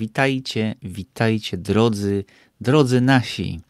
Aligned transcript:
Witajcie, 0.00 0.74
witajcie 0.82 1.56
drodzy, 1.58 2.24
drodzy 2.60 3.00
nasi, 3.00 3.60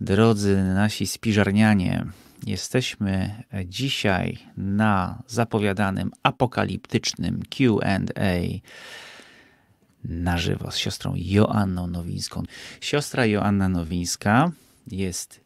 drodzy 0.00 0.56
nasi 0.56 1.06
spiżarnianie. 1.06 2.06
Jesteśmy 2.46 3.42
dzisiaj 3.66 4.38
na 4.56 5.22
zapowiadanym 5.26 6.10
apokaliptycznym 6.22 7.42
QA 7.50 7.98
na 10.04 10.38
żywo 10.38 10.70
z 10.70 10.76
siostrą 10.76 11.14
Joanną 11.16 11.86
Nowińską. 11.86 12.42
Siostra 12.80 13.26
Joanna 13.26 13.68
Nowińska 13.68 14.52
jest 14.86 15.40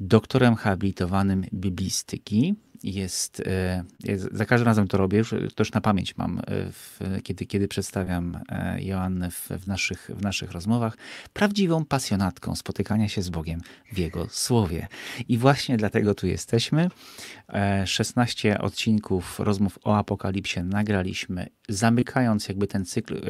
doktorem 0.00 0.54
habilitowanym 0.54 1.44
biblistyki 1.54 2.54
jest, 2.84 3.40
e, 3.46 3.84
jest, 4.04 4.28
za 4.32 4.44
każdym 4.44 4.66
razem 4.66 4.88
to 4.88 4.98
robię, 4.98 5.18
już, 5.18 5.30
to 5.30 5.60
już 5.60 5.72
na 5.72 5.80
pamięć 5.80 6.16
mam, 6.16 6.38
e, 6.38 6.42
w, 6.72 7.00
kiedy, 7.22 7.46
kiedy 7.46 7.68
przedstawiam 7.68 8.38
e, 8.48 8.82
Joannę 8.82 9.30
w, 9.30 9.48
w, 9.50 9.66
naszych, 9.66 10.10
w 10.14 10.22
naszych 10.22 10.52
rozmowach, 10.52 10.96
prawdziwą 11.32 11.84
pasjonatką 11.84 12.56
spotykania 12.56 13.08
się 13.08 13.22
z 13.22 13.30
Bogiem 13.30 13.60
w 13.92 13.98
Jego 13.98 14.26
Słowie. 14.30 14.88
I 15.28 15.38
właśnie 15.38 15.76
dlatego 15.76 16.14
tu 16.14 16.26
jesteśmy. 16.26 16.88
16 17.84 18.58
odcinków 18.58 19.40
rozmów 19.40 19.78
o 19.84 19.96
Apokalipsie 19.96 20.60
nagraliśmy, 20.60 21.46
zamykając 21.68 22.48
jakby 22.48 22.66
ten 22.66 22.84
cykl 22.84 23.20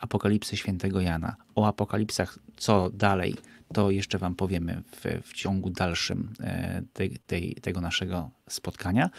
Apokalipsy 0.00 0.56
Świętego 0.56 1.00
Jana. 1.00 1.36
O 1.54 1.66
Apokalipsach, 1.66 2.38
co 2.56 2.90
dalej, 2.90 3.34
to 3.74 3.90
jeszcze 3.90 4.18
Wam 4.18 4.34
powiemy 4.34 4.82
w, 4.92 5.28
w 5.28 5.32
ciągu 5.32 5.70
dalszym 5.70 6.32
e, 6.40 6.82
tej, 6.92 7.18
tej, 7.26 7.54
tego 7.54 7.80
naszego 7.80 8.30
spotkania. 8.48 9.10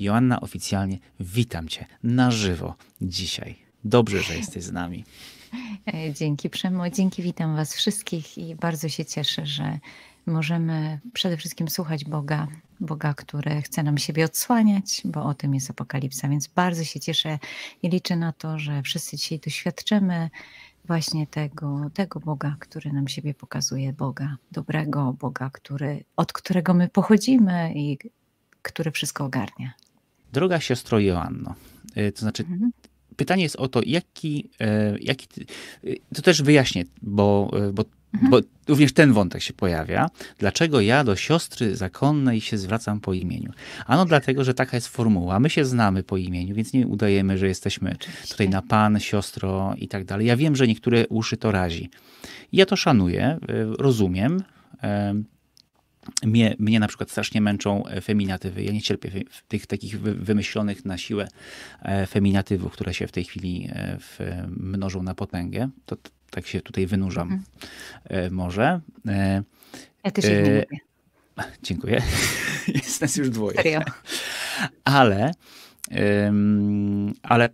Joanna, 0.00 0.40
oficjalnie 0.40 0.98
witam 1.20 1.68
Cię 1.68 1.86
na 2.02 2.30
żywo 2.30 2.74
dzisiaj. 3.00 3.56
Dobrze, 3.84 4.22
że 4.22 4.36
jesteś 4.36 4.64
z 4.64 4.72
nami. 4.72 5.04
E, 5.86 6.12
dzięki 6.12 6.50
Przemo, 6.50 6.90
dzięki, 6.90 7.22
witam 7.22 7.56
Was 7.56 7.74
wszystkich 7.74 8.38
i 8.38 8.54
bardzo 8.54 8.88
się 8.88 9.04
cieszę, 9.04 9.46
że 9.46 9.78
możemy 10.26 11.00
przede 11.12 11.36
wszystkim 11.36 11.68
słuchać 11.68 12.04
Boga, 12.04 12.48
Boga, 12.80 13.14
który 13.14 13.62
chce 13.62 13.82
nam 13.82 13.98
siebie 13.98 14.24
odsłaniać, 14.24 15.02
bo 15.04 15.24
o 15.24 15.34
tym 15.34 15.54
jest 15.54 15.70
apokalipsa, 15.70 16.28
więc 16.28 16.46
bardzo 16.46 16.84
się 16.84 17.00
cieszę 17.00 17.38
i 17.82 17.88
liczę 17.88 18.16
na 18.16 18.32
to, 18.32 18.58
że 18.58 18.82
wszyscy 18.82 19.16
dzisiaj 19.16 19.38
doświadczymy 19.38 20.30
właśnie 20.84 21.26
tego, 21.26 21.90
tego 21.94 22.20
Boga, 22.20 22.56
który 22.60 22.92
nam 22.92 23.08
siebie 23.08 23.34
pokazuje, 23.34 23.92
Boga 23.92 24.36
dobrego, 24.52 25.16
Boga, 25.20 25.50
który, 25.50 26.04
od 26.16 26.32
którego 26.32 26.74
my 26.74 26.88
pochodzimy 26.88 27.72
i 27.74 27.98
który 28.62 28.90
wszystko 28.90 29.24
ogarnia. 29.24 29.74
Droga 30.32 30.60
siostro 30.60 30.98
Joanno, 30.98 31.54
y, 31.96 32.12
to 32.12 32.20
znaczy 32.20 32.42
mhm. 32.42 32.70
pytanie 33.16 33.42
jest 33.42 33.56
o 33.56 33.68
to, 33.68 33.80
jaki, 33.86 34.50
e, 34.60 34.98
jaki 34.98 35.28
y, 35.84 35.96
to 36.14 36.22
też 36.22 36.42
wyjaśnię, 36.42 36.84
bo, 37.02 37.50
e, 37.68 37.72
bo 37.72 37.84
Mhm. 38.14 38.30
Bo 38.30 38.40
również 38.68 38.92
ten 38.92 39.12
wątek 39.12 39.42
się 39.42 39.52
pojawia. 39.52 40.10
Dlaczego 40.38 40.80
ja 40.80 41.04
do 41.04 41.16
siostry 41.16 41.76
zakonnej 41.76 42.40
się 42.40 42.58
zwracam 42.58 43.00
po 43.00 43.12
imieniu? 43.12 43.52
Ano 43.86 44.04
dlatego, 44.04 44.44
że 44.44 44.54
taka 44.54 44.76
jest 44.76 44.88
formuła. 44.88 45.40
My 45.40 45.50
się 45.50 45.64
znamy 45.64 46.02
po 46.02 46.16
imieniu, 46.16 46.54
więc 46.54 46.72
nie 46.72 46.86
udajemy, 46.86 47.38
że 47.38 47.48
jesteśmy 47.48 47.92
Oczywiście. 47.94 48.28
tutaj 48.28 48.48
na 48.48 48.62
pan, 48.62 49.00
siostro 49.00 49.74
i 49.78 49.88
tak 49.88 50.04
dalej. 50.04 50.26
Ja 50.26 50.36
wiem, 50.36 50.56
że 50.56 50.66
niektóre 50.66 51.08
uszy 51.08 51.36
to 51.36 51.52
razi. 51.52 51.90
Ja 52.52 52.66
to 52.66 52.76
szanuję, 52.76 53.24
e, 53.24 53.38
rozumiem. 53.78 54.42
E, 54.82 55.14
mnie, 56.24 56.56
mnie 56.58 56.80
na 56.80 56.88
przykład 56.88 57.10
strasznie 57.10 57.40
męczą 57.40 57.86
e, 57.86 58.00
feminatywy. 58.00 58.62
Ja 58.62 58.72
nie 58.72 58.82
cierpię 58.82 59.10
tych 59.48 59.66
takich 59.66 60.00
wymyślonych 60.00 60.84
na 60.84 60.98
siłę 60.98 61.28
feminatywów, 62.08 62.72
które 62.72 62.94
się 62.94 63.06
w 63.06 63.12
tej 63.12 63.24
chwili 63.24 63.70
mnożą 64.48 65.02
na 65.02 65.14
potęgę. 65.14 65.68
To, 65.86 65.96
tak 66.34 66.46
się 66.46 66.60
tutaj 66.60 66.86
wynurzam 66.86 67.32
mhm. 67.32 67.44
E, 68.04 68.30
może. 68.30 68.80
E, 69.08 69.42
ja 70.04 70.10
też 70.10 70.24
ich 70.24 70.30
nie 70.30 70.38
e, 70.38 70.60
lubię. 70.60 70.78
Dziękuję. 71.62 72.02
Jest 72.74 73.00
nas 73.00 73.16
już 73.16 73.30
dwoje. 73.30 73.56
Serio? 73.56 73.80
Ale, 74.84 75.32
ale 77.22 77.48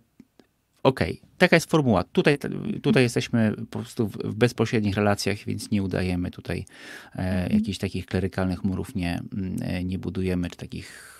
okej, 0.83 1.11
okay. 1.11 1.29
taka 1.37 1.55
jest 1.55 1.71
formuła. 1.71 2.03
Tutaj, 2.03 2.37
tutaj 2.81 3.03
jesteśmy 3.03 3.53
po 3.69 3.79
prostu 3.79 4.07
w 4.07 4.35
bezpośrednich 4.35 4.95
relacjach, 4.95 5.37
więc 5.37 5.71
nie 5.71 5.83
udajemy 5.83 6.31
tutaj 6.31 6.65
mhm. 7.15 7.53
jakichś 7.53 7.77
takich 7.77 8.05
klerykalnych 8.05 8.63
murów, 8.63 8.95
nie, 8.95 9.21
nie 9.83 9.99
budujemy, 9.99 10.49
czy 10.49 10.57
takich 10.57 11.11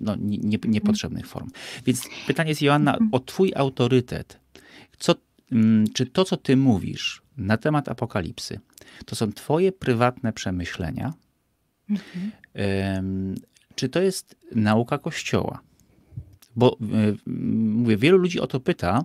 no, 0.00 0.16
nie, 0.16 0.38
nie, 0.38 0.58
niepotrzebnych 0.64 1.26
form. 1.26 1.50
Więc 1.86 2.08
pytanie 2.26 2.48
jest, 2.48 2.62
Joanna, 2.62 2.92
mhm. 2.92 3.08
o 3.12 3.20
twój 3.20 3.52
autorytet. 3.56 4.40
Co 4.98 5.14
czy 5.94 6.06
to, 6.06 6.24
co 6.24 6.36
ty 6.36 6.56
mówisz 6.56 7.22
na 7.36 7.56
temat 7.56 7.88
apokalipsy, 7.88 8.60
to 9.06 9.16
są 9.16 9.32
twoje 9.32 9.72
prywatne 9.72 10.32
przemyślenia, 10.32 11.12
mhm. 11.90 13.34
czy 13.74 13.88
to 13.88 14.02
jest 14.02 14.36
nauka 14.54 14.98
Kościoła? 14.98 15.60
Bo 16.56 16.78
e, 16.80 16.86
mówię, 17.26 17.96
wielu 17.96 18.18
ludzi 18.18 18.40
o 18.40 18.46
to 18.46 18.60
pyta, 18.60 19.04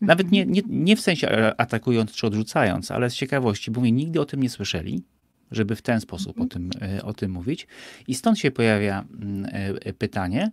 nawet 0.00 0.30
nie, 0.30 0.46
nie, 0.46 0.62
nie 0.66 0.96
w 0.96 1.00
sensie 1.00 1.54
atakując 1.56 2.12
czy 2.12 2.26
odrzucając, 2.26 2.90
ale 2.90 3.10
z 3.10 3.14
ciekawości, 3.14 3.70
bo 3.70 3.80
mówię, 3.80 3.92
nigdy 3.92 4.20
o 4.20 4.24
tym 4.24 4.42
nie 4.42 4.50
słyszeli, 4.50 5.02
żeby 5.50 5.76
w 5.76 5.82
ten 5.82 6.00
sposób 6.00 6.40
o 6.40 6.46
tym, 6.46 6.70
e, 6.82 7.02
o 7.02 7.12
tym 7.12 7.30
mówić. 7.30 7.66
I 8.08 8.14
stąd 8.14 8.38
się 8.38 8.50
pojawia 8.50 9.04
mm, 9.20 9.46
e, 9.84 9.92
pytanie, 9.92 10.50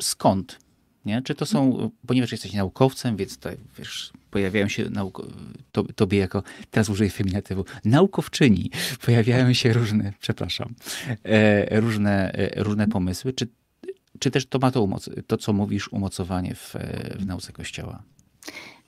skąd 0.00 0.58
nie? 1.06 1.22
Czy 1.22 1.34
to 1.34 1.46
są, 1.46 1.90
ponieważ 2.06 2.32
jesteś 2.32 2.52
naukowcem, 2.52 3.16
więc 3.16 3.36
tutaj, 3.36 3.56
wiesz, 3.78 4.12
pojawiają 4.30 4.68
się 4.68 4.90
nauko, 4.90 5.26
to, 5.72 5.82
tobie 5.82 6.18
jako, 6.18 6.42
teraz 6.70 6.88
użyję 6.88 7.10
feminatywu, 7.10 7.64
naukowczyni, 7.84 8.70
pojawiają 9.06 9.52
się 9.52 9.72
różne, 9.72 10.12
przepraszam, 10.20 10.74
e, 11.24 11.80
różne, 11.80 12.32
e, 12.32 12.62
różne 12.62 12.88
pomysły. 12.88 13.32
Czy, 13.32 13.48
czy 14.18 14.30
też 14.30 14.46
to 14.46 14.58
ma 14.58 14.70
to, 14.70 14.82
umoc, 14.82 15.10
to, 15.26 15.36
co 15.36 15.52
mówisz, 15.52 15.92
umocowanie 15.92 16.54
w, 16.54 16.74
w 17.18 17.26
nauce 17.26 17.52
Kościoła? 17.52 18.02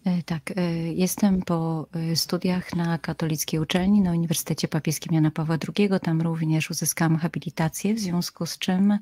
E, 0.04 0.22
tak, 0.22 0.52
e, 0.56 0.72
jestem 0.92 1.42
po 1.42 1.86
e, 1.92 2.16
studiach 2.16 2.76
na 2.76 2.98
katolickiej 2.98 3.60
uczelni 3.60 4.00
na 4.00 4.10
Uniwersytecie 4.10 4.68
Papieskim 4.68 5.14
Jana 5.14 5.30
Pawła 5.30 5.58
II. 5.78 5.90
Tam 6.02 6.22
również 6.22 6.70
uzyskałam 6.70 7.16
habilitację, 7.16 7.94
w 7.94 7.98
związku 7.98 8.46
z 8.46 8.58
czym 8.58 8.98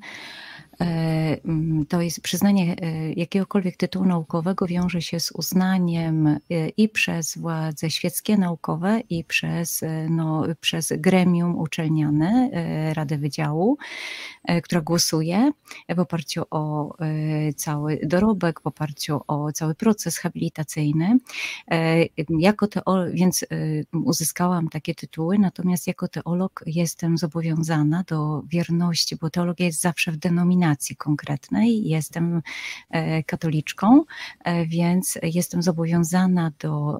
to 1.89 2.01
jest 2.01 2.21
przyznanie 2.21 2.75
jakiegokolwiek 3.15 3.77
tytułu 3.77 4.05
naukowego 4.05 4.67
wiąże 4.67 5.01
się 5.01 5.19
z 5.19 5.31
uznaniem 5.31 6.39
i 6.77 6.89
przez 6.89 7.37
władze 7.37 7.89
świeckie 7.89 8.37
naukowe 8.37 8.99
i 9.09 9.23
przez, 9.23 9.81
no, 10.09 10.43
przez 10.61 10.93
gremium 10.97 11.55
uczelniane 11.55 12.49
Radę 12.93 13.17
Wydziału, 13.17 13.77
która 14.63 14.81
głosuje 14.81 15.51
w 15.95 15.99
oparciu 15.99 16.43
o 16.51 16.95
cały 17.55 17.99
dorobek, 18.03 18.61
w 18.61 18.67
oparciu 18.67 19.21
o 19.27 19.51
cały 19.51 19.75
proces 19.75 20.17
habilitacyjny. 20.17 21.17
E, 21.71 22.05
jako 22.29 22.67
teolog, 22.67 23.13
więc 23.13 23.43
e, 23.43 23.47
uzyskałam 23.97 24.69
takie 24.69 24.95
tytuły, 24.95 25.37
natomiast 25.39 25.87
jako 25.87 26.07
teolog 26.07 26.63
jestem 26.65 27.17
zobowiązana 27.17 28.03
do 28.07 28.41
wierności, 28.49 29.15
bo 29.15 29.29
teologia 29.29 29.65
jest 29.65 29.81
zawsze 29.81 30.11
w 30.11 30.17
denominacji 30.17 30.66
konkretnej. 30.97 31.83
Jestem 31.83 32.41
e, 32.89 33.23
katoliczką, 33.23 34.03
więc 34.67 35.19
jestem 35.23 35.61
zobowiązana 35.61 36.51
do 36.59 36.97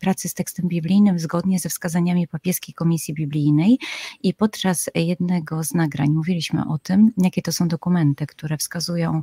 pracy 0.00 0.28
z 0.28 0.34
tekstem 0.34 0.68
biblijnym 0.68 1.18
zgodnie 1.18 1.58
ze 1.58 1.68
wskazaniami 1.68 2.28
papieskiej 2.28 2.74
komisji 2.74 3.14
biblijnej 3.14 3.78
i 4.22 4.34
podczas 4.34 4.90
jednego 4.94 5.64
z 5.64 5.74
nagrań 5.74 6.10
mówiliśmy 6.10 6.68
o 6.68 6.78
tym, 6.78 7.12
jakie 7.18 7.42
to 7.42 7.52
są 7.52 7.68
dokumenty, 7.68 8.26
które 8.26 8.56
wskazują 8.56 9.22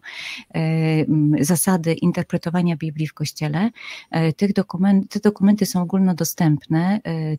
zasady 1.40 1.94
interpretowania 1.94 2.78
Biblii 2.78 3.08
w 3.08 3.14
Kościele. 3.14 3.72
E, 4.12 4.34
tych 4.34 4.54
dokument, 4.54 5.12
te 5.12 5.20
dokumenty 5.20 5.66
są 5.66 5.82
ogólnodostępne. 5.82 7.00
E, 7.06 7.38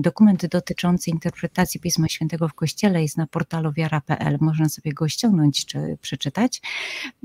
dokument 0.00 0.46
dotyczący 0.46 1.10
interpretacji 1.10 1.80
Pisma 1.80 2.08
Świętego 2.08 2.48
w 2.48 2.54
Kościele 2.54 3.02
jest 3.02 3.16
na 3.16 3.26
portalu 3.26 3.72
wiara.pl. 3.72 4.38
Można 4.40 4.68
sobie 4.68 4.92
go 4.92 5.08
ściągnąć 5.08 5.63
czy 5.66 5.98
przeczytać. 6.00 6.62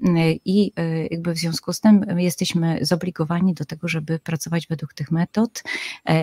E, 0.06 0.32
I 0.46 0.74
jakby 1.12 1.34
w 1.34 1.38
związku 1.38 1.74
z 1.74 1.80
tym 1.80 2.06
jesteśmy 2.18 2.80
zobligowani 2.82 3.54
do 3.54 3.66
tego, 3.66 3.88
żeby 3.88 4.20
pracować 4.20 4.68
według 4.68 4.94
tych 4.94 5.12
metod. 5.12 5.64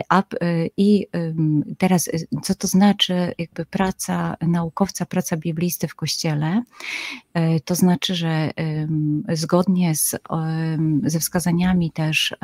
A, 0.09 0.23
I 0.77 1.07
teraz, 1.79 2.11
co 2.43 2.55
to 2.55 2.67
znaczy 2.67 3.35
jakby 3.39 3.67
praca 3.67 4.37
naukowca, 4.41 5.07
praca 5.07 5.37
biblisty 5.37 5.89
w 5.89 5.95
Kościele? 5.95 6.63
To 7.65 7.75
znaczy, 7.75 8.15
że 8.15 8.51
zgodnie 9.29 9.95
z, 9.95 10.17
ze 11.03 11.21
wskazaniami 11.21 11.91
też 11.91 12.35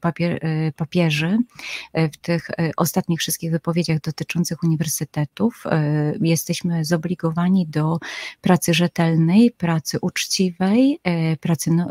papier, 0.00 0.38
e, 0.42 0.72
papieży 0.72 1.38
e, 1.92 2.08
w 2.08 2.16
tych 2.16 2.50
e, 2.50 2.70
ostatnich 2.76 3.20
wszystkich 3.20 3.50
wypowiedziach 3.50 4.00
dotyczących 4.00 4.62
uniwersytetów 4.62 5.64
jesteśmy 6.20 6.84
zobligowani 6.84 7.66
do 7.66 7.98
pracy 8.40 8.74
rzetelnej, 8.74 8.91
pracy 9.56 9.98
uczciwej, 10.00 11.00
pracy 11.40 11.70
no, 11.70 11.90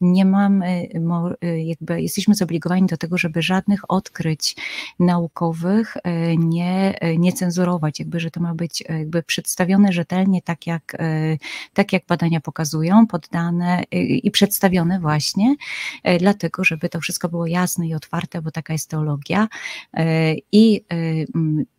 nie 0.00 0.24
mamy, 0.24 0.88
jakby 1.64 2.02
jesteśmy 2.02 2.34
zobligowani 2.34 2.86
do 2.86 2.96
tego, 2.96 3.18
żeby 3.18 3.42
żadnych 3.42 3.90
odkryć 3.90 4.56
naukowych 4.98 5.96
nie, 6.38 6.98
nie 7.18 7.32
cenzurować, 7.32 7.98
jakby, 7.98 8.20
że 8.20 8.30
to 8.30 8.40
ma 8.40 8.54
być 8.54 8.84
jakby 8.88 9.22
przedstawione 9.22 9.92
rzetelnie 9.92 10.42
tak 10.42 10.66
jak, 10.66 10.96
tak 11.74 11.92
jak 11.92 12.06
badania 12.06 12.40
pokazują, 12.40 13.06
poddane 13.06 13.82
i 13.92 14.30
przedstawione 14.30 15.00
właśnie, 15.00 15.56
dlatego, 16.18 16.64
żeby 16.64 16.88
to 16.88 17.00
wszystko 17.00 17.28
było 17.28 17.46
jasne 17.46 17.88
i 17.88 17.94
otwarte, 17.94 18.42
bo 18.42 18.50
taka 18.50 18.72
jest 18.72 18.90
teologia. 18.90 19.48
I 20.52 20.84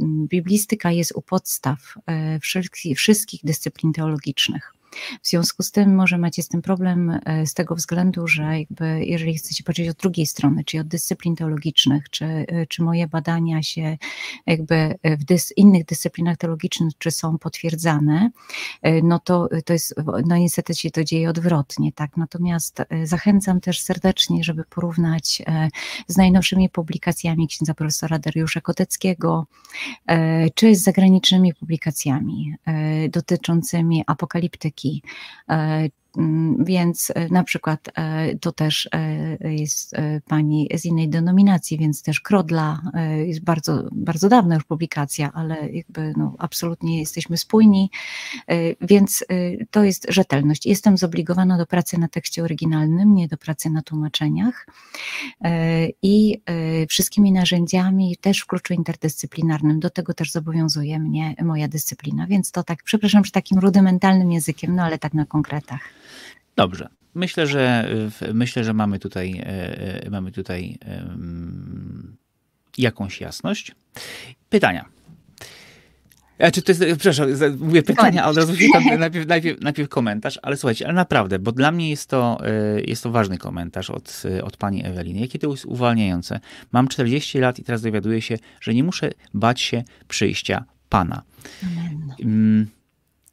biblistyka 0.02 0.92
jest 0.92 1.14
u 1.16 1.22
podstaw 1.22 1.94
wszystkich, 2.42 3.42
dyscyplin 3.44 3.92
teologicznych. 4.38 4.77
W 5.22 5.28
związku 5.28 5.64
z 5.64 5.72
tym 5.72 5.96
może 5.96 6.18
macie 6.18 6.44
z 6.44 6.48
tym 6.48 6.62
problem 6.62 7.20
e, 7.26 7.46
z 7.46 7.54
tego 7.54 7.76
względu, 7.76 8.28
że 8.28 8.60
jakby 8.60 9.06
jeżeli 9.06 9.36
chcecie 9.36 9.64
patrzeć 9.64 9.90
od 9.90 9.98
drugiej 9.98 10.26
strony, 10.26 10.64
czyli 10.64 10.82
od 10.82 10.88
dyscyplin 10.88 11.36
teologicznych, 11.36 12.10
czy, 12.10 12.26
e, 12.26 12.66
czy 12.68 12.84
moje 12.84 13.08
badania 13.08 13.64
się 13.64 13.98
jakby 14.46 14.96
w 15.04 15.24
dys, 15.24 15.54
innych 15.58 15.86
dyscyplinach 15.86 16.38
teologicznych, 16.38 16.94
czy 16.98 17.12
są 17.12 17.38
potwierdzane, 17.38 18.32
e, 18.82 19.02
no 19.02 19.20
to, 19.20 19.50
to 19.66 19.74
jest, 19.74 19.96
no 20.26 20.38
niestety 20.38 20.76
się 20.76 20.92
to 20.92 21.04
dzieje 21.04 21.30
odwrotnie, 21.30 21.92
tak. 21.92 22.18
Natomiast 22.18 22.82
zachęcam 23.04 23.62
też 23.62 23.82
serdecznie, 23.82 24.44
żeby 24.44 24.64
porównać 24.64 25.42
z 26.08 26.18
najnowszymi 26.18 26.70
publikacjami 26.70 27.48
księdza 27.48 27.74
profesora 27.74 28.20
Dariusza 28.20 28.62
Koteckiego, 28.62 29.48
czy 30.56 30.76
z 30.76 30.84
zagranicznymi 30.84 31.54
publikacjami 31.54 32.56
dotyczącymi 33.10 34.04
apokaliptyki 34.08 34.87
uh, 35.50 35.88
Mm, 35.88 35.90
więc 36.60 37.12
e, 37.16 37.30
na 37.30 37.44
przykład 37.44 37.90
e, 37.96 38.36
to 38.36 38.52
też 38.52 38.90
e, 38.92 39.54
jest 39.54 39.96
pani 40.28 40.70
z 40.76 40.86
innej 40.86 41.10
denominacji, 41.10 41.78
więc 41.78 42.02
też 42.02 42.22
Krodla 42.22 42.82
jest 43.26 43.44
bardzo, 43.44 43.84
bardzo 43.92 44.30
dawna 44.30 44.56
już 44.56 44.64
publikacja, 44.64 45.32
ale 45.34 45.70
jakby 45.72 46.14
no, 46.18 46.36
absolutnie 46.40 47.00
jesteśmy 47.00 47.38
spójni, 47.38 47.92
więc 48.82 49.26
to 49.72 49.84
jest 49.84 50.06
rzetelność. 50.10 50.66
Jestem 50.66 50.98
zobligowana 50.98 51.58
do 51.58 51.66
pracy 51.66 52.00
na 52.00 52.08
tekście 52.08 52.44
oryginalnym, 52.44 53.16
nie 53.16 53.28
do 53.28 53.38
pracy 53.38 53.70
na 53.70 53.82
tłumaczeniach 53.82 54.68
i 56.02 56.42
wszystkimi 56.90 57.32
narzędziami, 57.32 58.18
też 58.22 58.40
w 58.40 58.46
kluczu 58.46 58.74
interdyscyplinarnym, 58.74 59.80
do 59.80 59.90
tego 59.90 60.14
też 60.14 60.32
zobowiązuje 60.32 61.00
mnie 61.00 61.36
moja 61.44 61.68
dyscyplina, 61.68 62.28
więc 62.28 62.52
to 62.52 62.64
tak, 62.64 62.84
przepraszam, 62.84 63.26
że 63.26 63.32
takim 63.32 63.60
rudymentalnym 63.60 64.32
językiem, 64.32 64.76
no 64.76 64.84
ale 64.84 65.00
tak 65.00 65.14
na 65.14 65.26
konkretach. 65.26 65.82
Dobrze. 66.56 66.90
Myślę, 67.16 67.48
że 67.48 67.90
myślę, 68.34 68.64
że 68.64 68.74
mamy 68.74 69.00
tutaj, 69.00 69.40
e, 69.40 70.06
e, 70.06 70.10
mamy 70.10 70.32
tutaj 70.32 70.78
jakąś 72.78 73.22
jasność. 73.22 73.76
Pytania. 74.50 74.86
Ja, 76.40 76.52
czy 76.52 76.62
to 76.62 76.72
jest, 76.72 76.84
przepraszam, 76.84 77.28
mówię 77.60 77.84
pytania, 77.84 78.24
a 78.24 78.30
od 78.30 78.38
razu 78.38 78.56
się 78.56 78.68
tam 78.74 78.84
najpierw, 79.00 79.28
najpierw, 79.28 79.62
najpierw, 79.62 79.90
komentarz, 79.90 80.40
ale 80.42 80.58
słuchajcie, 80.58 80.86
ale 80.86 80.94
naprawdę, 80.94 81.40
bo 81.40 81.52
dla 81.52 81.72
mnie 81.72 81.90
jest 81.90 82.10
to, 82.10 82.38
e, 82.46 82.82
jest 82.82 83.04
to 83.04 83.12
ważny 83.12 83.38
komentarz 83.38 83.90
od, 83.90 84.24
od 84.44 84.58
pani 84.58 84.86
Eweliny. 84.86 85.20
Jakie 85.20 85.40
to 85.40 85.52
jest 85.52 85.66
uwalniające. 85.66 86.40
Mam 86.72 86.88
40 86.88 87.40
lat 87.40 87.60
i 87.60 87.64
teraz 87.64 87.82
dowiaduję 87.82 88.22
się, 88.22 88.38
że 88.62 88.74
nie 88.74 88.84
muszę 88.84 89.12
bać 89.34 89.62
się 89.62 89.84
przyjścia 90.08 90.66
Pana. 90.90 91.22
Amen. 91.64 92.68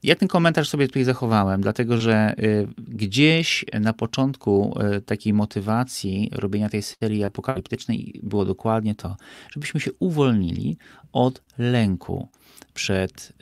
Ja 0.05 0.15
ten 0.15 0.29
komentarz 0.29 0.69
sobie 0.69 0.87
tutaj 0.87 1.05
zachowałem, 1.05 1.61
dlatego 1.61 2.01
że 2.01 2.35
y, 2.39 2.69
gdzieś 2.79 3.65
na 3.81 3.93
początku 3.93 4.79
y, 4.97 5.01
takiej 5.01 5.33
motywacji 5.33 6.31
robienia 6.33 6.69
tej 6.69 6.83
serii 6.83 7.25
apokaliptycznej 7.25 8.21
było 8.23 8.45
dokładnie 8.45 8.95
to, 8.95 9.17
żebyśmy 9.51 9.81
się 9.81 9.91
uwolnili 9.99 10.79
od 11.13 11.43
lęku 11.59 12.29
przed. 12.75 13.33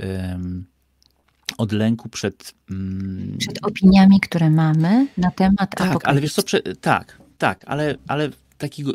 Od 1.59 1.73
lęku 1.73 2.09
przed. 2.09 2.55
Mm, 2.71 3.39
przed 3.39 3.65
opiniami, 3.67 4.21
które 4.21 4.51
mamy 4.51 5.07
na 5.19 5.31
temat 5.31 5.71
Tak, 5.77 6.09
ale 6.09 6.21
wiesz 6.21 6.35
co, 6.35 6.43
tak, 6.81 7.19
tak, 7.39 7.65
ale, 7.67 7.95
ale 8.07 8.31
takiego, 8.59 8.93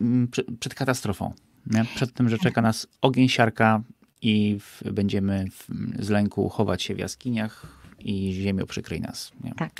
mm, 0.00 0.28
przed, 0.28 0.46
przed 0.60 0.74
katastrofą. 0.74 1.32
Nie? 1.66 1.84
Przed 1.94 2.12
tym, 2.12 2.28
że 2.28 2.38
czeka 2.38 2.62
nas 2.62 2.86
ogień, 3.00 3.28
siarka, 3.28 3.82
i 4.22 4.58
w, 4.60 4.92
będziemy 4.92 5.44
w, 5.50 5.66
z 6.04 6.08
lęku 6.08 6.48
chować 6.48 6.82
się 6.82 6.94
w 6.94 6.98
jaskiniach 6.98 7.66
i 7.98 8.32
ziemią 8.32 8.66
przykryj 8.66 9.00
nas. 9.00 9.32
Nie? 9.44 9.54
Tak. 9.54 9.72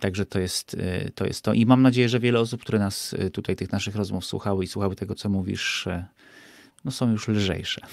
Także 0.00 0.26
to 0.26 0.38
jest, 0.38 0.76
e, 0.80 1.10
to 1.10 1.26
jest 1.26 1.42
to. 1.42 1.52
I 1.52 1.66
mam 1.66 1.82
nadzieję, 1.82 2.08
że 2.08 2.20
wiele 2.20 2.40
osób, 2.40 2.60
które 2.60 2.78
nas 2.78 3.14
e, 3.18 3.30
tutaj, 3.30 3.56
tych 3.56 3.72
naszych 3.72 3.96
rozmów 3.96 4.24
słuchały 4.24 4.64
i 4.64 4.66
słuchały 4.66 4.96
tego, 4.96 5.14
co 5.14 5.28
mówisz, 5.28 5.86
e, 5.86 6.06
no 6.84 6.90
są 6.90 7.10
już 7.10 7.28
lżejsze. 7.28 7.80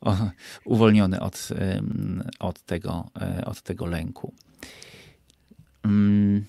O, 0.00 0.16
uwolnione 0.64 1.20
od, 1.20 1.48
od, 2.38 2.62
tego, 2.62 3.10
od 3.44 3.62
tego 3.62 3.86
lęku. 3.86 4.34
Mm, 5.84 6.44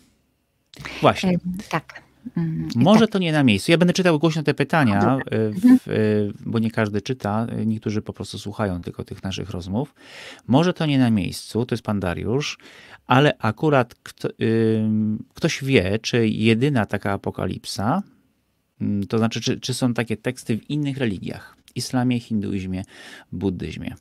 właśnie. 1.02 1.38
Tak. 1.70 2.05
Mm, 2.38 2.70
Może 2.76 3.00
tak. 3.00 3.10
to 3.10 3.20
nie 3.20 3.32
na 3.32 3.44
miejscu. 3.44 3.72
Ja 3.72 3.78
będę 3.78 3.94
czytał 3.94 4.20
głośno 4.20 4.44
te 4.44 4.54
pytania, 4.54 5.18
e, 5.18 5.50
w, 5.50 5.66
mhm. 5.66 6.34
bo 6.46 6.60
nie 6.60 6.72
każdy 6.72 7.02
czyta, 7.02 7.48
niektórzy 7.66 8.02
po 8.02 8.14
prostu 8.14 8.40
słuchają 8.40 8.82
tylko 8.82 9.04
tych 9.04 9.24
naszych 9.24 9.50
rozmów. 9.50 9.96
Może 10.48 10.74
to 10.74 10.86
nie 10.86 11.00
na 11.00 11.12
miejscu, 11.12 11.66
to 11.66 11.76
jest 11.76 11.84
pan 11.84 12.00
Dariusz, 12.00 12.58
ale 13.08 13.38
akurat 13.40 13.96
kto, 13.96 14.30
ktoś 15.34 15.64
wie, 15.64 16.00
czy 16.00 16.28
jedyna 16.28 16.86
taka 16.86 17.12
apokalipsa, 17.12 18.04
mm, 18.82 19.08
to 19.08 19.18
znaczy, 19.18 19.42
czy, 19.42 19.60
czy 19.60 19.74
są 19.74 19.94
takie 19.94 20.18
teksty 20.18 20.58
w 20.58 20.70
innych 20.70 20.98
religiach, 20.98 21.58
islamie, 21.76 22.20
hinduizmie, 22.20 22.84
buddyzmie. 23.32 23.96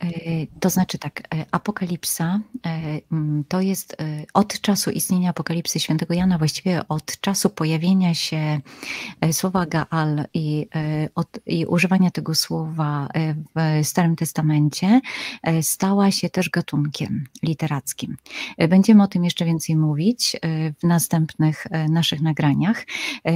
E, 0.00 0.46
to 0.60 0.70
znaczy 0.70 0.98
tak, 0.98 1.20
e, 1.20 1.44
Apokalipsa 1.50 2.40
e, 2.66 3.00
to 3.48 3.60
jest 3.60 3.96
od 4.34 4.60
czasu 4.60 4.90
istnienia 4.90 5.30
Apokalipsy 5.30 5.80
Świętego 5.80 6.14
Jana, 6.14 6.38
właściwie 6.38 6.88
od 6.88 7.20
czasu 7.20 7.50
pojawienia 7.50 8.14
się 8.14 8.60
słowa 9.32 9.66
Gaal 9.66 10.24
i, 10.34 10.66
od, 11.14 11.28
i 11.46 11.66
używania 11.66 12.10
tego 12.10 12.34
słowa 12.34 13.08
w 13.54 13.86
Starym 13.86 14.16
Testamencie, 14.16 15.00
stała 15.62 16.10
się 16.10 16.30
też 16.30 16.50
gatunkiem 16.50 17.26
literackim. 17.42 18.16
Będziemy 18.68 19.02
o 19.02 19.06
tym 19.06 19.24
jeszcze 19.24 19.44
więcej 19.44 19.76
mówić 19.76 20.36
w 20.80 20.86
następnych 20.86 21.66
naszych 21.88 22.20
nagraniach. 22.20 22.86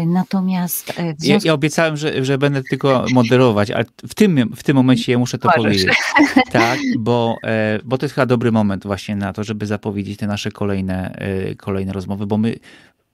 Natomiast. 0.06 0.92
Związku... 1.18 1.26
Ja, 1.26 1.38
ja, 1.44 1.54
obiecałem, 1.54 1.96
że, 1.96 2.24
że 2.24 2.38
będę 2.38 2.62
tylko 2.62 3.04
moderować, 3.12 3.70
ale 3.70 3.84
w 4.08 4.14
tym, 4.14 4.52
w 4.56 4.62
tym 4.62 4.76
momencie 4.76 5.12
ja 5.12 5.18
muszę 5.18 5.38
to 5.38 5.48
Możesz. 5.48 5.62
powiedzieć. 5.62 5.96
Tak, 6.52 6.78
bo, 6.98 7.36
e, 7.44 7.78
bo 7.84 7.98
to 7.98 8.06
jest 8.06 8.14
chyba 8.14 8.26
dobry 8.26 8.52
moment 8.52 8.86
właśnie 8.86 9.16
na 9.16 9.32
to, 9.32 9.44
żeby 9.44 9.66
zapowiedzieć 9.66 10.18
te 10.18 10.26
nasze 10.26 10.50
kolejne, 10.50 11.12
e, 11.14 11.54
kolejne 11.54 11.92
rozmowy, 11.92 12.26
bo 12.26 12.38
my 12.38 12.54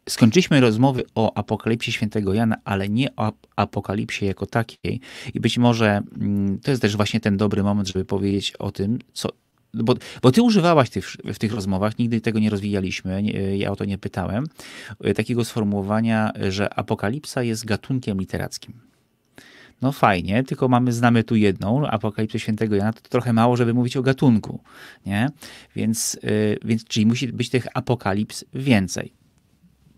skończyliśmy 0.08 0.60
rozmowy 0.60 1.04
o 1.14 1.36
apokalipsie 1.36 1.92
świętego 1.92 2.34
Jana, 2.34 2.56
ale 2.64 2.88
nie 2.88 3.16
o 3.16 3.32
apokalipsie 3.56 4.26
jako 4.26 4.46
takiej. 4.46 5.00
I 5.34 5.40
być 5.40 5.58
może 5.58 6.02
mm, 6.20 6.58
to 6.58 6.70
jest 6.70 6.82
też 6.82 6.96
właśnie 6.96 7.20
ten 7.20 7.36
dobry 7.36 7.62
moment, 7.62 7.88
żeby 7.88 8.04
powiedzieć 8.04 8.52
o 8.58 8.72
tym, 8.72 8.98
co. 9.12 9.28
Bo, 9.74 9.94
bo 10.22 10.32
ty 10.32 10.42
używałaś 10.42 10.90
tych, 10.90 11.08
w 11.24 11.38
tych 11.38 11.52
rozmowach, 11.52 11.98
nigdy 11.98 12.20
tego 12.20 12.38
nie 12.38 12.50
rozwijaliśmy, 12.50 13.22
nie, 13.22 13.58
ja 13.58 13.70
o 13.70 13.76
to 13.76 13.84
nie 13.84 13.98
pytałem, 13.98 14.44
e, 15.00 15.14
takiego 15.14 15.44
sformułowania, 15.44 16.32
że 16.48 16.74
apokalipsa 16.74 17.42
jest 17.42 17.64
gatunkiem 17.64 18.18
literackim 18.18 18.86
no 19.82 19.92
fajnie, 19.92 20.44
tylko 20.44 20.68
mamy, 20.68 20.92
znamy 20.92 21.24
tu 21.24 21.36
jedną, 21.36 21.86
Apokalipsę 21.86 22.38
Świętego 22.38 22.76
Jana, 22.76 22.92
to 22.92 23.00
trochę 23.08 23.32
mało, 23.32 23.56
żeby 23.56 23.74
mówić 23.74 23.96
o 23.96 24.02
gatunku, 24.02 24.60
nie? 25.06 25.28
Więc, 25.76 26.18
yy, 26.22 26.58
więc 26.64 26.84
czyli 26.84 27.06
musi 27.06 27.32
być 27.32 27.50
tych 27.50 27.66
apokalips 27.74 28.44
więcej. 28.54 29.12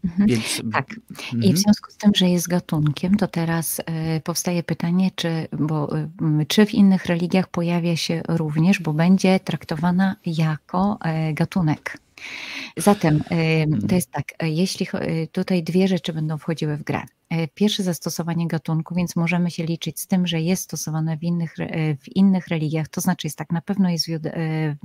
Mhm. 0.05 0.29
Więc, 0.29 0.63
tak. 0.73 0.87
Mhm. 1.11 1.43
I 1.43 1.53
w 1.53 1.59
związku 1.59 1.91
z 1.91 1.97
tym, 1.97 2.11
że 2.17 2.29
jest 2.29 2.49
gatunkiem, 2.49 3.17
to 3.17 3.27
teraz 3.29 3.79
y, 3.79 3.83
powstaje 4.25 4.63
pytanie, 4.63 5.11
czy, 5.15 5.49
bo, 5.59 5.99
y, 5.99 6.47
czy 6.49 6.67
w 6.67 6.75
innych 6.75 7.07
religiach 7.07 7.49
pojawia 7.49 7.97
się 7.97 8.23
również, 8.29 8.81
bo 8.81 8.93
będzie 8.93 9.41
traktowana 9.41 10.17
jako 10.27 10.99
y, 11.31 11.35
gatunek. 11.35 11.99
Zatem 12.77 13.23
to 13.89 13.95
jest 13.95 14.11
tak, 14.11 14.25
jeśli 14.43 14.87
tutaj 15.33 15.63
dwie 15.63 15.89
rzeczy 15.89 16.13
będą 16.13 16.39
wchodziły 16.39 16.77
w 16.77 16.83
grę. 16.83 17.03
Pierwsze 17.55 17.83
zastosowanie 17.83 18.49
gatunku, 18.49 18.95
więc 18.95 19.17
możemy 19.17 19.51
się 19.51 19.65
liczyć 19.65 20.01
z 20.01 20.07
tym, 20.07 20.27
że 20.27 20.41
jest 20.41 20.63
stosowane 20.63 21.17
w 21.17 21.23
innych, 21.23 21.55
w 22.03 22.17
innych 22.17 22.49
religiach, 22.49 22.89
to 22.89 23.01
znaczy 23.01 23.27
jest 23.27 23.39
tak, 23.39 23.53
na 23.53 23.61
pewno 23.61 23.91
jest, 23.91 24.09
w, 24.09 24.27
e, 24.27 24.77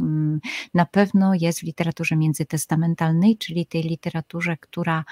na 0.74 0.86
pewno 0.86 1.34
jest 1.34 1.60
w 1.60 1.64
literaturze 1.64 2.16
międzytestamentalnej, 2.16 3.38
czyli 3.38 3.66
tej 3.66 3.84
literaturze, 3.84 4.58
która 4.58 5.06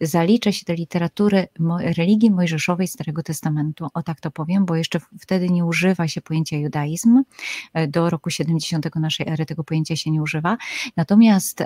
zalicza 0.00 0.52
się 0.52 0.64
do 0.66 0.72
literatury 0.72 1.48
religii 1.96 2.30
mojżeszowej 2.30 2.88
Starego 2.88 3.22
Testamentu. 3.22 3.88
O 3.94 4.02
tak 4.02 4.20
to 4.20 4.30
powiem, 4.30 4.64
bo 4.64 4.76
jeszcze 4.76 5.00
wtedy 5.20 5.50
nie 5.50 5.64
używa 5.64 6.08
się 6.08 6.20
pojęcia 6.20 6.56
judaizm. 6.56 7.22
E, 7.74 7.88
do 7.88 8.10
roku 8.10 8.30
70 8.30 8.94
naszej 8.94 9.28
ery 9.28 9.46
tego 9.46 9.64
pojęcia 9.64 9.96
się 9.96 10.10
nie 10.10 10.22
używa. 10.22 10.56
Natomiast 10.96 11.64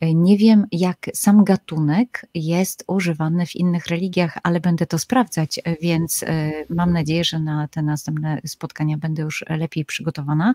nie 0.00 0.38
wiem, 0.38 0.66
jak 0.72 1.10
sam 1.14 1.44
gatunek 1.44 2.26
jest 2.34 2.84
używany 2.86 3.46
w 3.46 3.56
innych 3.56 3.86
religiach, 3.86 4.38
ale 4.42 4.60
będę 4.60 4.86
to 4.86 4.98
sprawdzać, 4.98 5.60
więc 5.82 6.24
mam 6.70 6.92
nadzieję, 6.92 7.24
że 7.24 7.38
na 7.38 7.68
te 7.68 7.82
następne 7.82 8.40
spotkania 8.46 8.98
będę 8.98 9.22
już 9.22 9.44
lepiej 9.48 9.84
przygotowana. 9.84 10.54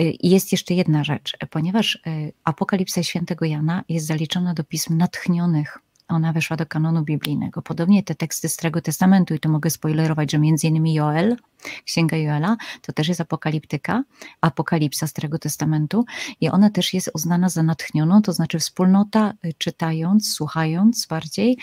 Y, 0.00 0.16
jest 0.22 0.52
jeszcze 0.52 0.74
jedna 0.74 1.04
rzecz, 1.04 1.36
ponieważ 1.50 1.94
y, 1.94 2.32
Apokalipsa 2.44 3.02
Świętego 3.02 3.44
Jana 3.44 3.84
jest 3.88 4.06
zaliczona 4.06 4.54
do 4.54 4.64
pism 4.64 4.96
natchnionych 4.96 5.78
ona 6.08 6.32
weszła 6.32 6.56
do 6.56 6.66
kanonu 6.66 7.02
biblijnego. 7.02 7.62
Podobnie 7.62 8.02
te 8.02 8.14
teksty 8.14 8.48
Starego 8.48 8.80
Testamentu, 8.80 9.34
i 9.34 9.40
to 9.40 9.48
mogę 9.48 9.70
spoilerować, 9.70 10.32
że 10.32 10.38
między 10.38 10.66
innymi 10.66 10.94
Joel, 10.94 11.36
Księga 11.84 12.16
Joela, 12.16 12.56
to 12.82 12.92
też 12.92 13.08
jest 13.08 13.20
apokaliptyka, 13.20 14.04
apokalipsa 14.40 15.06
Starego 15.06 15.38
Testamentu 15.38 16.04
i 16.40 16.48
ona 16.48 16.70
też 16.70 16.94
jest 16.94 17.10
uznana 17.14 17.48
za 17.48 17.62
natchnioną, 17.62 18.22
to 18.22 18.32
znaczy 18.32 18.58
wspólnota 18.58 19.32
y, 19.44 19.54
czytając, 19.58 20.32
słuchając 20.32 21.06
bardziej, 21.06 21.58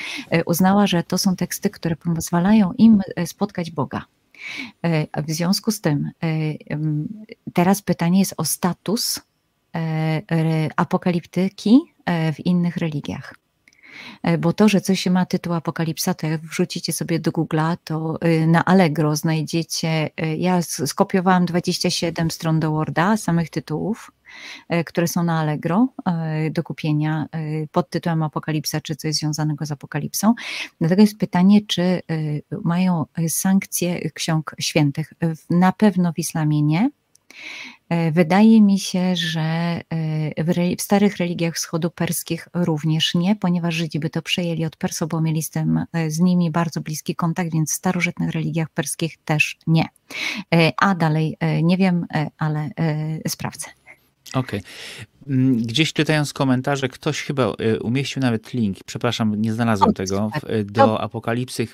uznała, 0.45 0.87
że 0.87 1.03
to 1.03 1.17
są 1.17 1.35
teksty, 1.35 1.69
które 1.69 1.95
pozwalają 1.95 2.73
im 2.73 3.01
spotkać 3.25 3.71
Boga. 3.71 4.05
E, 4.83 5.21
w 5.23 5.31
związku 5.31 5.71
z 5.71 5.81
tym, 5.81 6.11
e, 6.23 6.29
teraz 7.53 7.81
pytanie 7.81 8.19
jest 8.19 8.33
o 8.37 8.45
status 8.45 9.19
e, 9.75 10.69
apokaliptyki 10.75 11.79
w 12.33 12.45
innych 12.45 12.77
religiach. 12.77 13.35
Bo 14.39 14.53
to, 14.53 14.69
że 14.69 14.81
coś 14.81 15.05
ma 15.05 15.25
tytuł 15.25 15.53
Apokalipsa, 15.53 16.13
to 16.13 16.27
jak 16.27 16.41
wrzucicie 16.41 16.93
sobie 16.93 17.19
do 17.19 17.31
Google'a, 17.31 17.77
to 17.83 18.19
na 18.47 18.65
Allegro 18.65 19.15
znajdziecie, 19.15 20.09
ja 20.37 20.61
skopiowałam 20.61 21.45
27 21.45 22.31
stron 22.31 22.59
do 22.59 22.71
Worda, 22.71 23.17
samych 23.17 23.49
tytułów, 23.49 24.11
które 24.85 25.07
są 25.07 25.23
na 25.23 25.39
Allegro 25.39 25.87
e, 26.05 26.49
do 26.49 26.63
kupienia 26.63 27.25
e, 27.31 27.67
pod 27.71 27.89
tytułem 27.89 28.23
Apokalipsa, 28.23 28.81
czy 28.81 28.95
coś 28.95 29.13
związanego 29.13 29.65
z 29.65 29.71
Apokalipsą. 29.71 30.33
Dlatego 30.79 31.01
jest 31.01 31.17
pytanie, 31.17 31.61
czy 31.67 32.01
mają 32.63 33.05
sankcje 33.27 34.11
ksiąg 34.11 34.55
świętych. 34.59 35.13
Na 35.49 35.71
pewno 35.71 36.13
w 36.13 36.19
islamie 36.19 36.61
nie. 36.61 36.89
Wydaje 38.11 38.61
mi 38.61 38.79
się, 38.79 39.15
że 39.15 39.81
w, 40.77 40.81
starych 40.81 41.17
religiach 41.17 41.55
wschodu 41.55 41.89
perskich 41.89 42.47
również 42.53 43.15
nie, 43.15 43.35
ponieważ 43.35 43.75
Żydzi 43.75 43.99
by 43.99 44.09
to 44.09 44.21
przejęli 44.21 44.65
od 44.65 44.75
Persów, 44.75 45.09
bo 45.09 45.21
mieli 45.21 45.43
z, 45.43 45.49
tym, 45.49 45.85
z 46.07 46.19
nimi 46.19 46.51
bardzo 46.51 46.81
bliski 46.81 47.15
kontakt, 47.15 47.51
więc 47.51 47.71
w 47.71 47.75
starożytnych 47.75 48.31
religiach 48.31 48.69
perskich 48.69 49.17
też 49.25 49.57
nie. 49.67 49.85
A 50.77 50.95
dalej 50.95 51.37
nie 51.63 51.77
wiem, 51.77 52.05
ale 52.37 52.69
sprawdzę. 53.27 53.67
Okej. 54.33 54.59
Okay. 54.59 54.61
Mm, 55.27 55.57
gdzieś 55.57 55.93
czytając 55.93 56.33
komentarze, 56.33 56.89
ktoś 56.89 57.21
chyba 57.21 57.53
y, 57.61 57.79
umieścił 57.79 58.21
nawet 58.21 58.53
link, 58.53 58.77
przepraszam, 58.85 59.41
nie 59.41 59.53
znalazłem 59.53 59.93
tego, 59.93 60.31
y, 60.49 60.63
do 60.63 61.01
apokalipsy 61.01 61.67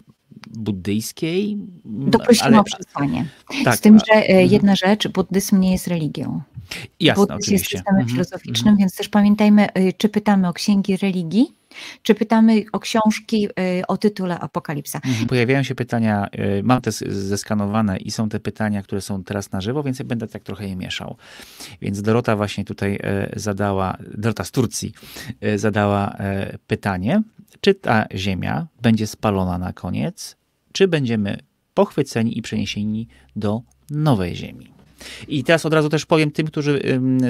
buddyjskiej. 0.50 1.58
Doprosimy 1.86 2.48
ale... 2.48 2.60
o 2.60 2.64
przesłanie. 2.64 3.26
Tak, 3.64 3.78
Z 3.78 3.82
tym, 3.82 4.00
że. 4.00 4.30
Y, 4.30 4.44
jedna 4.44 4.76
rzecz, 4.76 5.08
buddyzm 5.08 5.60
nie 5.60 5.72
jest 5.72 5.88
religią. 5.88 6.42
Jasne, 7.00 7.22
Buddyzm 7.22 7.38
oczywiście. 7.38 7.78
jest 7.78 7.86
systemem 7.86 8.06
-hmm. 8.06 8.12
filozoficznym, 8.12 8.78
więc 8.78 8.96
też 8.96 9.10
pamiętajmy, 9.10 9.68
czy 9.98 10.10
pytamy 10.10 10.48
o 10.48 10.54
księgi 10.54 10.98
religii, 10.98 11.54
czy 12.04 12.16
pytamy 12.16 12.64
o 12.72 12.80
książki 12.80 13.48
y, 13.80 13.88
o 13.88 13.98
tytule 13.98 14.40
Apokalipsa? 14.40 15.00
Mhm. 15.06 15.28
Pojawiają 15.28 15.64
się 15.64 15.76
pytania, 15.76 16.28
y, 16.60 16.64
mam 16.64 16.82
te 16.82 16.92
zeskanowane 17.10 17.98
i 17.98 18.12
są 18.12 18.30
te 18.30 18.40
pytania, 18.40 18.84
które 18.84 19.02
są 19.02 19.24
teraz 19.24 19.52
na 19.52 19.62
żywo, 19.62 19.84
więc 19.84 20.00
ja 20.00 20.06
będę 20.06 20.28
tak 20.28 20.44
trochę 20.44 20.68
je 20.68 20.76
mieszał. 20.76 21.16
Więc 21.82 22.02
Dorota 22.02 22.36
właśnie 22.36 22.66
tutaj 22.66 23.00
y, 23.36 23.40
zadała, 23.40 23.98
Dorota 24.18 24.44
z 24.44 24.52
Turcji 24.52 24.94
zadała 25.56 26.18
pytanie, 26.68 27.22
czy 27.62 27.76
ta 27.76 28.06
ziemia 28.16 28.68
będzie 28.82 29.08
spalona 29.08 29.58
na 29.58 29.74
koniec, 29.74 30.38
czy 30.72 30.88
będziemy 30.88 31.38
pochwyceni 31.74 32.38
i 32.38 32.42
przeniesieni 32.42 33.08
do 33.36 33.62
nowej 33.90 34.36
ziemi. 34.36 34.73
I 35.28 35.44
teraz 35.44 35.66
od 35.66 35.74
razu 35.74 35.90
też 35.90 36.06
powiem 36.06 36.32
tym, 36.32 36.48
którzy 36.48 36.82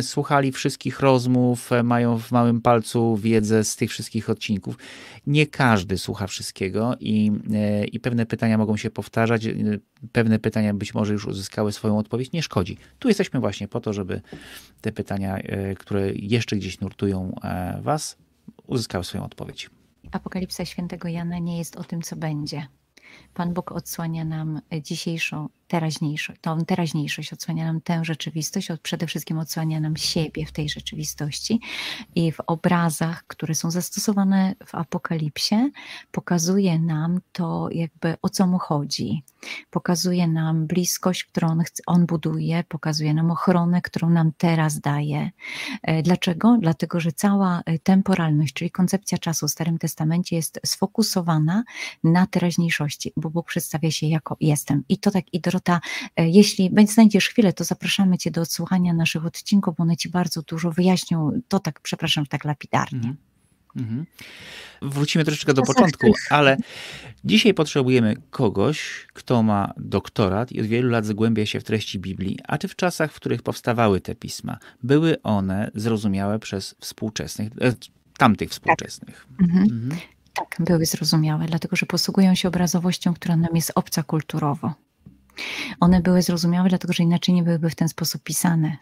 słuchali 0.01 0.51
wszystkich 0.51 0.99
rozmów, 0.99 1.71
e, 1.71 1.83
mają 1.83 2.19
w 2.19 2.31
małym 2.31 2.61
palcu 2.61 3.17
wiedzę 3.17 3.63
z 3.63 3.75
tych 3.75 3.91
wszystkich 3.91 4.29
odcinków. 4.29 4.77
Nie 5.27 5.47
każdy 5.47 5.97
słucha 5.97 6.27
wszystkiego 6.27 6.95
i, 6.99 7.31
e, 7.53 7.85
i 7.85 7.99
pewne 7.99 8.25
pytania 8.25 8.57
mogą 8.57 8.77
się 8.77 8.89
powtarzać. 8.89 9.45
E, 9.45 9.53
pewne 10.11 10.39
pytania 10.39 10.73
być 10.73 10.93
może 10.93 11.13
już 11.13 11.25
uzyskały 11.25 11.71
swoją 11.71 11.97
odpowiedź. 11.97 12.31
Nie 12.31 12.43
szkodzi. 12.43 12.77
Tu 12.99 13.07
jesteśmy 13.07 13.39
właśnie 13.39 13.67
po 13.67 13.79
to, 13.79 13.93
żeby 13.93 14.21
te 14.81 14.91
pytania, 14.91 15.39
które 15.79 16.13
jeszcze 16.13 16.55
gdzieś 16.55 16.79
nurtują 16.79 17.35
Was, 17.81 18.17
uzyskały 18.67 19.03
swoją 19.03 19.25
odpowiedź. 19.25 19.69
Apokalipsa 20.11 20.65
świętego 20.65 21.07
Jana 21.07 21.39
nie 21.39 21.57
jest 21.57 21.75
o 21.75 21.83
tym, 21.83 22.01
co 22.01 22.15
będzie. 22.15 22.67
Pan 23.33 23.53
Bóg 23.53 23.71
odsłania 23.71 24.25
nam 24.25 24.61
dzisiejszą 24.81 25.49
teraźniejszość, 25.67 26.39
tą 26.41 26.65
teraźniejszość 26.65 27.33
odsłania 27.33 27.65
nam 27.65 27.81
tę 27.81 28.05
rzeczywistość, 28.05 28.67
przede 28.83 29.07
wszystkim 29.07 29.39
odsłania 29.39 29.79
nam 29.79 29.97
siebie 29.97 30.45
w 30.45 30.51
tej 30.51 30.69
rzeczywistości 30.69 31.59
i 32.15 32.31
w 32.31 32.39
obrazach, 32.47 33.23
które 33.27 33.55
są 33.55 33.71
zastosowane 33.71 34.55
w 34.65 34.75
Apokalipsie, 34.75 35.71
pokazuje 36.11 36.79
nam 36.79 37.19
to 37.31 37.69
jakby 37.71 38.15
o 38.21 38.29
co 38.29 38.47
mu 38.47 38.59
chodzi. 38.59 39.23
Pokazuje 39.69 40.27
nam 40.27 40.67
bliskość, 40.67 41.23
którą 41.23 41.47
on, 41.47 41.63
on 41.85 42.05
buduje, 42.05 42.63
pokazuje 42.63 43.13
nam 43.13 43.31
ochronę, 43.31 43.81
którą 43.81 44.09
nam 44.09 44.31
teraz 44.37 44.79
daje. 44.79 45.31
E, 45.81 46.03
dlaczego? 46.03 46.57
Dlatego, 46.61 46.99
że 46.99 47.11
cała 47.11 47.61
e, 47.65 47.79
temporalność, 47.79 48.53
czyli 48.53 48.71
koncepcja 48.71 49.17
czasu 49.17 49.47
w 49.47 49.51
Starym 49.51 49.77
Testamencie 49.77 50.35
jest 50.35 50.59
sfokusowana 50.65 51.63
na 52.03 52.27
teraźniejszości, 52.27 53.13
bo 53.17 53.29
Bóg 53.29 53.47
przedstawia 53.47 53.91
się 53.91 54.07
jako 54.07 54.37
jestem. 54.39 54.83
I 54.89 54.97
to 54.97 55.11
tak 55.11 55.33
i 55.33 55.39
Dorota 55.39 55.52
Dorota, 55.53 55.81
e, 56.15 56.29
jeśli 56.29 56.71
znajdziesz 56.87 57.29
chwilę, 57.29 57.53
to 57.53 57.63
zapraszamy 57.63 58.17
Cię 58.17 58.31
do 58.31 58.41
odsłuchania 58.41 58.93
naszych 58.93 59.25
odcinków, 59.25 59.75
bo 59.77 59.83
one 59.83 59.97
Ci 59.97 60.09
bardzo 60.09 60.41
dużo 60.41 60.71
wyjaśnią. 60.71 61.31
To 61.47 61.59
tak, 61.59 61.79
przepraszam, 61.79 62.25
tak 62.25 62.45
lapidarnie. 62.45 62.97
Mhm. 62.97 63.17
Mhm. 63.75 64.05
Wrócimy 64.81 65.25
troszeczkę 65.25 65.53
do 65.53 65.61
początku, 65.61 66.11
ale 66.29 66.57
dzisiaj 67.23 67.53
potrzebujemy 67.53 68.15
kogoś, 68.29 69.07
kto 69.13 69.43
ma 69.43 69.73
doktorat 69.77 70.51
i 70.51 70.61
od 70.61 70.67
wielu 70.67 70.89
lat 70.89 71.05
zagłębia 71.05 71.45
się 71.45 71.59
w 71.59 71.63
treści 71.63 71.99
Biblii. 71.99 72.39
A 72.47 72.57
czy 72.57 72.67
w 72.67 72.75
czasach, 72.75 73.11
w 73.11 73.15
których 73.15 73.41
powstawały 73.41 74.01
te 74.01 74.15
pisma, 74.15 74.57
były 74.83 75.21
one 75.21 75.71
zrozumiałe 75.75 76.39
przez 76.39 76.75
współczesnych, 76.79 77.51
e, 77.61 77.73
tamtych 78.17 78.49
współczesnych? 78.49 79.27
Tak. 79.37 79.41
Mhm. 79.41 79.63
Mhm. 79.63 80.01
tak, 80.33 80.55
były 80.59 80.85
zrozumiałe, 80.85 81.45
dlatego 81.45 81.75
że 81.75 81.85
posługują 81.85 82.35
się 82.35 82.47
obrazowością, 82.47 83.13
która 83.13 83.35
nam 83.35 83.55
jest 83.55 83.71
obca 83.75 84.03
kulturowo. 84.03 84.73
One 85.79 86.01
były 86.01 86.21
zrozumiałe, 86.21 86.69
dlatego 86.69 86.93
że 86.93 87.03
inaczej 87.03 87.35
nie 87.35 87.43
byłyby 87.43 87.69
w 87.69 87.75
ten 87.75 87.89
sposób 87.89 88.23
pisane 88.23 88.77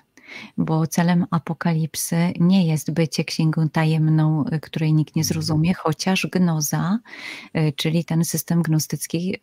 bo 0.58 0.88
celem 0.88 1.26
apokalipsy 1.32 2.34
nie 2.40 2.68
jest 2.68 2.92
bycie 2.92 3.24
księgą 3.24 3.70
tajemną, 3.70 4.46
y, 4.54 4.60
której 4.60 4.94
nikt 4.94 5.16
nie 5.16 5.24
zrozumie, 5.24 5.74
chociaż 5.74 6.28
gnoza, 6.32 7.00
y, 7.58 7.74
czyli 7.76 8.06
ten 8.06 8.26
system 8.26 8.62
gnostycki, 8.62 9.36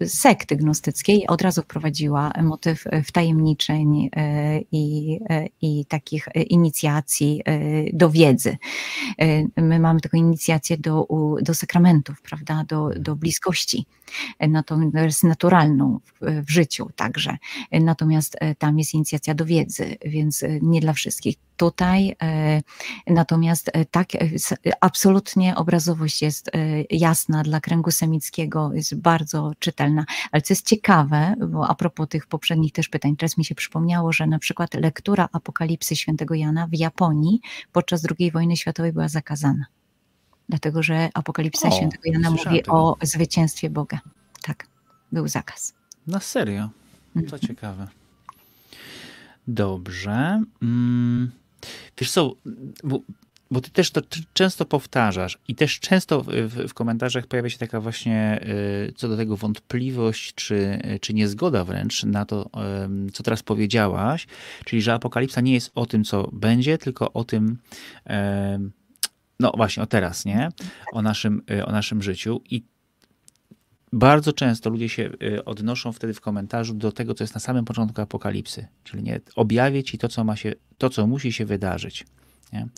y, 0.00 0.08
sekty 0.08 0.56
gnostyckiej 0.56 1.26
od 1.26 1.42
razu 1.42 1.62
wprowadziła 1.62 2.32
motyw 2.42 2.84
wtajemniczeń 3.04 4.10
i, 4.72 5.18
i 5.62 5.84
takich 5.86 6.28
inicjacji 6.34 7.42
do 7.92 8.10
wiedzy. 8.10 8.56
My 9.56 9.80
mamy 9.80 10.00
taką 10.00 10.18
inicjację 10.18 10.78
do, 10.78 11.06
do 11.42 11.54
sakramentów, 11.54 12.22
prawda, 12.22 12.64
do, 12.68 12.90
do 12.96 13.16
bliskości, 13.16 13.86
natomiast 14.40 15.24
naturalną 15.24 15.98
w, 16.04 16.44
w 16.46 16.50
życiu 16.50 16.90
także. 16.96 17.36
Natomiast 17.72 18.36
tam 18.58 18.78
jest 18.78 18.94
inicjacja 18.94 19.34
do 19.34 19.39
wiedzy, 19.44 19.96
więc 20.04 20.42
e, 20.42 20.58
nie 20.62 20.80
dla 20.80 20.92
wszystkich. 20.92 21.36
Tutaj 21.56 22.16
e, 22.22 22.62
natomiast 23.06 23.70
e, 23.72 23.84
tak, 23.84 24.08
absolutnie 24.80 25.56
obrazowość 25.56 26.22
jest 26.22 26.50
jasna 26.90 27.42
dla 27.42 27.60
kręgu 27.60 27.90
semickiego, 27.90 28.70
jest 28.74 28.94
bardzo 28.94 29.52
czytelna. 29.58 30.04
Ale 30.32 30.42
co 30.42 30.54
jest 30.54 30.66
ciekawe, 30.66 31.34
bo 31.48 31.68
a 31.68 31.74
propos 31.74 32.08
tych 32.08 32.26
poprzednich 32.26 32.72
też 32.72 32.88
pytań, 32.88 33.16
teraz 33.16 33.38
mi 33.38 33.44
się 33.44 33.54
przypomniało, 33.54 34.12
że 34.12 34.26
na 34.26 34.38
przykład 34.38 34.74
lektura 34.74 35.28
Apokalipsy 35.32 35.96
świętego 35.96 36.34
Jana 36.34 36.66
w 36.66 36.74
Japonii 36.74 37.40
podczas 37.72 38.06
II 38.18 38.30
wojny 38.30 38.56
światowej 38.56 38.92
była 38.92 39.08
zakazana. 39.08 39.66
Dlatego, 40.48 40.82
że 40.82 41.08
Apokalipsa 41.14 41.68
o, 41.68 41.70
świętego 41.70 42.02
Jana 42.04 42.30
mówi 42.30 42.44
tego. 42.44 42.72
o 42.72 42.96
zwycięstwie 43.02 43.70
Boga. 43.70 44.00
Tak, 44.42 44.66
był 45.12 45.28
zakaz. 45.28 45.74
Na 46.06 46.20
serio? 46.20 46.70
To 47.14 47.20
mhm. 47.20 47.40
ciekawe. 47.40 47.99
Dobrze. 49.50 50.42
Mm, 50.62 51.30
wiesz 51.98 52.10
co, 52.10 52.34
bo 53.50 53.60
ty 53.60 53.70
też 53.70 53.90
to 53.90 54.00
często 54.32 54.64
powtarzasz 54.64 55.38
i 55.48 55.54
też 55.54 55.80
często 55.80 56.22
w, 56.22 56.26
w, 56.68 56.74
komentarzach 56.74 57.26
pojawia 57.26 57.50
się 57.50 57.58
taka 57.58 57.80
właśnie 57.80 58.40
y, 58.88 58.92
co 58.96 59.08
do 59.08 59.16
tego 59.16 59.36
wątpliwość, 59.36 60.34
czy, 60.34 60.80
czy 61.00 61.14
niezgoda 61.14 61.64
wręcz 61.64 62.04
na 62.04 62.24
to, 62.24 62.50
co 63.12 63.22
teraz 63.22 63.42
powiedziałaś, 63.42 64.26
czyli 64.64 64.82
że 64.82 64.94
apokalipsa 64.94 65.40
nie 65.40 65.52
jest 65.52 65.70
o 65.74 65.86
tym, 65.86 66.04
co 66.04 66.30
będzie, 66.32 66.78
tylko 66.78 67.12
o 67.12 67.24
tym, 67.24 67.58
no 69.40 69.52
właśnie, 69.56 69.82
o 69.82 69.86
teraz, 69.86 70.24
nie? 70.24 70.48
O 70.92 71.02
naszym, 71.02 71.42
y, 71.50 71.66
o 71.66 71.72
naszym 71.72 72.02
życiu 72.02 72.40
i 72.50 72.62
bardzo 73.92 74.32
często 74.32 74.70
ludzie 74.70 74.88
się 74.88 75.10
y, 75.22 75.44
odnoszą 75.44 75.92
wtedy 75.92 76.14
w 76.14 76.20
komentarzu 76.20 76.74
do 76.74 76.92
tego, 76.92 77.14
co 77.14 77.24
jest 77.24 77.34
na 77.34 77.40
samym 77.40 77.64
początku 77.64 78.00
apokalipsy, 78.00 78.66
czyli 78.84 79.02
nie, 79.02 79.20
objawię 79.36 79.82
ci 79.82 79.98
to, 79.98 80.08
co, 80.08 80.24
ma 80.24 80.36
się, 80.36 80.52
to, 80.78 80.90
co 80.90 81.06
musi 81.06 81.32
się 81.32 81.44
wydarzyć. 81.44 82.06
Nie? 82.52 82.68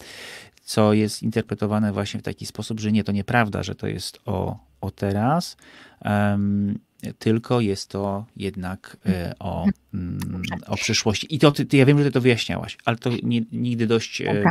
Co 0.63 0.93
jest 0.93 1.23
interpretowane 1.23 1.93
właśnie 1.93 2.21
w 2.21 2.23
taki 2.23 2.47
sposób, 2.47 2.81
że 2.81 2.93
nie, 2.93 3.05
to 3.05 3.13
nieprawda, 3.13 3.63
że 3.63 3.75
to 3.75 3.87
jest 3.87 4.19
o, 4.27 4.59
o 4.81 4.91
teraz, 4.91 5.57
um, 6.05 6.79
tylko 7.19 7.61
jest 7.61 7.89
to 7.89 8.27
jednak 8.37 8.97
y, 9.07 9.39
o, 9.39 9.67
um, 9.95 10.43
o 10.67 10.77
przyszłości. 10.77 11.35
I 11.35 11.39
to 11.39 11.53
ty, 11.53 11.67
ty, 11.67 11.77
ja 11.77 11.87
wiem, 11.87 11.99
że 11.99 12.05
ty 12.05 12.11
to 12.11 12.21
wyjaśniałaś, 12.21 12.79
ale 12.85 12.97
to 12.97 13.11
nie, 13.23 13.41
nigdy 13.53 13.87
dość, 13.87 14.21
y, 14.21 14.45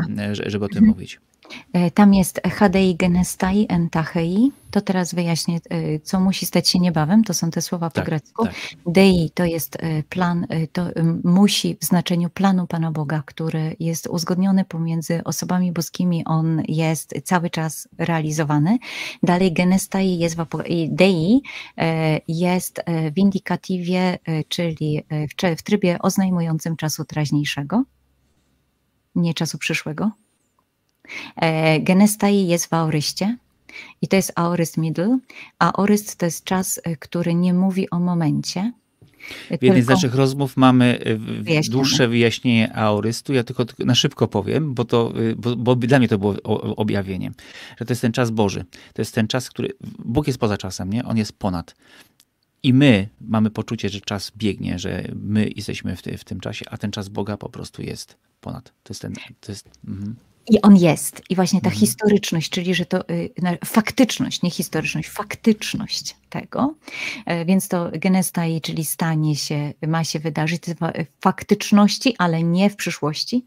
żeby 0.46 0.66
o 0.66 0.68
tym 0.68 0.86
mówić. 0.86 1.20
E, 1.74 1.92
tam 1.92 2.14
jest 2.14 2.42
HDI 2.46 2.96
Genestai 2.96 3.66
Entachei. 3.70 4.52
To 4.72 4.82
teraz 4.82 5.14
wyjaśnię, 5.14 5.60
e, 5.70 6.00
co 6.00 6.20
musi 6.20 6.46
stać 6.46 6.70
się 6.70 6.80
niebawem. 6.80 7.24
To 7.24 7.34
są 7.34 7.52
te 7.52 7.62
słowa 7.62 7.90
po 7.90 7.96
tak, 7.96 8.06
grecku. 8.06 8.46
Tak. 8.46 8.56
Dei 8.86 9.32
to 9.34 9.46
jest 9.46 9.76
e, 9.76 10.04
plan, 10.04 10.48
to 10.74 10.86
musi 11.24 11.78
w 11.82 11.86
znaczeniu 11.86 12.30
planu 12.30 12.68
Pana 12.68 12.92
Boga, 12.92 13.24
który 13.26 13.76
jest 13.80 14.08
uzgodniony 14.08 14.66
pomiędzy 14.66 15.24
osobami 15.24 15.72
boskimi. 15.72 16.26
On 16.26 16.62
jest 16.68 17.14
cały 17.24 17.50
czas 17.50 17.88
realizowany. 17.98 18.78
Dalej 19.24 19.54
Genestai 19.54 20.20
jest 20.20 20.38
w 20.38 20.46
Dei 20.90 21.42
jest 22.28 22.84
w 23.16 23.18
indikatywie, 23.18 24.20
czyli 24.48 25.04
w, 25.10 25.58
w 25.60 25.64
trybie 25.64 26.00
oznajmującym 26.00 26.76
czasu 26.76 27.06
teraźniejszego, 27.06 27.84
nie 29.16 29.34
czasu 29.34 29.58
przyszłego. 29.58 30.12
E, 31.36 31.80
Genestai 31.80 32.48
jest 32.48 32.68
w 32.68 32.74
auryście 32.74 33.38
i 34.02 34.08
to 34.08 34.16
jest 34.16 34.32
aoryst 34.36 34.78
middle, 34.78 35.20
a 35.60 35.74
oryst 35.74 36.16
to 36.16 36.26
jest 36.26 36.44
czas, 36.44 36.82
e, 36.84 36.96
który 36.96 37.36
nie 37.36 37.54
mówi 37.54 37.90
o 37.90 38.00
momencie, 38.00 38.72
w 39.60 39.64
jednej 39.64 39.82
z 39.82 39.88
naszych 39.88 40.16
rozmów 40.16 40.58
mamy 40.58 41.00
e, 41.48 41.62
dłuższe 41.70 42.08
wyjaśnienie 42.08 42.74
aorystu. 42.76 43.34
Ja 43.34 43.44
tylko 43.44 43.66
na 43.80 43.96
szybko 43.96 44.28
powiem, 44.28 44.74
bo, 44.74 44.86
to, 44.86 45.14
bo, 45.38 45.56
bo 45.56 45.76
dla 45.76 46.00
mnie 46.00 46.08
to 46.08 46.18
było 46.18 46.36
objawienie, 46.76 47.32
że 47.78 47.86
to 47.86 47.92
jest 47.92 48.02
ten 48.02 48.12
czas 48.12 48.32
Boży. 48.32 48.66
To 48.94 49.02
jest 49.02 49.16
ten 49.16 49.28
czas, 49.28 49.50
który. 49.50 49.70
Bóg 50.06 50.28
jest 50.28 50.40
poza 50.40 50.58
czasem, 50.58 50.94
nie? 50.94 51.06
On 51.06 51.18
jest 51.18 51.34
ponad. 51.34 51.76
I 52.64 52.74
my 52.74 53.08
mamy 53.22 53.50
poczucie, 53.50 53.90
że 53.90 54.02
czas 54.02 54.32
biegnie, 54.38 54.80
że 54.80 55.04
my 55.16 55.50
jesteśmy 55.56 55.96
w, 55.96 56.02
w 56.02 56.24
tym 56.24 56.40
czasie, 56.40 56.66
a 56.70 56.78
ten 56.78 56.92
czas 56.92 57.10
Boga 57.10 57.38
po 57.38 57.50
prostu 57.50 57.82
jest 57.82 58.18
ponad. 58.42 58.64
To 58.84 58.94
jest 58.94 59.02
ten. 59.02 59.14
To 59.42 59.52
jest, 59.52 59.70
mm. 59.88 60.16
I 60.48 60.62
on 60.62 60.78
jest. 60.78 61.22
I 61.30 61.36
właśnie 61.36 61.62
ta 61.62 61.70
mhm. 61.70 61.80
historyczność, 61.80 62.50
czyli 62.50 62.76
że 62.76 62.86
to 62.86 63.10
y, 63.10 63.30
faktyczność, 63.66 64.42
nie 64.42 64.50
historyczność, 64.50 65.10
faktyczność 65.10 66.16
tego. 66.32 66.74
E, 67.26 67.46
więc 67.46 67.68
to 67.68 67.92
genestai, 67.94 68.62
czyli 68.62 68.86
stanie 68.86 69.36
się, 69.36 69.74
ma 69.88 70.04
się 70.04 70.20
wydarzyć 70.20 70.62
w 70.66 71.22
faktyczności, 71.22 72.16
ale 72.18 72.44
nie 72.44 72.70
w 72.70 72.76
przyszłości. 72.76 73.46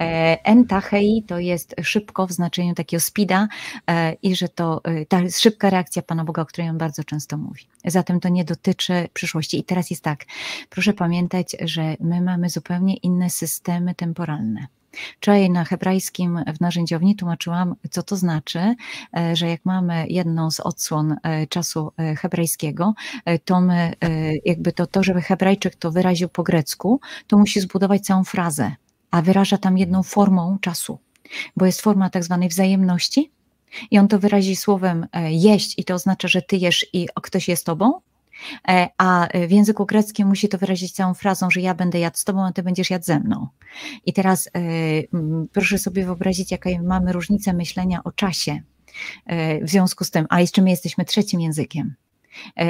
E, 0.00 0.44
entachei 0.44 1.24
to 1.26 1.38
jest 1.38 1.74
szybko 1.82 2.26
w 2.26 2.32
znaczeniu 2.32 2.74
takiego 2.74 3.00
speeda 3.00 3.48
e, 3.90 4.12
i 4.12 4.36
że 4.36 4.48
to 4.48 4.80
y, 4.88 5.06
ta 5.06 5.30
szybka 5.30 5.70
reakcja 5.70 6.02
Pana 6.02 6.24
Boga, 6.24 6.42
o 6.42 6.46
której 6.46 6.70
on 6.70 6.78
bardzo 6.78 7.04
często 7.04 7.36
mówi. 7.36 7.62
Zatem 7.84 8.20
to 8.20 8.28
nie 8.28 8.44
dotyczy 8.44 9.08
przyszłości. 9.12 9.58
I 9.58 9.64
teraz 9.64 9.90
jest 9.90 10.02
tak, 10.02 10.24
proszę 10.70 10.92
pamiętać, 10.92 11.56
że 11.60 11.96
my 12.00 12.20
mamy 12.20 12.50
zupełnie 12.50 12.96
inne 12.96 13.30
systemy 13.30 13.94
temporalne. 13.94 14.66
Wczoraj 15.16 15.50
na 15.50 15.64
hebrajskim 15.64 16.44
w 16.56 16.60
narzędziowni 16.60 17.16
tłumaczyłam, 17.16 17.74
co 17.90 18.02
to 18.02 18.16
znaczy, 18.16 18.74
e, 19.16 19.36
że 19.36 19.48
jak 19.48 19.64
mamy 19.64 20.06
jedną 20.08 20.50
z 20.50 20.60
odsłon 20.60 21.16
e, 21.22 21.46
czasu 21.46 21.92
e, 21.98 22.16
hebrajskiego, 22.16 22.94
to 23.44 23.60
my, 23.60 23.92
jakby 24.44 24.72
to, 24.72 24.86
to, 24.86 25.02
żeby 25.02 25.22
Hebrajczyk 25.22 25.76
to 25.76 25.90
wyraził 25.90 26.28
po 26.28 26.42
grecku, 26.42 27.00
to 27.26 27.38
musi 27.38 27.60
zbudować 27.60 28.02
całą 28.02 28.24
frazę, 28.24 28.72
a 29.10 29.22
wyraża 29.22 29.58
tam 29.58 29.78
jedną 29.78 30.02
formą 30.02 30.58
czasu, 30.60 30.98
bo 31.56 31.66
jest 31.66 31.80
forma 31.80 32.10
tak 32.10 32.24
zwanej 32.24 32.48
wzajemności, 32.48 33.30
i 33.90 33.98
on 33.98 34.08
to 34.08 34.18
wyrazi 34.18 34.56
słowem 34.56 35.06
jeść, 35.28 35.74
i 35.78 35.84
to 35.84 35.94
oznacza, 35.94 36.28
że 36.28 36.42
ty 36.42 36.56
jesz 36.56 36.86
i 36.92 37.08
ktoś 37.22 37.48
jest 37.48 37.66
tobą, 37.66 38.00
a 38.98 39.28
w 39.48 39.50
języku 39.50 39.86
greckim 39.86 40.28
musi 40.28 40.48
to 40.48 40.58
wyrazić 40.58 40.92
całą 40.92 41.14
frazą, 41.14 41.50
że 41.50 41.60
ja 41.60 41.74
będę 41.74 41.98
jadł 41.98 42.16
z 42.16 42.24
tobą, 42.24 42.46
a 42.46 42.52
ty 42.52 42.62
będziesz 42.62 42.90
jadł 42.90 43.04
ze 43.04 43.20
mną. 43.20 43.48
I 44.06 44.12
teraz 44.12 44.46
e, 44.46 44.50
proszę 45.52 45.78
sobie 45.78 46.04
wyobrazić, 46.04 46.50
jaka 46.50 46.70
mamy 46.82 47.12
różnicę 47.12 47.52
myślenia 47.52 48.04
o 48.04 48.12
czasie 48.12 48.62
e, 49.26 49.64
w 49.64 49.70
związku 49.70 50.04
z 50.04 50.10
tym, 50.10 50.26
a 50.28 50.40
jeszcze 50.40 50.62
my 50.62 50.70
jesteśmy 50.70 51.04
trzecim 51.04 51.40
językiem. 51.40 51.94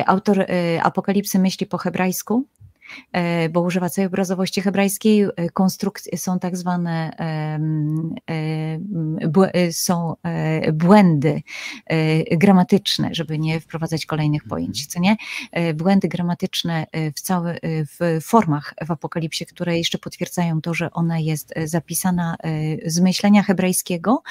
Autor 0.07 0.47
Apokalipsy 0.83 1.39
myśli 1.39 1.67
po 1.67 1.79
hebrajsku, 1.79 2.47
E, 2.62 2.62
bo 3.51 3.61
używa 3.61 3.91
całej 3.91 4.07
obrazowości 4.07 4.61
hebrajskiej. 4.61 5.23
E, 5.23 5.51
konstrukcje 5.53 6.19
są 6.19 6.39
tak 6.39 6.57
zwane, 6.57 7.13
e, 8.29 9.73
są 9.73 10.15
błędy 10.73 11.43
gramatyczne, 12.31 13.09
żeby 13.13 13.39
nie 13.39 13.61
wprowadzać 13.61 14.07
kolejnych 14.07 14.45
pojęć, 14.45 14.87
mhm. 14.87 14.89
co 14.89 15.01
nie? 15.01 15.17
Błędy 15.75 16.09
gramatyczne 16.09 16.87
w, 16.93 17.23
w 18.01 18.25
formach 18.25 18.75
w 18.87 18.91
Apokalipsie, 18.91 19.47
które 19.47 19.79
jeszcze 19.79 19.99
potwierdzają 19.99 20.61
to, 20.61 20.75
że 20.75 20.91
ona 20.91 21.19
jest 21.19 21.55
zapisana 21.65 22.37
z 22.87 23.01
myślenia 23.01 23.43
hebrajskiego 23.43 24.23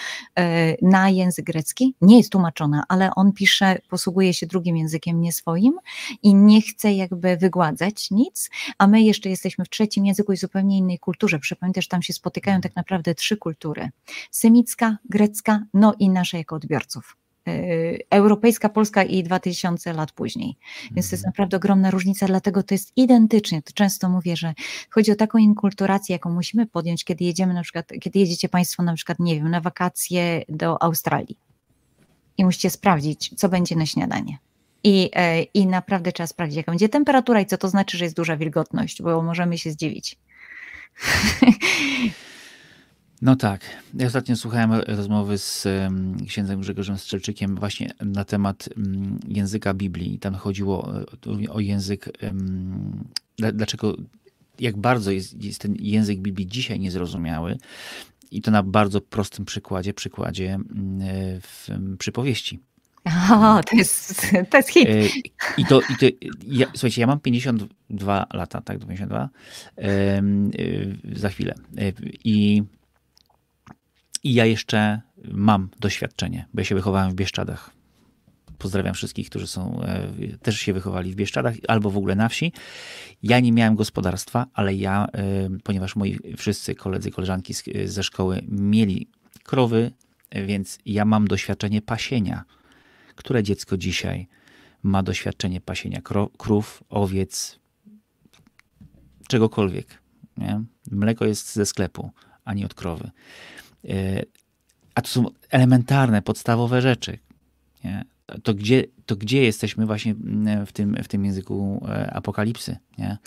na 0.81 1.09
język 1.09 1.45
grecki. 1.45 1.95
Nie 2.01 2.17
jest 2.17 2.31
tłumaczona, 2.31 2.83
ale 2.87 3.11
on 3.15 3.33
pisze, 3.33 3.77
posługuje 3.89 4.33
się 4.33 4.47
drugim 4.47 4.77
językiem, 4.77 5.21
nie 5.21 5.31
swoim 5.31 5.73
i 6.23 6.35
nie 6.35 6.61
chce 6.61 6.93
jakby 6.93 7.37
wygładzać 7.37 8.11
nic, 8.11 8.50
a 8.77 8.87
my 8.87 9.01
jeszcze 9.01 9.29
jesteśmy 9.29 9.65
w 9.65 9.69
trzecim 9.69 10.05
języku 10.05 10.33
i 10.33 10.37
zupełnie 10.37 10.77
innej 10.77 10.99
kulturze. 10.99 11.39
Przypomnę, 11.39 11.81
że 11.81 11.87
tam 11.87 12.01
się 12.01 12.13
spotykają 12.13 12.61
tak 12.61 12.75
naprawdę 12.75 13.15
trzy 13.15 13.37
kultury: 13.37 13.89
semicka, 14.31 14.97
grecka, 15.09 15.65
no 15.73 15.93
i 15.99 16.09
nasze 16.09 16.37
jako 16.37 16.55
odbiorców 16.55 17.17
y, 17.47 17.99
europejska, 18.09 18.69
polska 18.69 19.03
i 19.03 19.23
2000 19.23 19.93
lat 19.93 20.11
później. 20.11 20.55
Więc 20.91 21.09
to 21.09 21.15
jest 21.15 21.25
mhm. 21.25 21.31
naprawdę 21.31 21.57
ogromna 21.57 21.91
różnica, 21.91 22.27
dlatego 22.27 22.63
to 22.63 22.73
jest 22.73 22.91
identycznie. 22.95 23.61
To 23.61 23.73
często 23.73 24.09
mówię, 24.09 24.37
że 24.37 24.53
chodzi 24.89 25.11
o 25.11 25.15
taką 25.15 25.37
inkulturację, 25.37 26.13
jaką 26.13 26.31
musimy 26.31 26.65
podjąć, 26.65 27.03
kiedy 27.03 27.25
jedziemy 27.25 27.53
na 27.53 27.61
przykład, 27.63 27.91
kiedy 28.01 28.19
jedziecie 28.19 28.49
Państwo 28.49 28.83
na 28.83 28.93
przykład, 28.93 29.19
nie 29.19 29.35
wiem, 29.35 29.49
na 29.49 29.61
wakacje 29.61 30.43
do 30.49 30.83
Australii 30.83 31.37
i 32.37 32.45
musicie 32.45 32.69
sprawdzić, 32.69 33.33
co 33.37 33.49
będzie 33.49 33.75
na 33.75 33.85
śniadanie. 33.85 34.37
I, 34.83 35.09
e, 35.15 35.43
I 35.43 35.67
naprawdę 35.67 36.11
trzeba 36.11 36.27
sprawdzić, 36.27 36.57
jaka 36.57 36.71
będzie 36.71 36.89
temperatura 36.89 37.41
i 37.41 37.45
co 37.45 37.57
to 37.57 37.69
znaczy, 37.69 37.97
że 37.97 38.05
jest 38.05 38.15
duża 38.15 38.37
wilgotność, 38.37 39.01
bo 39.01 39.21
możemy 39.21 39.57
się 39.57 39.71
zdziwić. 39.71 40.17
No 43.21 43.35
tak. 43.35 43.61
Ja 43.93 44.07
ostatnio 44.07 44.35
słuchałem 44.35 44.71
rozmowy 44.73 45.37
z 45.37 45.67
księdzem 46.27 46.61
Grzegorzem 46.61 46.97
Strzelczykiem 46.97 47.55
właśnie 47.55 47.91
na 48.05 48.25
temat 48.25 48.69
mm, 48.77 49.19
języka 49.27 49.73
Biblii. 49.73 50.19
Tam 50.19 50.35
chodziło 50.35 50.93
o 51.49 51.59
język, 51.59 52.09
dlaczego, 53.53 53.97
jak 54.59 54.77
bardzo 54.77 55.11
jest, 55.11 55.43
jest 55.43 55.61
ten 55.61 55.75
język 55.79 56.19
Biblii 56.19 56.47
dzisiaj 56.47 56.79
niezrozumiały. 56.79 57.57
I 58.31 58.41
to 58.41 58.51
na 58.51 58.63
bardzo 58.63 59.01
prostym 59.01 59.45
przykładzie, 59.45 59.93
przykładzie 59.93 60.53
mm, 60.53 61.01
w 61.41 61.69
przypowieści 61.97 62.59
to 63.69 63.75
jest, 63.75 64.31
to 64.49 64.57
jest 64.57 64.69
hit. 64.69 64.89
E, 64.89 65.01
I 65.57 65.65
to, 65.65 65.81
i 65.81 65.95
to 65.99 66.27
ja, 66.47 66.67
słuchajcie, 66.73 67.01
ja 67.01 67.07
mam 67.07 67.19
52 67.19 68.25
lata, 68.33 68.61
tak, 68.61 68.79
52, 68.79 69.29
e, 69.77 70.21
za 71.13 71.29
chwilę. 71.29 71.53
E, 71.77 71.91
I, 72.23 72.63
I 74.23 74.33
ja 74.33 74.45
jeszcze 74.45 75.01
mam 75.31 75.69
doświadczenie, 75.79 76.45
bo 76.53 76.61
ja 76.61 76.65
się 76.65 76.75
wychowałem 76.75 77.11
w 77.11 77.15
Bieszczadach. 77.15 77.69
Pozdrawiam 78.57 78.93
wszystkich, 78.93 79.29
którzy 79.29 79.47
są, 79.47 79.81
też 80.41 80.59
się 80.59 80.73
wychowali 80.73 81.11
w 81.11 81.15
Bieszczadach 81.15 81.55
albo 81.67 81.89
w 81.89 81.97
ogóle 81.97 82.15
na 82.15 82.29
wsi. 82.29 82.53
Ja 83.23 83.39
nie 83.39 83.51
miałem 83.51 83.75
gospodarstwa, 83.75 84.45
ale 84.53 84.75
ja, 84.75 85.07
ponieważ 85.63 85.95
moi 85.95 86.19
wszyscy 86.37 86.75
koledzy, 86.75 87.11
koleżanki 87.11 87.53
ze 87.85 88.03
szkoły 88.03 88.41
mieli 88.47 89.07
krowy, 89.43 89.91
więc 90.31 90.79
ja 90.85 91.05
mam 91.05 91.27
doświadczenie 91.27 91.81
pasienia 91.81 92.43
które 93.21 93.43
dziecko 93.43 93.77
dzisiaj 93.77 94.27
ma 94.83 95.03
doświadczenie 95.03 95.61
pasienia 95.61 96.01
krów, 96.37 96.83
owiec, 96.89 97.59
czegokolwiek. 99.27 100.01
Nie? 100.37 100.61
Mleko 100.91 101.25
jest 101.25 101.55
ze 101.55 101.65
sklepu, 101.65 102.11
a 102.45 102.53
nie 102.53 102.65
od 102.65 102.73
krowy. 102.73 103.11
E, 103.89 104.23
A 104.95 105.01
to 105.01 105.07
są 105.07 105.25
elementarne, 105.49 106.21
podstawowe 106.21 106.81
rzeczy. 106.81 107.17
Nie? 107.83 108.05
To, 108.43 108.53
gdzie, 108.53 108.83
to 109.05 109.15
gdzie 109.15 109.43
jesteśmy 109.43 109.85
właśnie 109.85 110.11
mm, 110.11 110.65
w 110.65 110.71
tym, 110.71 110.97
w 111.03 111.07
tym 111.07 111.25
języku 111.25 111.85
e, 111.89 112.13
apokalipsy? 112.13 112.77
Nie? 112.97 113.17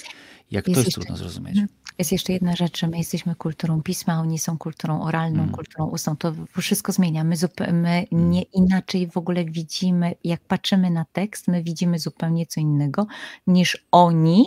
Jak 0.51 0.69
jest 0.69 0.75
to 0.75 0.81
jest 0.81 0.87
jeszcze, 0.87 1.01
trudno 1.01 1.17
zrozumieć. 1.17 1.59
Jest 1.99 2.13
jeszcze 2.13 2.33
jedna 2.33 2.57
rzecz, 2.57 2.79
że 2.79 2.87
my 2.87 2.99
jesteśmy 2.99 3.35
kulturą 3.35 3.83
pisma, 3.83 4.21
oni 4.21 4.39
są 4.39 4.59
kulturą 4.59 5.03
oralną, 5.03 5.43
mm. 5.43 5.55
kulturą 5.55 5.87
ustną. 5.87 6.17
To 6.17 6.33
wszystko 6.61 6.93
zmienia. 6.93 7.25
My, 7.25 7.35
my 7.73 8.07
mm. 8.13 8.31
nie 8.31 8.43
inaczej 8.43 9.07
w 9.07 9.17
ogóle 9.17 9.45
widzimy, 9.45 10.15
jak 10.25 10.41
patrzymy 10.41 10.91
na 10.91 11.05
tekst, 11.13 11.49
my 11.49 11.63
widzimy 11.63 11.99
zupełnie 11.99 12.47
co 12.47 12.61
innego 12.61 13.07
niż 13.47 13.87
oni 13.93 14.45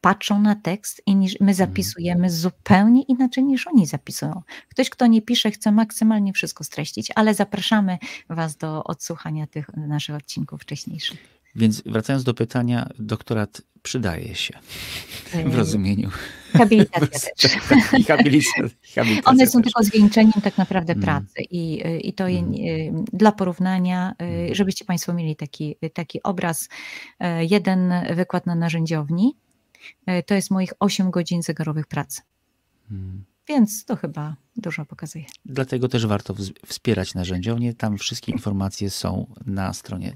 patrzą 0.00 0.40
na 0.40 0.54
tekst 0.54 1.02
i 1.06 1.16
niż 1.16 1.32
my 1.32 1.50
mhm. 1.50 1.54
zapisujemy 1.54 2.30
zupełnie 2.30 3.02
inaczej 3.02 3.44
niż 3.44 3.66
oni 3.66 3.86
zapisują. 3.86 4.42
Ktoś, 4.68 4.90
kto 4.90 5.06
nie 5.06 5.22
pisze, 5.22 5.50
chce 5.50 5.72
maksymalnie 5.72 6.32
wszystko 6.32 6.64
streścić, 6.64 7.12
ale 7.14 7.34
zapraszamy 7.34 7.98
Was 8.28 8.56
do 8.56 8.84
odsłuchania 8.84 9.46
tych 9.46 9.76
naszych 9.76 10.16
odcinków 10.16 10.62
wcześniejszych. 10.62 11.39
Więc 11.54 11.82
wracając 11.86 12.24
do 12.24 12.34
pytania, 12.34 12.88
doktorat 12.98 13.62
przydaje 13.82 14.34
się 14.34 14.58
w 15.46 15.54
rozumieniu. 15.54 16.10
Habilitacja 16.52 17.30
też. 17.38 17.56
I 17.98 18.04
habilitacja, 18.04 19.04
One 19.24 19.46
są 19.46 19.62
też. 19.62 19.64
tylko 19.64 19.82
zwieńczeniem 19.82 20.32
tak 20.44 20.58
naprawdę 20.58 20.92
mm. 20.92 21.04
pracy 21.04 21.42
i, 21.50 21.82
i 22.08 22.12
to 22.12 22.28
mm. 22.28 23.04
dla 23.12 23.32
porównania, 23.32 24.14
y, 24.22 24.24
mm. 24.24 24.54
żebyście 24.54 24.84
Państwo 24.84 25.14
mieli 25.14 25.36
taki, 25.36 25.76
taki 25.94 26.22
obraz. 26.22 26.64
Y, 26.64 27.26
jeden 27.50 27.92
wykład 28.14 28.46
na 28.46 28.54
narzędziowni 28.54 29.36
to 30.26 30.34
jest 30.34 30.50
moich 30.50 30.72
8 30.78 31.10
godzin 31.10 31.42
zegarowych 31.42 31.86
pracy. 31.86 32.22
Hmm. 32.88 33.24
Więc 33.50 33.84
to 33.84 33.96
chyba 33.96 34.36
dużo 34.56 34.84
pokazuje. 34.84 35.24
Dlatego 35.44 35.88
też 35.88 36.06
warto 36.06 36.34
wspierać 36.66 37.14
narzędziownię. 37.14 37.74
Tam 37.74 37.98
wszystkie 37.98 38.32
informacje 38.32 38.90
są 38.90 39.34
na 39.46 39.72
stronie. 39.72 40.12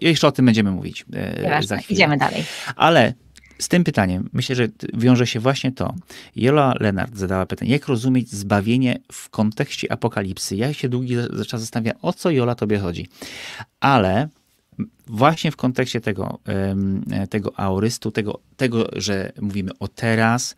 Jeszcze, 0.00 0.28
o 0.28 0.32
tym 0.32 0.46
będziemy 0.46 0.70
mówić 0.70 1.04
e, 1.12 1.62
za 1.62 1.76
chwilę. 1.76 1.96
Idziemy 1.96 2.16
dalej. 2.16 2.44
Ale 2.76 3.14
z 3.58 3.68
tym 3.68 3.84
pytaniem 3.84 4.30
myślę, 4.32 4.56
że 4.56 4.68
wiąże 4.94 5.26
się 5.26 5.40
właśnie 5.40 5.72
to. 5.72 5.94
Jola 6.36 6.74
Lenart 6.80 7.16
zadała 7.16 7.46
pytanie, 7.46 7.70
jak 7.70 7.86
rozumieć 7.86 8.32
zbawienie 8.32 8.98
w 9.12 9.30
kontekście 9.30 9.92
apokalipsy? 9.92 10.56
Ja 10.56 10.72
się 10.72 10.88
długi 10.88 11.16
czas 11.46 11.60
zastanawiam, 11.60 11.96
o 12.02 12.12
co 12.12 12.30
Jola 12.30 12.54
tobie 12.54 12.78
chodzi. 12.78 13.08
Ale 13.80 14.28
właśnie 15.06 15.50
w 15.50 15.56
kontekście 15.56 16.00
tego, 16.00 16.38
tego 17.30 17.60
aurystu, 17.60 18.10
tego, 18.10 18.40
tego, 18.56 18.88
że 18.92 19.32
mówimy 19.40 19.70
o 19.80 19.88
teraz, 19.88 20.56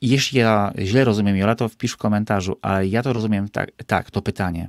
jeśli 0.00 0.38
ja 0.38 0.72
źle 0.78 1.04
rozumiem, 1.04 1.36
Jola, 1.36 1.54
to 1.54 1.68
wpisz 1.68 1.92
w 1.92 1.96
komentarzu, 1.96 2.58
ale 2.62 2.86
ja 2.86 3.02
to 3.02 3.12
rozumiem 3.12 3.48
tak, 3.48 3.70
tak, 3.86 4.10
to 4.10 4.22
pytanie. 4.22 4.68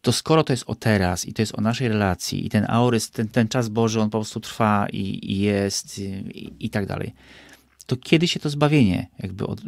To 0.00 0.12
skoro 0.12 0.44
to 0.44 0.52
jest 0.52 0.64
o 0.66 0.74
teraz 0.74 1.28
i 1.28 1.32
to 1.32 1.42
jest 1.42 1.58
o 1.58 1.60
naszej 1.60 1.88
relacji 1.88 2.46
i 2.46 2.50
ten 2.50 2.66
aurys, 2.68 3.10
ten, 3.10 3.28
ten 3.28 3.48
czas 3.48 3.68
Boży, 3.68 4.00
on 4.00 4.10
po 4.10 4.18
prostu 4.18 4.40
trwa 4.40 4.86
i, 4.92 5.32
i 5.32 5.38
jest 5.38 5.98
i, 5.98 6.52
i, 6.60 6.70
tak 6.70 6.86
dalej, 6.86 7.14
to 7.86 7.96
kiedy 7.96 8.28
się 8.28 8.40
to 8.40 8.50
zbawienie 8.50 9.08
jakby 9.18 9.46
od, 9.46 9.60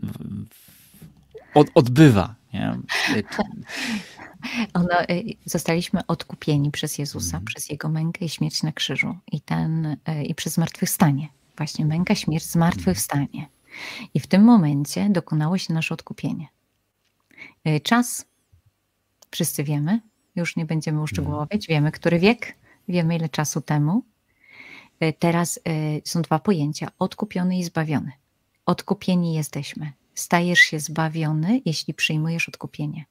od, 1.55 1.66
odbywa? 1.75 2.35
Nie? 2.55 2.79
Ono, 4.75 5.03
y, 5.11 5.25
zostaliśmy 5.45 6.07
odkupieni 6.07 6.71
przez 6.71 6.99
Jezusa, 6.99 7.37
mm. 7.37 7.45
przez 7.45 7.71
Jego 7.71 7.88
mękę 7.88 8.25
i 8.25 8.29
śmierć 8.29 8.62
na 8.62 8.73
krzyżu 8.73 9.18
i, 9.33 9.40
ten, 9.40 9.87
y, 9.87 10.25
i 10.25 10.35
przez 10.35 10.53
zmartwychwstanie. 10.53 11.29
Właśnie 11.57 11.85
męka, 11.85 12.14
śmierć, 12.14 12.45
zmartwychwstanie. 12.45 13.47
I 14.14 14.20
w 14.20 14.26
tym 14.26 14.44
momencie 14.44 15.11
dokonało 15.11 15.58
się 15.58 15.74
nasze 15.74 15.94
odkupienie. 15.94 16.48
Y, 17.68 17.80
czas, 17.80 18.26
wszyscy 19.30 19.64
wiemy, 19.64 20.00
już 20.37 20.56
nie 20.56 20.64
będziemy 20.64 21.02
uszczegółowiać, 21.02 21.66
wiemy, 21.66 21.92
który 21.92 22.18
wiek, 22.18 22.56
wiemy, 22.88 23.16
ile 23.16 23.28
czasu 23.28 23.61
temu. 23.61 24.02
Y, 25.02 25.12
teraz 25.18 25.56
y, 25.68 26.02
są 26.04 26.22
dwa 26.22 26.38
pojęcia: 26.38 26.88
odkupiony 26.98 27.58
i 27.58 27.64
zbawiony. 27.64 28.12
Odkupieni 28.66 29.35
jesteśmy. 29.35 29.92
Stajesz 30.14 30.61
się 30.61 30.80
zbawiony, 30.80 31.61
jeśli 31.64 31.94
przyjmujesz 31.94 32.48
odkupienie. 32.48 33.04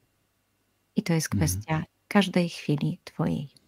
I 0.96 1.04
to 1.04 1.14
jest 1.14 1.34
mhm. 1.34 1.40
kwestia 1.40 1.84
każdej 2.08 2.50
chwili 2.50 3.00
Twojej 3.04 3.61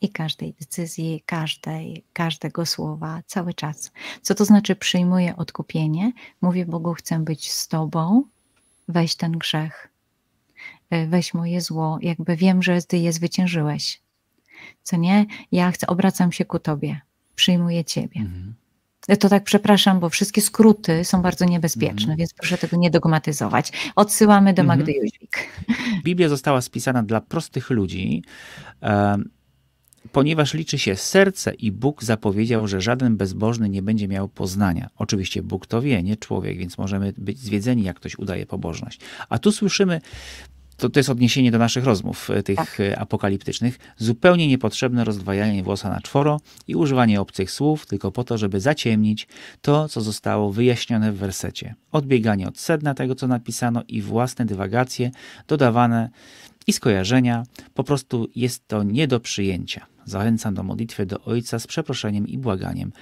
i 0.00 0.08
każdej 0.08 0.54
decyzji, 0.60 1.22
każdej, 1.26 2.04
każdego 2.12 2.66
słowa, 2.66 3.22
cały 3.26 3.54
czas. 3.54 3.92
Co 4.22 4.34
to 4.34 4.44
znaczy 4.44 4.76
przyjmuję 4.76 5.36
odkupienie? 5.36 6.12
Mówię 6.40 6.66
Bogu, 6.66 6.94
chcę 6.94 7.18
być 7.18 7.52
z 7.52 7.68
Tobą, 7.68 8.22
weź 8.88 9.14
ten 9.14 9.32
grzech, 9.32 9.88
e, 10.90 11.06
weź 11.06 11.34
moje 11.34 11.60
zło, 11.60 11.98
jakby 12.02 12.36
wiem, 12.36 12.62
że 12.62 12.82
Ty 12.82 12.98
je 12.98 13.12
zwyciężyłeś. 13.12 14.00
Co 14.82 14.96
nie? 14.96 15.26
Ja 15.52 15.70
chcę, 15.70 15.86
obracam 15.86 16.32
się 16.32 16.44
ku 16.44 16.58
Tobie, 16.58 17.00
przyjmuję 17.34 17.84
Ciebie. 17.84 18.20
Mhm. 18.20 18.54
To 19.20 19.28
tak 19.28 19.44
przepraszam, 19.44 20.00
bo 20.00 20.08
wszystkie 20.08 20.42
skróty 20.42 21.04
są 21.04 21.22
bardzo 21.22 21.44
niebezpieczne, 21.44 22.02
mhm. 22.02 22.18
więc 22.18 22.34
proszę 22.34 22.58
tego 22.58 22.76
nie 22.76 22.90
dogmatyzować. 22.90 23.92
Odsyłamy 23.96 24.54
do 24.54 24.62
mhm. 24.62 24.78
Magdy 24.78 24.92
Jóźwik. 24.92 25.48
Biblia 26.04 26.28
została 26.28 26.60
spisana 26.60 27.02
dla 27.02 27.20
prostych 27.20 27.70
ludzi, 27.70 28.22
ponieważ 30.12 30.54
liczy 30.54 30.78
się 30.78 30.96
serce 30.96 31.54
i 31.54 31.72
Bóg 31.72 32.04
zapowiedział, 32.04 32.68
że 32.68 32.80
żaden 32.80 33.16
bezbożny 33.16 33.68
nie 33.68 33.82
będzie 33.82 34.08
miał 34.08 34.28
poznania. 34.28 34.90
Oczywiście 34.96 35.42
Bóg 35.42 35.66
to 35.66 35.82
wie, 35.82 36.02
nie 36.02 36.16
człowiek, 36.16 36.58
więc 36.58 36.78
możemy 36.78 37.12
być 37.18 37.38
zwiedzeni, 37.38 37.82
jak 37.82 37.96
ktoś 37.96 38.18
udaje 38.18 38.46
pobożność. 38.46 39.00
A 39.28 39.38
tu 39.38 39.52
słyszymy 39.52 40.00
to, 40.76 40.88
to 40.88 41.00
jest 41.00 41.10
odniesienie 41.10 41.50
do 41.50 41.58
naszych 41.58 41.84
rozmów, 41.84 42.30
e, 42.30 42.42
tych 42.42 42.56
tak. 42.56 42.80
E, 42.80 42.98
apokaliptycznych, 42.98 43.78
zupełnie 43.96 44.48
niepotrzebne 44.48 45.04
rozdwajanie 45.04 45.62
włosa 45.62 45.90
na 45.90 46.00
czworo 46.00 46.40
i 46.68 46.74
używanie 46.74 47.20
obcych 47.20 47.50
słów 47.50 47.86
tylko 47.86 48.12
po 48.12 48.24
to, 48.24 48.38
żeby 48.38 48.60
zaciemnić 48.60 49.28
to, 49.60 49.88
co 49.88 50.00
zostało 50.00 50.52
wyjaśnione 50.52 51.12
w 51.12 51.16
wersecie. 51.16 51.74
Odbieganie 51.92 52.48
od 52.48 52.58
sedna 52.58 52.94
tego, 52.94 53.14
co 53.14 53.28
napisano 53.28 53.82
i 53.88 54.02
własne 54.02 54.44
dywagacje 54.44 55.10
dodawane 55.48 56.10
i 56.66 56.72
skojarzenia, 56.72 57.42
po 57.74 57.84
prostu 57.84 58.28
jest 58.36 58.68
to 58.68 58.82
nie 58.82 59.08
do 59.08 59.20
przyjęcia. 59.20 59.86
Zachęcam 60.06 60.54
do 60.54 60.62
modlitwy 60.62 61.06
do 61.06 61.24
Ojca 61.24 61.58
z 61.58 61.66
przeproszeniem 61.66 62.28
i 62.28 62.38
błaganiem 62.38 62.92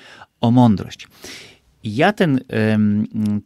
o 0.41 0.51
mądrość. 0.51 1.09
Ja 1.85 2.13
ten, 2.13 2.41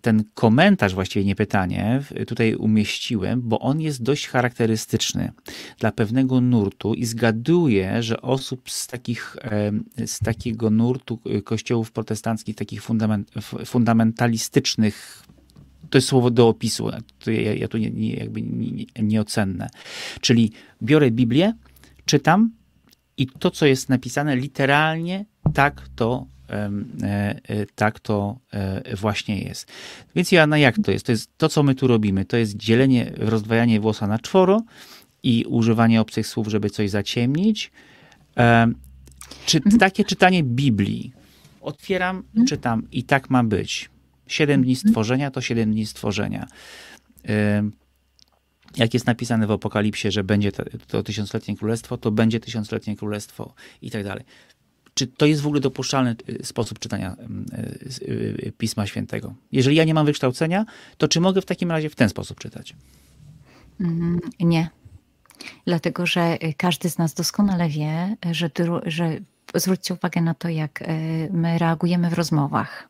ten 0.01 0.25
komentarz, 0.35 0.94
właściwie 0.94 1.25
nie 1.25 1.35
pytanie, 1.35 2.03
tutaj 2.27 2.55
umieściłem, 2.55 3.42
bo 3.44 3.61
on 3.61 3.81
jest 3.81 4.03
dość 4.03 4.29
charakterystyczny 4.29 5.33
dla 5.79 5.92
pewnego 5.92 6.40
nurtu 6.40 6.94
i 6.94 7.05
zgaduję, 7.05 8.03
że 8.03 8.23
osób 8.23 8.71
z, 8.71 8.87
takich, 8.87 9.37
z 10.07 10.18
takiego 10.18 10.71
nurtu 10.71 11.18
kościołów 11.44 11.92
protestanckich, 11.92 12.57
takich 12.57 12.83
fundament, 12.83 13.31
fundamentalistycznych, 13.66 15.23
to 15.90 15.99
jest 15.99 16.09
słowo 16.09 16.31
do 16.31 16.49
opisu, 16.49 16.90
ja, 17.27 17.55
ja 17.55 17.68
tu 17.68 17.79
nie, 17.79 17.90
nie, 17.90 18.14
jakby 18.14 18.42
nie, 18.42 18.85
nieocenne. 19.03 19.68
Czyli 20.21 20.53
biorę 20.83 21.11
Biblię, 21.11 21.55
czytam 22.05 22.51
i 23.18 23.26
to, 23.26 23.50
co 23.50 23.66
jest 23.66 23.88
napisane, 23.88 24.37
literalnie 24.37 25.24
tak 25.54 25.88
to 25.96 26.26
e, 26.50 26.70
e, 27.02 27.66
tak 27.74 28.00
to 28.00 28.38
e, 28.52 28.96
właśnie 28.96 29.38
jest. 29.38 29.72
Więc 30.14 30.33
Joanna, 30.33 30.59
jak 30.59 30.76
to 30.85 30.90
jest? 30.90 31.07
To 31.07 31.12
jest 31.12 31.38
to, 31.38 31.48
co 31.48 31.62
my 31.62 31.74
tu 31.74 31.87
robimy. 31.87 32.24
To 32.24 32.37
jest 32.37 32.57
dzielenie, 32.57 33.12
rozdwajanie 33.16 33.81
włosa 33.81 34.07
na 34.07 34.18
czworo 34.18 34.62
i 35.22 35.44
używanie 35.48 36.00
obcych 36.00 36.26
słów, 36.26 36.48
żeby 36.48 36.70
coś 36.70 36.90
zaciemnić. 36.90 37.70
Czy 39.46 39.59
mhm. 39.59 39.78
takie 39.78 40.04
czytanie 40.04 40.42
Biblii 40.42 41.12
otwieram, 41.61 42.16
mhm. 42.16 42.46
czytam 42.46 42.88
i 42.92 43.04
tak 43.04 43.31
ma 43.31 43.44
być. 43.44 43.90
Siedem 44.26 44.62
dni 44.62 44.72
mhm. 44.72 44.88
stworzenia 44.88 45.31
to 45.31 45.40
siedem 45.40 45.72
dni 45.72 45.87
stworzenia. 45.87 46.46
Jak 48.76 48.94
jest 48.94 49.07
napisane 49.07 49.46
w 49.46 49.50
Apokalipsie, 49.50 50.11
że 50.11 50.24
będzie 50.24 50.52
to, 50.87 51.02
tysiącletnie 51.02 51.57
królestwo, 51.57 51.96
to 51.96 52.11
będzie 52.11 52.40
tysiącletnie 52.40 52.96
królestwo 52.96 53.54
i 53.83 53.90
tak 53.90 54.04
dalej. 54.04 54.24
Czy 54.94 55.07
to 55.07 55.26
jest 55.26 55.42
w 55.42 55.46
ogóle 55.46 55.61
dopuszczalny 55.61 56.16
y, 56.28 56.46
sposób 56.46 56.78
czytania 56.78 57.16
y, 58.02 58.46
y, 58.46 58.52
Pisma 58.59 58.87
Świętego? 58.87 59.35
Jeżeli 59.52 59.76
ja 59.76 59.85
nie 59.85 59.94
mam 59.94 60.07
wykształcenia, 60.07 60.64
to 60.96 61.09
czy 61.09 61.20
mogę 61.20 61.40
w 61.42 61.46
takim 61.46 61.70
razie 61.70 61.90
w 61.90 61.94
ten 61.94 62.09
sposób 62.09 62.38
czytać? 62.38 62.74
Mm, 63.81 64.20
nie. 64.40 64.70
Dlatego, 65.66 66.07
że 66.07 66.38
każdy 66.57 66.90
z 66.90 66.98
nas 66.98 67.14
doskonale 67.14 67.68
wie, 67.68 68.16
że, 68.31 68.50
że 68.87 69.18
zwróćcie 69.54 69.94
uwagę 69.94 70.20
na 70.20 70.35
to, 70.35 70.48
jak 70.48 70.85
my 71.31 71.59
reagujemy 71.59 72.11
w 72.11 72.12
rozmowach. 72.12 72.88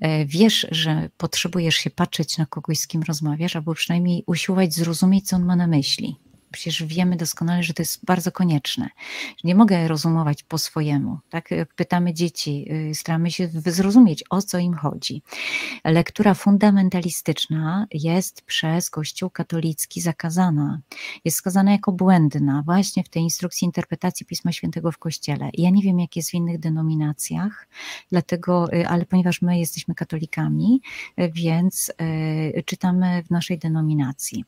E, 0.00 0.26
wiesz, 0.26 0.66
że 0.70 1.10
potrzebujesz 1.16 1.76
się 1.76 1.90
patrzeć 1.90 2.38
na 2.38 2.46
kogoś, 2.46 2.78
z 2.78 2.86
kim 2.86 3.02
rozmawiasz, 3.02 3.56
albo 3.56 3.74
przynajmniej 3.74 4.24
usiłować 4.26 4.74
zrozumieć, 4.74 5.28
co 5.28 5.36
on 5.36 5.44
ma 5.44 5.56
na 5.56 5.66
myśli. 5.66 6.16
Przecież 6.52 6.84
wiemy 6.84 7.16
doskonale, 7.16 7.62
że 7.62 7.74
to 7.74 7.82
jest 7.82 8.04
bardzo 8.04 8.32
konieczne. 8.32 8.88
Nie 9.44 9.54
mogę 9.54 9.88
rozumować 9.88 10.42
po 10.42 10.58
swojemu. 10.58 11.18
Tak? 11.30 11.50
Jak 11.50 11.74
pytamy 11.74 12.14
dzieci, 12.14 12.66
y, 12.90 12.94
staramy 12.94 13.30
się 13.30 13.48
zrozumieć, 13.66 14.24
o 14.30 14.42
co 14.42 14.58
im 14.58 14.74
chodzi. 14.74 15.22
Lektura 15.84 16.34
fundamentalistyczna 16.34 17.86
jest 17.92 18.42
przez 18.42 18.90
Kościół 18.90 19.30
katolicki 19.30 20.00
zakazana. 20.00 20.80
Jest 21.24 21.36
skazana 21.36 21.72
jako 21.72 21.92
błędna 21.92 22.62
właśnie 22.66 23.04
w 23.04 23.08
tej 23.08 23.22
instrukcji 23.22 23.66
interpretacji 23.66 24.26
Pisma 24.26 24.52
Świętego 24.52 24.92
w 24.92 24.98
Kościele. 24.98 25.50
Ja 25.54 25.70
nie 25.70 25.82
wiem, 25.82 26.00
jak 26.00 26.16
jest 26.16 26.30
w 26.30 26.34
innych 26.34 26.58
denominacjach, 26.58 27.68
dlatego, 28.10 28.72
y, 28.72 28.88
ale 28.88 29.06
ponieważ 29.06 29.42
my 29.42 29.58
jesteśmy 29.58 29.94
katolikami, 29.94 30.80
y, 31.20 31.30
więc 31.34 31.92
czytamy 32.64 33.22
w 33.22 33.30
naszej 33.30 33.58
denominacji. 33.58 34.44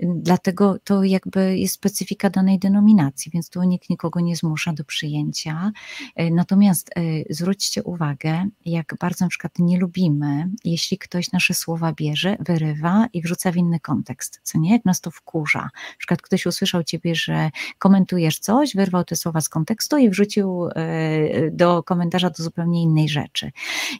Dlatego 0.00 0.78
to 0.84 1.04
jakby 1.06 1.58
jest 1.58 1.74
specyfika 1.74 2.30
danej 2.30 2.58
denominacji, 2.58 3.32
więc 3.34 3.50
tu 3.50 3.62
nikt 3.62 3.90
nikogo 3.90 4.20
nie 4.20 4.36
zmusza 4.36 4.72
do 4.72 4.84
przyjęcia. 4.84 5.72
E, 6.16 6.30
natomiast 6.30 6.90
e, 6.96 7.00
zwróćcie 7.30 7.82
uwagę, 7.82 8.46
jak 8.64 8.94
bardzo 9.00 9.24
na 9.24 9.28
przykład 9.28 9.52
nie 9.58 9.78
lubimy, 9.78 10.48
jeśli 10.64 10.98
ktoś 10.98 11.32
nasze 11.32 11.54
słowa 11.54 11.92
bierze, 11.92 12.36
wyrywa 12.40 13.08
i 13.12 13.22
wrzuca 13.22 13.52
w 13.52 13.56
inny 13.56 13.80
kontekst, 13.80 14.40
co 14.42 14.58
nie? 14.58 14.72
Jak 14.72 14.84
nas 14.84 15.00
to 15.00 15.10
wkurza. 15.10 15.60
Na 15.62 15.98
przykład 15.98 16.22
ktoś 16.22 16.46
usłyszał 16.46 16.84
ciebie, 16.84 17.14
że 17.14 17.50
komentujesz 17.78 18.38
coś, 18.38 18.74
wyrwał 18.74 19.04
te 19.04 19.16
słowa 19.16 19.40
z 19.40 19.48
kontekstu 19.48 19.96
i 19.98 20.10
wrzucił 20.10 20.68
e, 20.68 21.50
do 21.50 21.82
komentarza 21.82 22.30
do 22.30 22.42
zupełnie 22.42 22.82
innej 22.82 23.08
rzeczy. 23.08 23.50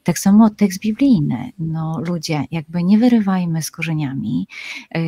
Tak 0.03 0.19
samo 0.19 0.51
tekst 0.51 0.81
biblijny. 0.81 1.51
No 1.59 2.01
ludzie, 2.07 2.45
jakby 2.51 2.85
nie 2.85 2.99
wyrywajmy 2.99 3.63
z 3.63 3.71
korzeniami, 3.71 4.49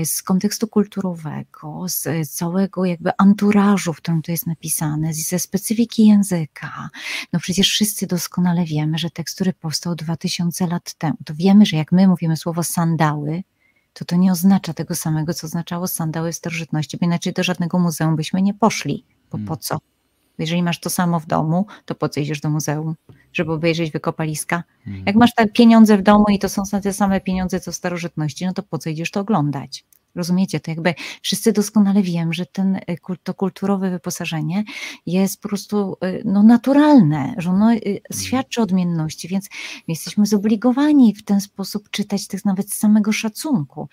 z 0.05 0.23
kontekstu 0.23 0.69
kulturowego, 0.69 1.88
z 1.89 2.31
całego 2.31 2.85
jakby 2.85 3.11
anturażu, 3.19 3.93
w 3.93 3.97
którym 3.97 4.23
to 4.23 4.33
jest 4.33 4.47
napisane, 4.47 5.15
ze 5.15 5.39
specyfiki 5.39 6.07
języka. 6.07 6.91
No 7.33 7.41
przecież 7.41 7.69
wszyscy 7.69 8.07
doskonale 8.07 8.65
wiemy, 8.65 8.99
że 8.99 9.11
tekst, 9.11 9.35
który 9.35 9.53
powstał 9.53 9.95
2000 9.95 10.67
lat 10.67 10.95
temu, 10.95 11.17
to 11.25 11.35
wiemy, 11.35 11.67
że 11.67 11.77
jak 11.77 11.93
my 11.93 12.09
mówimy 12.09 12.37
słowo 12.37 12.63
sandały, 12.65 13.43
to 13.93 14.05
to 14.05 14.17
nie 14.17 14.33
oznacza 14.33 14.75
tego 14.75 14.95
samego, 14.95 15.35
co 15.35 15.47
oznaczało 15.47 15.89
sandały 15.89 16.33
w 16.33 16.37
starożytności, 16.37 16.97
bo 16.97 17.07
inaczej 17.07 17.33
do 17.33 17.43
żadnego 17.43 17.79
muzeum 17.79 18.17
byśmy 18.17 18.43
nie 18.43 18.55
poszli, 18.55 19.05
bo 19.31 19.39
po 19.39 19.45
hmm. 19.45 19.59
co? 19.61 19.79
Jeżeli 20.39 20.63
masz 20.63 20.81
to 20.81 20.91
samo 20.91 21.21
w 21.21 21.27
domu, 21.27 21.67
to 21.85 21.95
po 21.95 22.09
co 22.09 22.21
idziesz 22.21 22.41
do 22.41 22.51
muzeum? 22.51 22.95
Żeby 23.33 23.53
obejrzeć 23.53 23.91
wykopaliska? 23.91 24.65
Hmm. 24.85 25.03
Jak 25.07 25.17
masz 25.17 25.35
te 25.35 25.47
pieniądze 25.47 25.99
w 25.99 26.03
domu 26.03 26.25
i 26.29 26.39
to 26.39 26.49
są 26.49 26.63
te 26.83 26.93
same 26.93 27.21
pieniądze 27.21 27.61
co 27.61 27.73
w 27.73 27.75
starożytności, 27.75 28.47
no 28.47 28.53
to 28.53 28.63
po 28.63 28.79
co 28.79 28.91
idziesz 28.91 29.11
to 29.11 29.21
oglądać? 29.21 29.85
Rozumiecie, 30.15 30.61
to 30.61 30.71
jakby 30.71 30.95
wszyscy 31.23 31.53
doskonale 31.53 32.03
wiemy, 32.03 32.33
że 32.33 32.47
ten, 32.47 32.77
y, 32.77 32.99
to 33.23 33.35
kulturowe 33.35 33.91
wyposażenie 33.91 34.65
jest 35.07 35.43
po 35.43 35.49
prostu 35.49 35.97
y, 36.05 36.23
no, 36.25 36.43
naturalne, 36.43 37.35
że 37.39 37.51
ono 37.51 37.73
y, 37.73 37.77
mhm. 37.77 38.01
świadczy 38.23 38.63
odmienności, 38.63 39.29
więc 39.29 39.49
jesteśmy 39.89 40.27
zobligowani 40.27 41.15
w 41.15 41.25
ten 41.25 41.41
sposób 41.41 41.91
czytać 41.91 42.27
tych 42.27 42.45
nawet 42.45 42.71
z 42.73 42.79
samego 42.79 43.13
szacunku. 43.13 43.89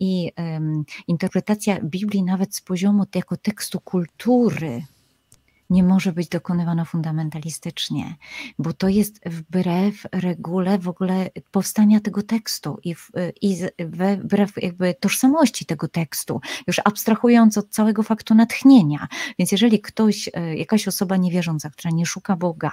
I 0.00 0.32
um, 0.38 0.84
interpretacja 1.08 1.80
Biblii 1.80 2.22
nawet 2.22 2.54
z 2.54 2.60
poziomu 2.60 3.04
jako 3.14 3.36
tekstu 3.36 3.80
kultury, 3.80 4.82
nie 5.72 5.82
może 5.82 6.12
być 6.12 6.28
dokonywana 6.28 6.84
fundamentalistycznie, 6.84 8.16
bo 8.58 8.72
to 8.72 8.88
jest 8.88 9.20
wbrew 9.28 10.06
regule 10.12 10.78
w 10.78 10.88
ogóle 10.88 11.30
powstania 11.50 12.00
tego 12.00 12.22
tekstu 12.22 12.78
i, 12.84 12.94
w, 12.94 13.10
i 13.40 13.56
wbrew 14.18 14.52
jakby 14.56 14.94
tożsamości 14.94 15.66
tego 15.66 15.88
tekstu, 15.88 16.40
już 16.66 16.80
abstrahując 16.84 17.58
od 17.58 17.70
całego 17.70 18.02
faktu 18.02 18.34
natchnienia. 18.34 19.08
Więc 19.38 19.52
jeżeli 19.52 19.80
ktoś, 19.80 20.28
e, 20.34 20.56
jakaś 20.56 20.88
osoba 20.88 21.16
niewierząca, 21.16 21.70
która 21.70 21.90
nie 21.94 22.06
szuka 22.06 22.36
Boga, 22.36 22.72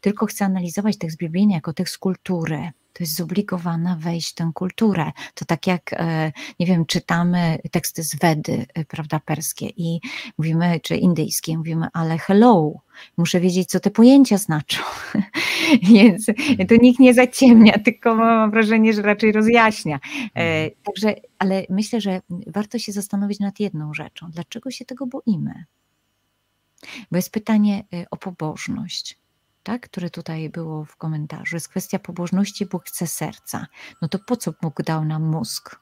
tylko 0.00 0.26
chce 0.26 0.44
analizować 0.44 0.98
tekst 0.98 1.16
biblijny 1.16 1.52
jako 1.52 1.72
tekst 1.72 1.98
kultury, 1.98 2.72
to 2.94 3.04
jest 3.04 3.14
zobligowana 3.14 3.96
wejść 3.96 4.30
w 4.30 4.34
tę 4.34 4.50
kulturę. 4.54 5.12
To 5.34 5.44
tak 5.44 5.66
jak, 5.66 5.92
e, 5.92 6.32
nie 6.60 6.66
wiem, 6.66 6.86
czytamy 6.86 7.58
teksty 7.70 8.02
z 8.02 8.16
Wedy, 8.16 8.66
e, 8.74 8.84
prawda, 8.84 9.20
perskie 9.20 9.66
i 9.76 10.00
mówimy, 10.38 10.80
czy 10.82 10.96
indyjskie, 10.96 11.58
mówimy, 11.58 11.86
ale 11.92 12.18
hello, 12.18 12.72
muszę 13.16 13.40
wiedzieć, 13.40 13.68
co 13.68 13.80
te 13.80 13.90
pojęcia 13.90 14.38
znaczą. 14.38 14.82
Więc 15.92 16.26
to 16.68 16.74
nikt 16.82 17.00
nie 17.00 17.14
zaciemnia, 17.14 17.78
tylko 17.78 18.14
mam 18.14 18.50
wrażenie, 18.50 18.92
że 18.92 19.02
raczej 19.02 19.32
rozjaśnia. 19.32 19.96
E, 19.96 20.40
mhm. 20.40 20.70
Także, 20.84 21.14
ale 21.38 21.66
myślę, 21.70 22.00
że 22.00 22.20
warto 22.46 22.78
się 22.78 22.92
zastanowić 22.92 23.40
nad 23.40 23.60
jedną 23.60 23.94
rzeczą. 23.94 24.30
Dlaczego 24.30 24.70
się 24.70 24.84
tego 24.84 25.06
boimy? 25.06 25.64
Bo 27.10 27.16
jest 27.18 27.30
pytanie 27.30 27.84
o 28.10 28.16
pobożność 28.16 29.23
tak, 29.64 29.82
które 29.82 30.10
tutaj 30.10 30.50
było 30.50 30.84
w 30.84 30.96
komentarzu, 30.96 31.56
jest 31.56 31.68
kwestia 31.68 31.98
pobożności, 31.98 32.66
Bóg 32.66 32.84
chce 32.84 33.06
serca. 33.06 33.66
No 34.02 34.08
to 34.08 34.18
po 34.18 34.36
co 34.36 34.52
Bóg 34.62 34.82
dał 34.82 35.04
nam 35.04 35.22
mózg? 35.22 35.76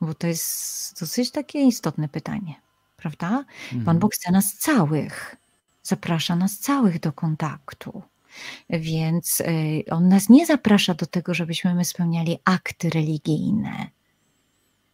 Bo 0.00 0.14
to 0.14 0.26
jest 0.26 1.00
dosyć 1.00 1.30
takie 1.30 1.58
istotne 1.58 2.08
pytanie, 2.08 2.54
prawda? 2.96 3.44
Pan 3.70 3.78
mhm. 3.78 3.98
Bóg 3.98 4.14
chce 4.14 4.32
nas 4.32 4.54
całych, 4.58 5.36
zaprasza 5.82 6.36
nas 6.36 6.58
całych 6.58 7.00
do 7.00 7.12
kontaktu. 7.12 8.02
Więc 8.70 9.40
y, 9.40 9.84
on 9.90 10.08
nas 10.08 10.28
nie 10.28 10.46
zaprasza 10.46 10.94
do 10.94 11.06
tego, 11.06 11.34
żebyśmy 11.34 11.74
my 11.74 11.84
spełniali 11.84 12.38
akty 12.44 12.90
religijne, 12.90 13.90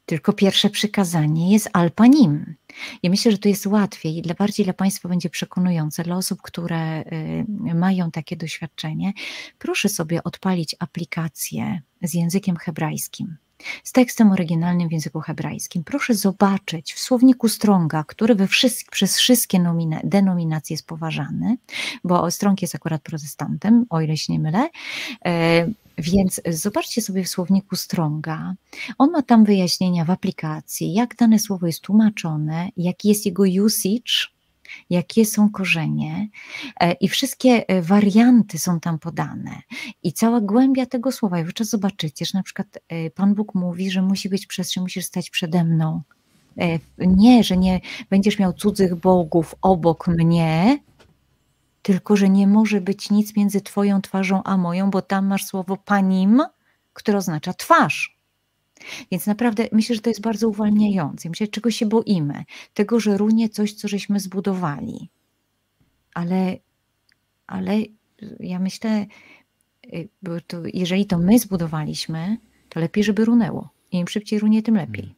tylko 0.08 0.32
pierwsze 0.32 0.70
przykazanie 0.70 1.52
jest 1.52 1.70
alpanim. 1.72 2.54
I 3.02 3.10
myślę, 3.10 3.32
że 3.32 3.38
to 3.38 3.48
jest 3.48 3.66
łatwiej, 3.66 4.22
dla 4.22 4.34
bardziej 4.34 4.64
dla 4.64 4.72
Państwa 4.72 5.08
będzie 5.08 5.30
przekonujące, 5.30 6.02
dla 6.02 6.16
osób, 6.16 6.42
które 6.42 7.00
y, 7.00 7.74
mają 7.74 8.10
takie 8.10 8.36
doświadczenie. 8.36 9.12
Proszę 9.58 9.88
sobie 9.88 10.24
odpalić 10.24 10.76
aplikację 10.78 11.80
z 12.02 12.14
językiem 12.14 12.56
hebrajskim 12.56 13.36
z 13.84 13.92
tekstem 13.92 14.32
oryginalnym 14.32 14.88
w 14.88 14.92
języku 14.92 15.20
hebrajskim. 15.20 15.84
Proszę 15.84 16.14
zobaczyć 16.14 16.92
w 16.94 16.98
słowniku 16.98 17.48
Stronga, 17.48 18.04
który 18.04 18.34
we 18.34 18.48
przez 18.90 19.18
wszystkie 19.18 19.58
nomina, 19.60 20.00
denominacje 20.04 20.74
jest 20.74 20.86
poważany, 20.86 21.56
bo 22.04 22.30
Strong 22.30 22.62
jest 22.62 22.74
akurat 22.74 23.02
protestantem, 23.02 23.86
o 23.90 24.00
ile 24.00 24.16
się 24.16 24.32
nie 24.32 24.38
mylę. 24.38 24.68
Więc 25.98 26.40
zobaczcie 26.50 27.02
sobie 27.02 27.24
w 27.24 27.28
słowniku 27.28 27.76
Stronga. 27.76 28.54
On 28.98 29.10
ma 29.10 29.22
tam 29.22 29.44
wyjaśnienia 29.44 30.04
w 30.04 30.10
aplikacji, 30.10 30.92
jak 30.94 31.16
dane 31.16 31.38
słowo 31.38 31.66
jest 31.66 31.80
tłumaczone, 31.80 32.68
jaki 32.76 33.08
jest 33.08 33.26
jego 33.26 33.42
usage, 33.64 34.28
jakie 34.90 35.26
są 35.26 35.50
korzenie 35.50 36.28
e, 36.80 36.92
i 36.92 37.08
wszystkie 37.08 37.68
e, 37.68 37.82
warianty 37.82 38.58
są 38.58 38.80
tam 38.80 38.98
podane 38.98 39.62
i 40.02 40.12
cała 40.12 40.40
głębia 40.40 40.86
tego 40.86 41.12
słowa. 41.12 41.40
I 41.40 41.44
wówczas 41.44 41.68
zobaczycie, 41.68 42.24
że 42.24 42.38
na 42.38 42.42
przykład 42.42 42.78
e, 42.88 43.10
Pan 43.10 43.34
Bóg 43.34 43.54
mówi, 43.54 43.90
że 43.90 44.02
musi 44.02 44.28
być 44.28 44.46
przestrzeń, 44.46 44.82
musisz 44.82 45.04
stać 45.04 45.30
przede 45.30 45.64
mną. 45.64 46.02
Nie, 46.98 47.44
że 47.44 47.56
nie 47.56 47.80
będziesz 48.10 48.38
miał 48.38 48.52
cudzych 48.52 48.94
bogów 48.94 49.54
obok 49.62 50.08
mnie, 50.08 50.78
tylko 51.88 52.16
że 52.16 52.28
nie 52.28 52.46
może 52.46 52.80
być 52.80 53.10
nic 53.10 53.36
między 53.36 53.60
Twoją 53.60 54.02
twarzą 54.02 54.42
a 54.42 54.56
moją, 54.56 54.90
bo 54.90 55.02
tam 55.02 55.26
masz 55.26 55.44
słowo 55.44 55.76
panim, 55.76 56.42
które 56.92 57.18
oznacza 57.18 57.52
twarz. 57.52 58.18
Więc 59.10 59.26
naprawdę 59.26 59.68
myślę, 59.72 59.94
że 59.94 60.00
to 60.00 60.10
jest 60.10 60.20
bardzo 60.20 60.48
uwalniające. 60.48 61.28
Myślę, 61.28 61.48
czego 61.48 61.70
się 61.70 61.86
boimy? 61.86 62.44
Tego, 62.74 63.00
że 63.00 63.16
runie 63.16 63.48
coś, 63.48 63.72
co 63.72 63.88
żeśmy 63.88 64.20
zbudowali. 64.20 65.08
Ale, 66.14 66.56
ale 67.46 67.78
ja 68.40 68.58
myślę, 68.58 69.06
y, 69.94 70.08
to, 70.46 70.56
jeżeli 70.74 71.06
to 71.06 71.18
my 71.18 71.38
zbudowaliśmy, 71.38 72.36
to 72.68 72.80
lepiej, 72.80 73.04
żeby 73.04 73.24
runęło. 73.24 73.68
Im 73.92 74.08
szybciej 74.08 74.38
runie, 74.38 74.62
tym 74.62 74.74
lepiej. 74.74 75.17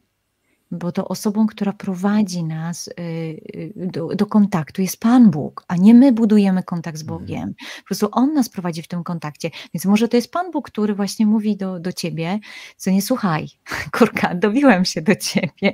Bo 0.71 0.91
to 0.91 1.07
osobą, 1.07 1.47
która 1.47 1.73
prowadzi 1.73 2.43
nas 2.43 2.87
y, 2.87 2.91
y, 2.99 3.73
do, 3.75 4.07
do, 4.07 4.25
kontaktu 4.25 4.81
jest 4.81 4.99
Pan 4.99 5.31
Bóg, 5.31 5.63
a 5.67 5.75
nie 5.75 5.93
my 5.93 6.11
budujemy 6.11 6.63
kontakt 6.63 6.97
z 6.97 7.01
mhm. 7.01 7.19
Bogiem. 7.19 7.53
Po 7.77 7.85
prostu 7.85 8.09
On 8.11 8.33
nas 8.33 8.49
prowadzi 8.49 8.81
w 8.81 8.87
tym 8.87 9.03
kontakcie. 9.03 9.51
Więc 9.73 9.85
może 9.85 10.07
to 10.07 10.17
jest 10.17 10.31
Pan 10.31 10.51
Bóg, 10.51 10.71
który 10.71 10.95
właśnie 10.95 11.25
mówi 11.25 11.57
do, 11.57 11.79
do 11.79 11.93
ciebie, 11.93 12.39
co 12.77 12.91
nie 12.91 13.01
słuchaj, 13.01 13.47
kurka, 13.97 14.35
dobiłem 14.35 14.85
się 14.85 15.01
do 15.01 15.15
ciebie. 15.15 15.73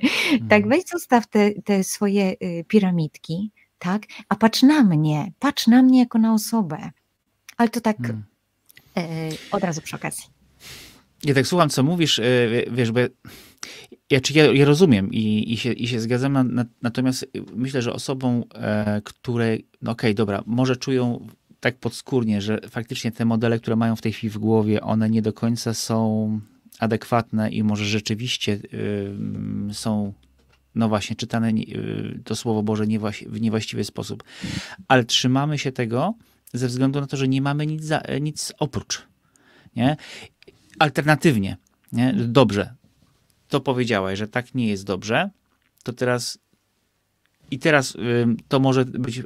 Tak, 0.50 0.64
mhm. 0.64 0.70
weź 0.70 0.84
zostaw 0.86 1.28
te, 1.28 1.52
te 1.52 1.84
swoje 1.84 2.32
y, 2.32 2.66
piramidki, 2.68 3.52
tak, 3.80 4.04
a 4.30 4.36
patrz 4.36 4.64
na 4.64 4.84
mnie, 4.84 5.32
patrz 5.40 5.68
na 5.68 5.84
mnie 5.84 6.00
jako 6.00 6.18
na 6.20 6.34
osobę. 6.34 6.92
Ale 7.58 7.70
to 7.70 7.82
tak 7.82 7.98
hmm. 7.98 8.24
od 9.52 9.64
razu 9.64 9.82
przy 9.82 9.96
okazji. 9.96 10.26
Ja 11.24 11.34
tak 11.34 11.48
słucham, 11.48 11.70
co 11.70 11.84
mówisz, 11.84 12.22
wiesz, 12.72 12.92
bo 12.92 13.00
ja, 14.10 14.22
czy 14.22 14.34
ja, 14.34 14.46
ja 14.46 14.65
rozumiem 14.65 15.13
i, 15.13 15.54
i, 15.54 15.58
się, 15.58 15.74
i 15.74 15.88
się 15.88 16.00
zgadzam, 16.00 16.34
na, 16.34 16.43
na, 16.43 16.65
natomiast 16.82 17.28
myślę, 17.56 17.82
że 17.82 17.93
osobom, 17.93 18.43
e, 18.56 19.02
które, 19.04 19.58
no 19.82 19.91
okej, 19.91 20.12
okay, 20.12 20.13
dobra, 20.13 20.43
może 20.46 20.76
czują 20.76 21.28
tak 21.60 21.78
podskórnie, 21.78 22.41
że 22.41 22.60
faktycznie 22.70 23.12
te 23.12 23.26
modele, 23.26 23.60
które 23.60 23.76
mają 23.76 23.96
w 23.96 24.02
tej 24.02 24.13
chwili 24.13 24.32
w 24.32 24.38
głowie, 24.38 24.82
one 24.82 25.10
nie 25.10 25.22
do 25.22 25.34
końca 25.34 25.74
są 25.74 26.39
adekwatne 26.80 27.50
i 27.50 27.63
może 27.63 27.86
rzeczywiście 27.86 28.60
y, 29.70 29.74
są 29.74 30.13
no 30.76 30.89
właśnie, 30.89 31.15
czytane 31.15 31.50
y, 31.50 32.20
to 32.24 32.36
Słowo 32.36 32.63
Boże 32.63 32.86
w 33.28 33.41
niewłaściwy 33.41 33.84
sposób. 33.84 34.24
Ale 34.88 35.06
trzymamy 35.06 35.58
się 35.58 35.72
tego 35.72 36.13
ze 36.54 36.67
względu 36.67 37.02
na 37.02 37.08
to, 37.08 37.17
że 37.17 37.28
nie 37.28 37.41
mamy 37.41 37.67
nic, 37.67 37.84
za, 37.84 38.02
nic 38.22 38.54
oprócz. 38.60 39.02
Nie? 39.76 39.98
Alternatywnie, 40.80 41.58
nie? 41.91 42.13
dobrze, 42.13 42.74
to 43.48 43.62
powiedziałeś, 43.62 44.20
że 44.20 44.28
tak 44.28 44.56
nie 44.56 44.68
jest 44.68 44.84
dobrze, 44.84 45.30
to 45.84 45.94
teraz 45.94 46.40
i 47.52 47.60
teraz 47.60 47.98
to 48.48 48.60
może 48.60 48.86
być 48.86 49.24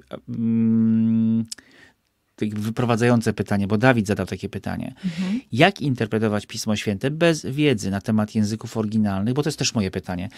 wyprowadzające 2.49 3.33
pytanie, 3.33 3.67
bo 3.67 3.77
Dawid 3.77 4.07
zadał 4.07 4.25
takie 4.25 4.49
pytanie. 4.49 4.93
Mhm. 5.05 5.41
Jak 5.51 5.81
interpretować 5.81 6.45
Pismo 6.45 6.75
Święte 6.75 7.11
bez 7.11 7.45
wiedzy 7.45 7.91
na 7.91 8.01
temat 8.01 8.35
języków 8.35 8.77
oryginalnych? 8.77 9.33
Bo 9.33 9.43
to 9.43 9.49
jest 9.49 9.59
też 9.59 9.75
moje 9.75 9.91
pytanie. 9.91 10.29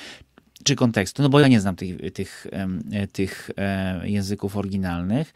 Czy 0.63 0.75
kontekstu? 0.75 1.23
No 1.23 1.29
bo 1.29 1.39
ja 1.39 1.47
nie 1.47 1.61
znam 1.61 1.75
tych, 1.75 2.13
tych, 2.13 2.47
tych 3.11 3.51
e, 3.57 4.09
języków 4.09 4.57
oryginalnych. 4.57 5.33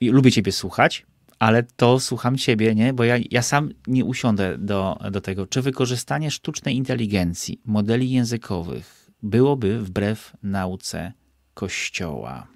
Lubię 0.00 0.32
ciebie 0.32 0.52
słuchać, 0.52 1.06
ale 1.38 1.62
to 1.62 2.00
słucham 2.00 2.36
ciebie, 2.36 2.74
nie? 2.74 2.92
bo 2.92 3.04
ja, 3.04 3.16
ja 3.30 3.42
sam 3.42 3.70
nie 3.86 4.04
usiądę 4.04 4.58
do, 4.58 4.98
do 5.10 5.20
tego. 5.20 5.46
Czy 5.46 5.62
wykorzystanie 5.62 6.30
sztucznej 6.30 6.76
inteligencji, 6.76 7.60
modeli 7.64 8.10
językowych 8.10 9.10
byłoby 9.22 9.78
wbrew 9.78 10.32
nauce 10.42 11.12
Kościoła? 11.54 12.46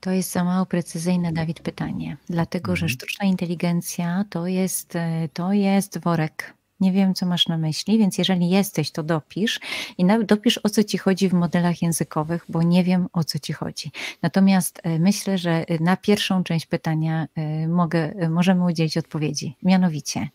To 0.00 0.10
jest 0.10 0.32
za 0.32 0.44
mało 0.44 0.66
precyzyjne, 0.66 1.32
Dawid, 1.32 1.60
pytanie. 1.60 2.16
Dlatego, 2.28 2.76
że 2.76 2.86
mhm. 2.86 2.88
sztuczna 2.88 3.26
inteligencja 3.26 4.24
to 4.30 4.46
jest, 4.46 4.96
e, 4.96 5.28
to 5.32 5.52
jest 5.52 5.98
worek. 5.98 6.54
Nie 6.80 6.92
wiem, 6.92 7.14
co 7.14 7.26
masz 7.26 7.48
na 7.48 7.58
myśli, 7.58 7.98
więc 7.98 8.18
jeżeli 8.18 8.50
jesteś, 8.50 8.90
to 8.90 9.02
dopisz 9.02 9.60
i 9.98 10.04
dopisz 10.24 10.60
o 10.62 10.68
co 10.68 10.84
ci 10.84 10.98
chodzi 10.98 11.28
w 11.28 11.32
modelach 11.32 11.82
językowych, 11.82 12.44
bo 12.48 12.62
nie 12.62 12.84
wiem 12.84 13.08
o 13.12 13.24
co 13.24 13.38
ci 13.38 13.52
chodzi. 13.52 13.90
Natomiast 14.22 14.80
e, 14.82 14.98
myślę, 14.98 15.38
że 15.38 15.50
e, 15.50 15.82
na 15.82 15.96
pierwszą 15.96 16.44
część 16.44 16.66
pytania 16.66 17.28
mogę, 17.68 18.28
możemy 18.30 18.64
udzielić 18.64 18.98
odpowiedzi. 18.98 19.56
Mianowicie, 19.62 20.28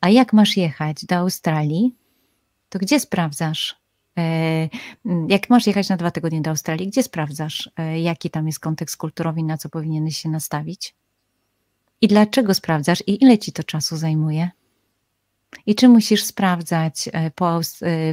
a 0.00 0.08
jak 0.08 0.32
masz 0.32 0.56
jechać 0.56 1.04
do 1.04 1.16
Australii, 1.16 1.94
to 2.68 2.78
gdzie 2.78 3.00
sprawdzasz, 3.00 3.78
E, 4.18 4.68
jak 5.28 5.50
masz 5.50 5.66
jechać 5.66 5.88
na 5.88 5.96
dwa 5.96 6.10
tygodnie 6.10 6.40
do 6.40 6.50
Australii, 6.50 6.88
gdzie 6.88 7.02
sprawdzasz, 7.02 7.70
e, 7.76 8.00
jaki 8.00 8.30
tam 8.30 8.46
jest 8.46 8.60
kontekst 8.60 8.96
kulturowy, 8.96 9.42
na 9.42 9.58
co 9.58 9.68
powinieneś 9.68 10.16
się 10.16 10.28
nastawić? 10.28 10.94
I 12.00 12.08
dlaczego 12.08 12.54
sprawdzasz 12.54 13.02
i 13.06 13.24
ile 13.24 13.38
ci 13.38 13.52
to 13.52 13.64
czasu 13.64 13.96
zajmuje? 13.96 14.50
I 15.66 15.74
czy 15.74 15.88
musisz 15.88 16.24
sprawdzać 16.24 17.08
e, 17.12 17.30
po, 17.30 17.60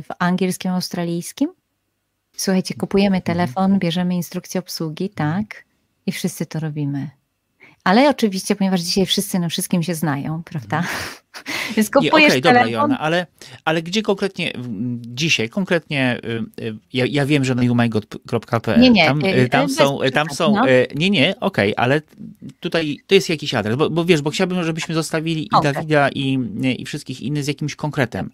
w 0.04 0.08
angielskim, 0.20 0.72
australijskim? 0.72 1.54
Słuchajcie, 2.38 2.74
kupujemy 2.74 3.18
mhm. 3.18 3.24
telefon, 3.24 3.80
bierzemy 3.80 4.16
instrukcję 4.16 4.60
obsługi, 4.60 5.10
tak? 5.10 5.66
I 6.06 6.12
wszyscy 6.12 6.46
to 6.46 6.60
robimy. 6.60 7.10
Ale 7.86 8.10
oczywiście, 8.10 8.56
ponieważ 8.56 8.82
dzisiaj 8.82 9.06
wszyscy 9.06 9.40
na 9.40 9.50
wszystkim 9.50 9.84
się 9.84 9.96
znają, 9.96 10.44
prawda? 10.44 10.84
Więc 11.76 11.90
kupujesz 11.90 12.32
okay, 12.32 12.42
telefon. 12.42 12.64
Dobra, 12.64 12.72
Joanna, 12.72 13.00
ale, 13.00 13.28
ale 13.66 13.82
gdzie 13.82 14.02
konkretnie, 14.02 14.54
dzisiaj 15.00 15.50
konkretnie, 15.50 16.20
y, 16.60 16.64
y, 16.64 16.78
ja, 16.94 17.06
ja 17.10 17.26
wiem, 17.26 17.46
że 17.46 17.56
na 17.56 17.64
youmygot.pl 17.64 18.82
nie, 18.82 18.90
nie, 18.90 19.06
tam, 19.06 19.26
y, 19.26 19.50
tam 19.50 19.70
są, 19.70 20.00
tam 20.14 20.30
są 20.30 20.56
no. 20.56 20.66
nie, 20.96 21.10
nie, 21.10 21.36
okej, 21.40 21.76
okay, 21.76 21.84
ale 21.84 22.02
tutaj 22.60 23.00
to 23.08 23.16
jest 23.16 23.30
jakiś 23.30 23.54
adres, 23.54 23.76
bo, 23.76 23.90
bo 23.90 24.06
wiesz, 24.06 24.22
bo 24.22 24.30
chciałbym, 24.30 24.64
żebyśmy 24.64 24.96
zostawili 24.96 25.44
i 25.44 25.52
okay. 25.52 25.74
Dawida 25.74 26.10
i, 26.10 26.40
i 26.78 26.86
wszystkich 26.86 27.22
innych 27.22 27.44
z 27.44 27.48
jakimś 27.48 27.76
konkretem, 27.76 28.30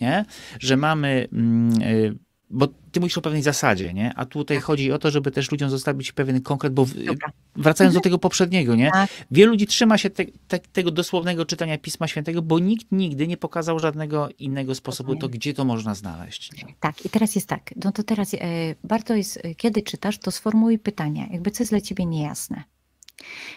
nie? 0.00 0.24
Że 0.60 0.76
mamy 0.76 1.28
mm, 1.32 2.18
bo 2.50 2.68
ty 2.92 3.00
mówisz 3.00 3.18
o 3.18 3.22
pewnej 3.22 3.42
zasadzie, 3.42 3.94
nie? 3.94 4.12
A 4.16 4.26
tutaj 4.26 4.56
tak. 4.56 4.64
chodzi 4.64 4.92
o 4.92 4.98
to, 4.98 5.10
żeby 5.10 5.30
też 5.30 5.50
ludziom 5.50 5.70
zostawić 5.70 6.12
pewien 6.12 6.40
konkret, 6.40 6.72
bo 6.72 6.86
Dobra. 7.06 7.32
wracając 7.56 7.94
do 7.94 7.98
mhm. 7.98 8.02
tego 8.02 8.18
poprzedniego, 8.18 8.74
nie? 8.74 8.90
Tak. 8.90 9.10
Wielu 9.30 9.52
ludzi 9.52 9.66
trzyma 9.66 9.98
się 9.98 10.10
te, 10.10 10.24
te, 10.48 10.58
tego 10.58 10.90
dosłownego 10.90 11.44
czytania 11.44 11.78
Pisma 11.78 12.08
Świętego, 12.08 12.42
bo 12.42 12.58
nikt 12.58 12.92
nigdy 12.92 13.26
nie 13.26 13.36
pokazał 13.36 13.78
żadnego 13.78 14.28
innego 14.38 14.74
sposobu, 14.74 15.16
to 15.16 15.28
gdzie 15.28 15.54
to 15.54 15.64
można 15.64 15.94
znaleźć. 15.94 16.52
Nie? 16.52 16.74
Tak, 16.80 17.04
i 17.04 17.08
teraz 17.08 17.34
jest 17.34 17.48
tak, 17.48 17.74
no 17.84 17.92
to 17.92 18.02
teraz 18.02 18.34
e, 18.34 18.38
warto 18.84 19.14
jest, 19.14 19.38
e, 19.42 19.54
kiedy 19.54 19.82
czytasz, 19.82 20.18
to 20.18 20.30
sformułuj 20.30 20.78
pytania, 20.78 21.26
jakby 21.30 21.50
co 21.50 21.62
jest 21.62 21.72
dla 21.72 21.80
ciebie 21.80 22.06
niejasne. 22.06 22.64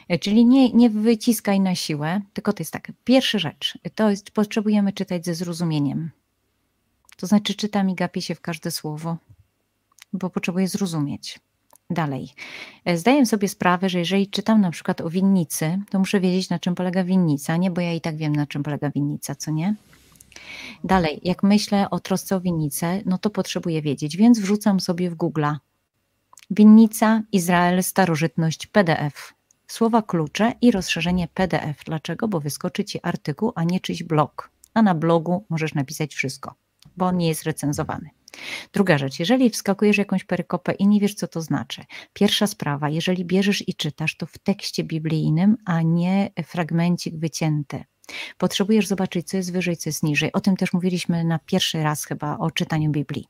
E, 0.08 0.20
czyli 0.20 0.46
nie, 0.46 0.72
nie 0.72 0.90
wyciskaj 0.90 1.60
na 1.60 1.76
siłę, 1.76 2.22
tylko 2.34 2.54
to 2.54 2.62
jest 2.62 2.74
tak, 2.74 2.92
pierwsza 3.04 3.40
rzecz, 3.40 3.78
to 3.96 4.10
jest, 4.10 4.32
potrzebujemy 4.32 4.94
czytać 4.94 5.26
ze 5.26 5.36
zrozumieniem. 5.36 6.12
To 7.20 7.28
znaczy 7.28 7.54
czytam 7.54 7.90
i 7.90 7.96
gapię 7.96 8.22
się 8.22 8.36
w 8.36 8.42
każde 8.42 8.72
słowo, 8.72 9.18
bo 10.14 10.30
potrzebuję 10.30 10.68
zrozumieć. 10.68 11.40
Dalej. 11.90 12.30
E, 12.86 12.98
zdaję 12.98 13.26
sobie 13.26 13.48
sprawę, 13.48 13.90
że 13.90 14.00
jeżeli 14.00 14.28
czytam 14.28 14.62
na 14.62 14.72
przykład 14.72 15.02
o 15.02 15.10
winnicy, 15.10 15.80
to 15.90 16.00
muszę 16.00 16.20
wiedzieć, 16.20 16.50
na 16.50 16.60
czym 16.60 16.76
polega 16.76 17.04
winnica, 17.04 17.58
nie? 17.58 17.72
Bo 17.72 17.82
ja 17.82 17.94
i 17.94 18.02
tak 18.02 18.18
wiem, 18.18 18.36
na 18.36 18.48
czym 18.48 18.64
polega 18.64 18.90
winnica, 18.90 19.36
co 19.36 19.52
nie? 19.52 19.76
Dalej, 20.84 21.20
jak 21.24 21.44
myślę 21.44 21.90
o 21.90 22.00
trosce 22.00 22.36
o 22.36 22.42
winnicę, 22.42 23.02
no 23.06 23.18
to 23.18 23.30
potrzebuję 23.30 23.82
wiedzieć, 23.82 24.18
więc 24.18 24.40
wrzucam 24.40 24.80
sobie 24.80 25.10
w 25.10 25.16
Google'a 25.16 25.56
winnica, 26.52 27.22
Izrael, 27.32 27.84
starożytność, 27.84 28.68
PDF. 28.68 29.34
Słowa 29.68 30.02
klucze 30.02 30.54
i 30.62 30.72
rozszerzenie 30.72 31.28
PDF. 31.34 31.84
Dlaczego? 31.86 32.28
Bo 32.28 32.40
wyskoczy 32.40 32.84
ci 32.84 33.00
artykuł, 33.04 33.52
a 33.56 33.64
nie 33.64 33.80
czyjś 33.80 34.04
blog. 34.04 34.52
A 34.74 34.82
na 34.82 34.96
blogu 34.96 35.46
możesz 35.50 35.74
napisać 35.74 36.16
wszystko 36.16 36.69
bo 37.00 37.06
on 37.06 37.18
nie 37.18 37.28
jest 37.28 37.44
recenzowany. 37.44 38.10
Druga 38.74 38.98
rzecz, 38.98 39.20
jeżeli 39.20 39.50
wskakujesz 39.50 39.98
jakąś 39.98 40.24
perykopę 40.24 40.74
i 40.74 40.88
nie 40.88 41.00
wiesz, 41.00 41.14
co 41.14 41.28
to 41.28 41.42
znaczy. 41.42 41.84
Pierwsza 42.14 42.48
sprawa, 42.48 42.90
jeżeli 42.90 43.26
bierzesz 43.26 43.68
i 43.68 43.74
czytasz, 43.74 44.18
to 44.18 44.26
w 44.26 44.38
tekście 44.38 44.84
biblijnym, 44.84 45.58
a 45.66 45.82
nie 45.82 46.32
fragmencik 46.46 47.18
wycięty. 47.18 47.84
Potrzebujesz 48.38 48.88
zobaczyć, 48.88 49.30
co 49.30 49.38
jest 49.38 49.54
wyżej, 49.54 49.78
co 49.78 49.90
jest 49.90 50.04
niżej. 50.04 50.32
O 50.32 50.42
tym 50.42 50.58
też 50.58 50.74
mówiliśmy 50.74 51.24
na 51.24 51.40
pierwszy 51.40 51.84
raz 51.84 52.06
chyba 52.06 52.38
o 52.38 52.52
czytaniu 52.52 52.92
Biblii. 52.92 53.28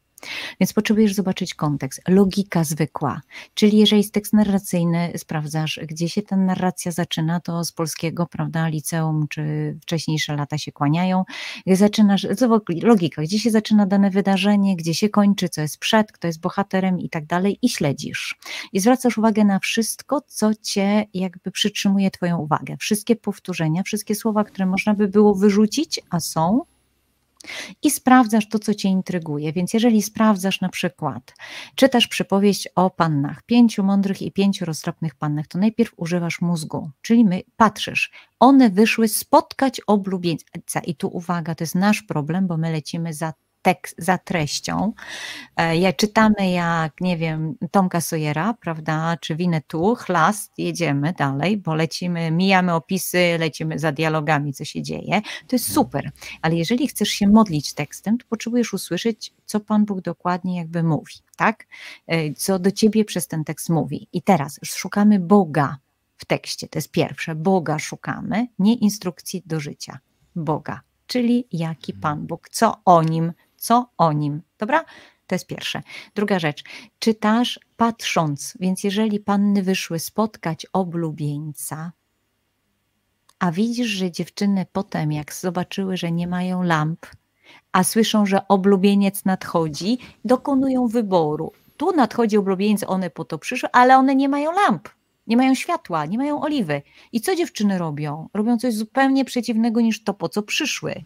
Więc 0.59 0.73
potrzebujesz 0.73 1.13
zobaczyć 1.13 1.53
kontekst, 1.53 2.01
logika 2.07 2.63
zwykła. 2.63 3.21
Czyli 3.53 3.77
jeżeli 3.77 4.01
jest 4.01 4.13
tekst 4.13 4.33
narracyjny, 4.33 5.11
sprawdzasz, 5.17 5.79
gdzie 5.87 6.09
się 6.09 6.21
ta 6.21 6.37
narracja 6.37 6.91
zaczyna, 6.91 7.39
to 7.39 7.63
z 7.63 7.71
polskiego, 7.71 8.25
prawda, 8.25 8.67
liceum 8.67 9.27
czy 9.29 9.75
wcześniejsze 9.81 10.35
lata 10.35 10.57
się 10.57 10.71
kłaniają. 10.71 11.23
Zaczynasz, 11.67 12.27
logika, 12.81 13.21
gdzie 13.21 13.39
się 13.39 13.51
zaczyna 13.51 13.85
dane 13.85 14.09
wydarzenie, 14.09 14.75
gdzie 14.75 14.93
się 14.93 15.09
kończy, 15.09 15.49
co 15.49 15.61
jest 15.61 15.77
przed, 15.77 16.11
kto 16.11 16.27
jest 16.27 16.39
bohaterem 16.39 16.99
i 16.99 17.09
tak 17.09 17.25
dalej 17.25 17.59
i 17.61 17.69
śledzisz. 17.69 18.35
I 18.73 18.79
zwracasz 18.79 19.17
uwagę 19.17 19.45
na 19.45 19.59
wszystko, 19.59 20.21
co 20.27 20.51
cię 20.55 21.05
jakby 21.13 21.51
przytrzymuje 21.51 22.11
twoją 22.11 22.37
uwagę. 22.37 22.77
Wszystkie 22.79 23.15
powtórzenia, 23.15 23.83
wszystkie 23.83 24.15
słowa, 24.15 24.43
które 24.43 24.65
można 24.65 24.93
by 24.93 25.07
było 25.07 25.35
wyrzucić, 25.35 25.99
a 26.09 26.19
są, 26.19 26.61
i 27.83 27.91
sprawdzasz 27.91 28.49
to, 28.49 28.59
co 28.59 28.73
cię 28.73 28.89
intryguje. 28.89 29.53
Więc 29.53 29.73
jeżeli 29.73 30.01
sprawdzasz 30.01 30.61
na 30.61 30.69
przykład, 30.69 31.33
czytasz 31.75 32.07
przypowieść 32.07 32.67
o 32.75 32.89
pannach, 32.89 33.43
pięciu 33.43 33.83
mądrych 33.83 34.21
i 34.21 34.31
pięciu 34.31 34.65
roztropnych 34.65 35.15
pannach, 35.15 35.47
to 35.47 35.59
najpierw 35.59 35.91
używasz 35.97 36.41
mózgu, 36.41 36.89
czyli 37.01 37.25
my 37.25 37.41
patrzysz, 37.57 38.11
one 38.39 38.69
wyszły 38.69 39.07
spotkać 39.07 39.81
oblubieńca. 39.87 40.79
I 40.85 40.95
tu 40.95 41.07
uwaga, 41.07 41.55
to 41.55 41.63
jest 41.63 41.75
nasz 41.75 42.01
problem, 42.01 42.47
bo 42.47 42.57
my 42.57 42.71
lecimy 42.71 43.13
za 43.13 43.33
tekst, 43.61 43.95
za 43.97 44.17
treścią. 44.17 44.93
E, 45.57 45.77
ja 45.77 45.93
czytamy 45.93 46.51
jak, 46.51 47.01
nie 47.01 47.17
wiem, 47.17 47.55
Tomka 47.71 48.01
Sojera, 48.01 48.53
prawda, 48.53 49.17
czy 49.21 49.37
tu, 49.67 49.95
chlast, 49.95 50.53
jedziemy 50.57 51.13
dalej, 51.13 51.57
bo 51.57 51.75
lecimy, 51.75 52.31
mijamy 52.31 52.73
opisy, 52.73 53.37
lecimy 53.39 53.79
za 53.79 53.91
dialogami, 53.91 54.53
co 54.53 54.65
się 54.65 54.81
dzieje. 54.81 55.21
To 55.47 55.55
jest 55.55 55.73
super, 55.73 56.11
ale 56.41 56.55
jeżeli 56.55 56.87
chcesz 56.87 57.09
się 57.09 57.27
modlić 57.27 57.73
tekstem, 57.73 58.17
to 58.17 58.25
potrzebujesz 58.29 58.73
usłyszeć, 58.73 59.33
co 59.45 59.59
Pan 59.59 59.85
Bóg 59.85 60.01
dokładnie 60.01 60.57
jakby 60.57 60.83
mówi, 60.83 61.15
tak? 61.35 61.67
E, 62.07 62.33
co 62.33 62.59
do 62.59 62.71
ciebie 62.71 63.05
przez 63.05 63.27
ten 63.27 63.43
tekst 63.43 63.69
mówi. 63.69 64.07
I 64.13 64.21
teraz 64.21 64.59
szukamy 64.65 65.19
Boga 65.19 65.77
w 66.17 66.25
tekście, 66.25 66.67
to 66.67 66.77
jest 66.77 66.91
pierwsze, 66.91 67.35
Boga 67.35 67.79
szukamy, 67.79 68.47
nie 68.59 68.73
instrukcji 68.73 69.43
do 69.45 69.59
życia, 69.59 69.99
Boga 70.35 70.81
czyli 71.09 71.47
jaki 71.51 71.93
Pan 71.93 72.27
Bóg, 72.27 72.49
co 72.49 72.75
o 72.85 73.03
nim 73.03 73.33
co 73.59 73.89
o 73.97 74.13
nim. 74.13 74.41
Dobra? 74.57 74.85
To 75.27 75.35
jest 75.35 75.47
pierwsze. 75.47 75.81
Druga 76.15 76.39
rzecz. 76.39 76.63
Czytasz 76.99 77.59
patrząc, 77.77 78.57
więc 78.59 78.83
jeżeli 78.83 79.19
panny 79.19 79.63
wyszły 79.63 79.99
spotkać 79.99 80.65
oblubieńca, 80.73 81.91
a 83.39 83.51
widzisz, 83.51 83.87
że 83.87 84.11
dziewczyny 84.11 84.65
potem, 84.71 85.11
jak 85.11 85.33
zobaczyły, 85.33 85.97
że 85.97 86.11
nie 86.11 86.27
mają 86.27 86.63
lamp, 86.63 87.05
a 87.71 87.83
słyszą, 87.83 88.25
że 88.25 88.47
oblubieniec 88.47 89.25
nadchodzi, 89.25 89.97
dokonują 90.25 90.87
wyboru. 90.87 91.51
Tu 91.77 91.91
nadchodzi 91.91 92.37
oblubieniec, 92.37 92.83
one 92.87 93.09
po 93.09 93.25
to 93.25 93.37
przyszły, 93.37 93.69
ale 93.71 93.97
one 93.97 94.15
nie 94.15 94.29
mają 94.29 94.51
lamp, 94.51 94.89
nie 95.27 95.37
mają 95.37 95.55
światła, 95.55 96.05
nie 96.05 96.17
mają 96.17 96.41
oliwy. 96.41 96.81
I 97.11 97.21
co 97.21 97.35
dziewczyny 97.35 97.77
robią? 97.77 98.29
Robią 98.33 98.57
coś 98.57 98.73
zupełnie 98.73 99.25
przeciwnego 99.25 99.81
niż 99.81 100.03
to, 100.03 100.13
po 100.13 100.29
co 100.29 100.43
przyszły. 100.43 101.03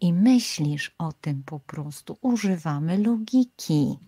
I 0.00 0.12
myślisz 0.12 0.94
o 0.98 1.12
tym 1.12 1.42
po 1.46 1.60
prostu. 1.60 2.18
Używamy 2.20 2.98
logiki. 2.98 3.98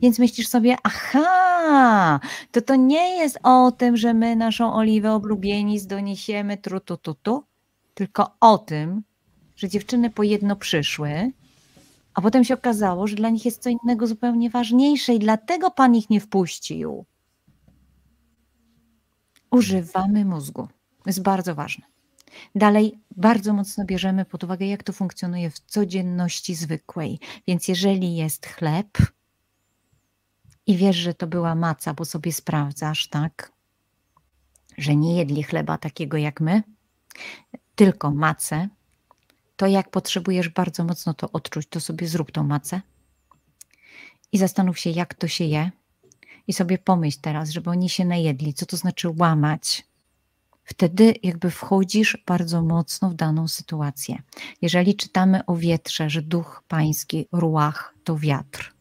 Więc 0.00 0.18
myślisz 0.18 0.48
sobie, 0.48 0.76
aha, 0.82 2.20
to 2.52 2.62
to 2.62 2.76
nie 2.76 3.16
jest 3.16 3.38
o 3.42 3.72
tym, 3.72 3.96
że 3.96 4.14
my 4.14 4.36
naszą 4.36 4.74
oliwę 4.74 5.12
oblubieni 5.12 5.82
doniesiemy 5.86 6.56
tru, 6.56 6.80
tu, 6.80 6.96
tu, 6.96 7.14
tu, 7.14 7.44
tylko 7.94 8.36
o 8.40 8.58
tym, 8.58 9.02
że 9.56 9.68
dziewczyny 9.68 10.10
po 10.10 10.22
jedno 10.22 10.56
przyszły, 10.56 11.32
a 12.14 12.20
potem 12.20 12.44
się 12.44 12.54
okazało, 12.54 13.06
że 13.06 13.16
dla 13.16 13.30
nich 13.30 13.44
jest 13.44 13.62
co 13.62 13.70
innego 13.70 14.06
zupełnie 14.06 14.50
ważniejsze 14.50 15.14
i 15.14 15.18
dlatego 15.18 15.70
Pan 15.70 15.94
ich 15.94 16.10
nie 16.10 16.20
wpuścił. 16.20 17.04
Używamy 19.50 20.24
mózgu. 20.24 20.68
To 21.02 21.10
jest 21.10 21.22
bardzo 21.22 21.54
ważne. 21.54 21.89
Dalej, 22.54 22.98
bardzo 23.16 23.52
mocno 23.52 23.84
bierzemy 23.84 24.24
pod 24.24 24.44
uwagę, 24.44 24.66
jak 24.66 24.82
to 24.82 24.92
funkcjonuje 24.92 25.50
w 25.50 25.58
codzienności 25.58 26.54
zwykłej. 26.54 27.18
Więc 27.46 27.68
jeżeli 27.68 28.16
jest 28.16 28.46
chleb 28.46 28.98
i 30.66 30.76
wiesz, 30.76 30.96
że 30.96 31.14
to 31.14 31.26
była 31.26 31.54
maca, 31.54 31.94
bo 31.94 32.04
sobie 32.04 32.32
sprawdzasz, 32.32 33.08
tak, 33.08 33.52
że 34.78 34.96
nie 34.96 35.16
jedli 35.16 35.42
chleba 35.42 35.78
takiego 35.78 36.16
jak 36.16 36.40
my, 36.40 36.62
tylko 37.74 38.10
macę, 38.10 38.68
to 39.56 39.66
jak 39.66 39.90
potrzebujesz 39.90 40.48
bardzo 40.48 40.84
mocno 40.84 41.14
to 41.14 41.32
odczuć, 41.32 41.66
to 41.68 41.80
sobie 41.80 42.08
zrób 42.08 42.30
tą 42.30 42.44
macę 42.44 42.80
i 44.32 44.38
zastanów 44.38 44.78
się, 44.78 44.90
jak 44.90 45.14
to 45.14 45.28
się 45.28 45.44
je. 45.44 45.70
I 46.46 46.52
sobie 46.52 46.78
pomyśl 46.78 47.18
teraz, 47.20 47.50
żeby 47.50 47.70
oni 47.70 47.88
się 47.88 48.04
najedli, 48.04 48.54
co 48.54 48.66
to 48.66 48.76
znaczy 48.76 49.08
łamać. 49.18 49.89
Wtedy 50.70 51.14
jakby 51.22 51.50
wchodzisz 51.50 52.18
bardzo 52.26 52.62
mocno 52.62 53.10
w 53.10 53.14
daną 53.14 53.48
sytuację. 53.48 54.22
Jeżeli 54.62 54.94
czytamy 54.94 55.46
o 55.46 55.56
wietrze, 55.56 56.10
że 56.10 56.22
duch 56.22 56.62
pański, 56.68 57.26
ruach 57.32 57.94
to 58.04 58.16
wiatr, 58.16 58.74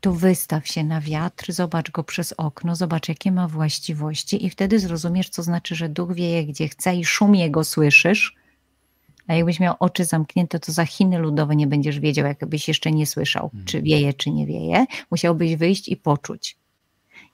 to 0.00 0.12
wystaw 0.12 0.68
się 0.68 0.84
na 0.84 1.00
wiatr, 1.00 1.52
zobacz 1.52 1.90
go 1.90 2.04
przez 2.04 2.32
okno, 2.32 2.76
zobacz 2.76 3.08
jakie 3.08 3.32
ma 3.32 3.48
właściwości 3.48 4.46
i 4.46 4.50
wtedy 4.50 4.78
zrozumiesz, 4.78 5.28
co 5.28 5.42
znaczy, 5.42 5.74
że 5.74 5.88
duch 5.88 6.14
wieje 6.14 6.46
gdzie 6.46 6.68
chce 6.68 6.96
i 6.96 7.04
szum 7.04 7.34
jego 7.34 7.64
słyszysz, 7.64 8.34
a 9.26 9.34
jakbyś 9.34 9.60
miał 9.60 9.74
oczy 9.80 10.04
zamknięte, 10.04 10.58
to 10.58 10.72
za 10.72 10.84
Chiny 10.84 11.18
ludowe 11.18 11.56
nie 11.56 11.66
będziesz 11.66 12.00
wiedział, 12.00 12.26
jakbyś 12.26 12.68
jeszcze 12.68 12.92
nie 12.92 13.06
słyszał, 13.06 13.48
hmm. 13.48 13.66
czy 13.66 13.82
wieje, 13.82 14.14
czy 14.14 14.30
nie 14.30 14.46
wieje. 14.46 14.86
Musiałbyś 15.10 15.56
wyjść 15.56 15.88
i 15.88 15.96
poczuć. 15.96 16.56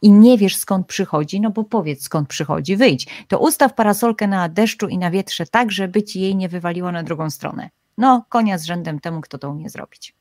I 0.03 0.13
nie 0.13 0.39
wiesz 0.39 0.57
skąd 0.57 0.87
przychodzi, 0.87 1.41
no 1.41 1.51
bo 1.51 1.65
powiedz 1.65 2.03
skąd 2.03 2.29
przychodzi, 2.29 2.77
wyjdź. 2.77 3.07
To 3.29 3.39
ustaw 3.39 3.75
parasolkę 3.75 4.29
na 4.29 4.49
deszczu 4.49 4.89
i 4.89 4.99
na 4.99 5.11
wietrze 5.11 5.47
tak, 5.47 5.73
żeby 5.73 6.03
ci 6.03 6.21
jej 6.21 6.37
nie 6.37 6.49
wywaliło 6.49 6.93
na 6.93 7.03
drugą 7.03 7.31
stronę. 7.31 7.71
No, 7.99 8.25
konia 8.29 8.59
z 8.59 8.65
rzędem 8.65 9.01
temu, 9.01 9.21
kto 9.21 9.39
to 9.39 9.51
umie 9.51 9.71
zrobić. 9.71 10.15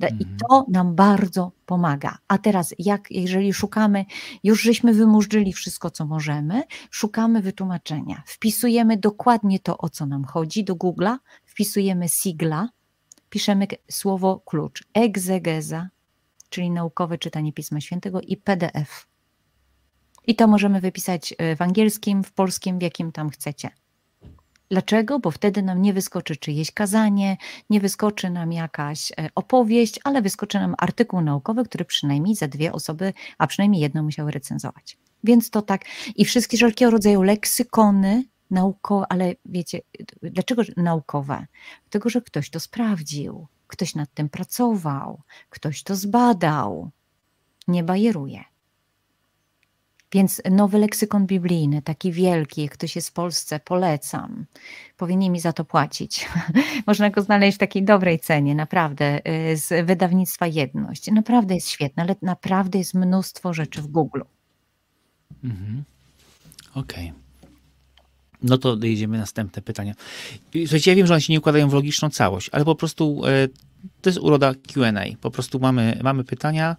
I 0.00 0.04
mhm. 0.04 0.36
to 0.36 0.66
nam 0.68 0.94
bardzo 0.94 1.52
pomaga. 1.66 2.18
A 2.28 2.38
teraz, 2.38 2.74
jak 2.78 3.10
jeżeli 3.10 3.54
szukamy, 3.54 4.04
już 4.44 4.62
żeśmy 4.62 4.92
wymurzyli 4.92 5.52
wszystko, 5.52 5.90
co 5.90 6.06
możemy, 6.06 6.62
szukamy 6.90 7.42
wytłumaczenia. 7.42 8.22
Wpisujemy 8.26 8.96
dokładnie 8.96 9.60
to, 9.60 9.78
o 9.78 9.88
co 9.88 10.06
nam 10.06 10.24
chodzi 10.24 10.64
do 10.64 10.74
Google'a, 10.74 11.16
wpisujemy 11.44 12.08
sigla, 12.08 12.68
piszemy 13.30 13.66
słowo 13.90 14.42
klucz, 14.44 14.84
egzegeza, 14.94 15.88
czyli 16.54 16.70
naukowe 16.70 17.18
czytanie 17.18 17.52
Pisma 17.52 17.80
Świętego 17.80 18.20
i 18.20 18.36
PDF. 18.36 19.06
I 20.26 20.36
to 20.36 20.46
możemy 20.46 20.80
wypisać 20.80 21.34
e, 21.38 21.56
w 21.56 21.62
angielskim, 21.62 22.24
w 22.24 22.32
polskim, 22.32 22.78
w 22.78 22.82
jakim 22.82 23.12
tam 23.12 23.30
chcecie. 23.30 23.70
Dlaczego? 24.70 25.18
Bo 25.18 25.30
wtedy 25.30 25.62
nam 25.62 25.82
nie 25.82 25.92
wyskoczy 25.92 26.36
czyjeś 26.36 26.70
kazanie, 26.70 27.36
nie 27.70 27.80
wyskoczy 27.80 28.30
nam 28.30 28.52
jakaś 28.52 29.12
e, 29.12 29.28
opowieść, 29.34 30.00
ale 30.04 30.22
wyskoczy 30.22 30.58
nam 30.58 30.74
artykuł 30.78 31.20
naukowy, 31.20 31.64
który 31.64 31.84
przynajmniej 31.84 32.34
za 32.34 32.48
dwie 32.48 32.72
osoby, 32.72 33.12
a 33.38 33.46
przynajmniej 33.46 33.82
jedno 33.82 34.02
musiały 34.02 34.30
recenzować. 34.30 34.98
Więc 35.24 35.50
to 35.50 35.62
tak. 35.62 35.84
I 36.16 36.24
wszystkie 36.24 36.56
wszelkiego 36.56 36.90
rodzaju 36.90 37.22
leksykony 37.22 38.24
naukowe, 38.50 39.06
ale 39.08 39.34
wiecie, 39.44 39.80
dlaczego 40.22 40.62
naukowe? 40.76 41.46
Dlatego, 41.84 42.08
że 42.08 42.22
ktoś 42.22 42.50
to 42.50 42.60
sprawdził, 42.60 43.46
ktoś 43.76 43.94
nad 43.94 44.14
tym 44.14 44.28
pracował, 44.28 45.22
ktoś 45.50 45.82
to 45.82 45.96
zbadał. 45.96 46.90
Nie 47.68 47.84
bajeruje. 47.84 48.44
Więc 50.12 50.42
nowy 50.50 50.78
leksykon 50.78 51.26
biblijny, 51.26 51.82
taki 51.82 52.12
wielki, 52.12 52.62
jak 52.62 52.72
ktoś 52.72 52.96
jest 52.96 53.08
w 53.08 53.12
Polsce, 53.12 53.60
polecam. 53.60 54.46
Powinni 54.96 55.30
mi 55.30 55.40
za 55.40 55.52
to 55.52 55.64
płacić. 55.64 56.28
Można 56.86 57.10
go 57.10 57.22
znaleźć 57.22 57.56
w 57.56 57.60
takiej 57.60 57.84
dobrej 57.84 58.18
cenie, 58.20 58.54
naprawdę, 58.54 59.20
y, 59.52 59.56
z 59.56 59.86
wydawnictwa 59.86 60.46
Jedność. 60.46 61.10
Naprawdę 61.10 61.54
jest 61.54 61.68
świetny, 61.68 62.02
ale 62.02 62.16
naprawdę 62.22 62.78
jest 62.78 62.94
mnóstwo 62.94 63.54
rzeczy 63.54 63.82
w 63.82 63.86
Google. 63.86 64.20
Mhm. 65.44 65.84
Okej. 66.74 67.10
Okay. 67.10 67.23
No 68.44 68.58
to 68.58 68.78
jedziemy 68.82 69.18
następne 69.18 69.62
pytania. 69.62 69.94
Słuchajcie, 70.52 70.90
ja 70.90 70.96
wiem, 70.96 71.06
że 71.06 71.14
one 71.14 71.20
się 71.20 71.32
nie 71.32 71.38
układają 71.38 71.68
w 71.68 71.74
logiczną 71.74 72.10
całość, 72.10 72.50
ale 72.52 72.64
po 72.64 72.74
prostu 72.74 73.22
e, 73.26 73.48
to 74.02 74.10
jest 74.10 74.18
uroda 74.18 74.54
Q&A. 74.54 75.04
Po 75.20 75.30
prostu 75.30 75.60
mamy, 75.60 76.00
mamy 76.02 76.24
pytania 76.24 76.76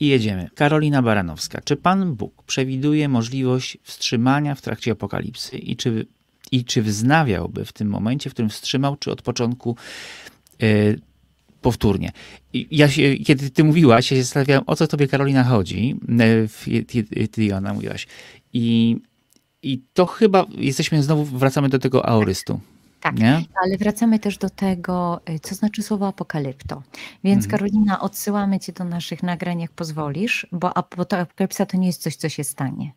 i 0.00 0.06
jedziemy. 0.06 0.50
Karolina 0.54 1.02
Baranowska. 1.02 1.60
Czy 1.64 1.76
Pan 1.76 2.14
Bóg 2.14 2.42
przewiduje 2.42 3.08
możliwość 3.08 3.78
wstrzymania 3.82 4.54
w 4.54 4.60
trakcie 4.60 4.92
apokalipsy 4.92 5.58
i 5.58 5.76
czy, 5.76 6.06
i 6.52 6.64
czy 6.64 6.82
wznawiałby 6.82 7.64
w 7.64 7.72
tym 7.72 7.88
momencie, 7.88 8.30
w 8.30 8.32
którym 8.32 8.50
wstrzymał, 8.50 8.96
czy 8.96 9.12
od 9.12 9.22
początku 9.22 9.76
yy, 10.58 11.00
powtórnie. 11.62 12.12
ja 12.52 12.88
się, 12.88 13.16
kiedy 13.16 13.50
ty 13.50 13.64
mówiłaś, 13.64 14.10
ja 14.10 14.16
się 14.16 14.22
zastanawiałem, 14.22 14.64
o 14.66 14.76
co 14.76 14.86
tobie 14.86 15.08
Karolina 15.08 15.44
chodzi. 15.44 15.96
E, 16.18 16.84
ty, 16.84 17.28
ty 17.28 17.54
ona 17.54 17.74
mówiłaś. 17.74 18.06
I, 18.52 18.96
I 19.62 19.82
to 19.92 20.06
chyba 20.06 20.46
jesteśmy 20.50 21.02
znowu, 21.02 21.24
wracamy 21.24 21.68
do 21.68 21.78
tego 21.78 22.06
aorystu. 22.06 22.60
Tak, 23.00 23.18
nie? 23.18 23.44
ale 23.64 23.76
wracamy 23.78 24.18
też 24.18 24.38
do 24.38 24.50
tego, 24.50 25.20
y, 25.30 25.38
co 25.38 25.54
znaczy 25.54 25.82
słowo 25.82 26.06
apokalipto. 26.06 26.82
Więc 27.24 27.44
mhm. 27.44 27.50
Karolina, 27.50 28.00
odsyłamy 28.00 28.60
cię 28.60 28.72
do 28.72 28.84
naszych 28.84 29.22
nagrań, 29.22 29.60
jak 29.60 29.70
pozwolisz, 29.70 30.46
bo 30.52 30.76
apokalipsa 30.76 31.66
to 31.66 31.76
nie 31.76 31.86
jest 31.86 32.02
coś, 32.02 32.16
co 32.16 32.28
się 32.28 32.44
stanie. 32.44 32.92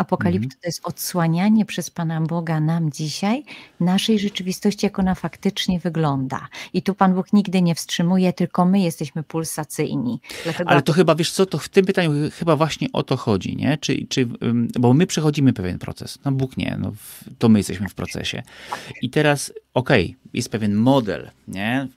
Apokalipsa 0.00 0.44
mhm. 0.44 0.60
to 0.60 0.68
jest 0.68 0.80
odsłanianie 0.86 1.64
przez 1.64 1.90
Pana 1.90 2.20
Boga 2.20 2.60
nam 2.60 2.92
dzisiaj 2.92 3.44
naszej 3.80 4.18
rzeczywistości, 4.18 4.86
jak 4.86 4.98
ona 4.98 5.14
faktycznie 5.14 5.78
wygląda. 5.78 6.48
I 6.72 6.82
tu 6.82 6.94
Pan 6.94 7.14
Bóg 7.14 7.32
nigdy 7.32 7.62
nie 7.62 7.74
wstrzymuje, 7.74 8.32
tylko 8.32 8.64
my 8.64 8.80
jesteśmy 8.80 9.22
pulsacyjni. 9.22 10.20
Dlatego... 10.44 10.70
Ale 10.70 10.82
to 10.82 10.92
chyba, 10.92 11.14
wiesz 11.14 11.32
co, 11.32 11.46
to 11.46 11.58
w 11.58 11.68
tym 11.68 11.86
pytaniu 11.86 12.10
chyba 12.38 12.56
właśnie 12.56 12.88
o 12.92 13.02
to 13.02 13.16
chodzi, 13.16 13.56
nie? 13.56 13.78
Czy, 13.78 14.06
czy, 14.08 14.28
bo 14.78 14.94
my 14.94 15.06
przechodzimy 15.06 15.52
pewien 15.52 15.78
proces. 15.78 16.18
No 16.24 16.32
Bóg 16.32 16.56
nie, 16.56 16.76
no, 16.80 16.92
to 17.38 17.48
my 17.48 17.58
jesteśmy 17.58 17.88
w 17.88 17.94
procesie. 17.94 18.42
I 19.02 19.10
teraz, 19.10 19.52
okej, 19.74 20.04
okay, 20.04 20.30
jest 20.32 20.48
pewien 20.48 20.74
model, 20.74 21.30
nie? 21.48 21.88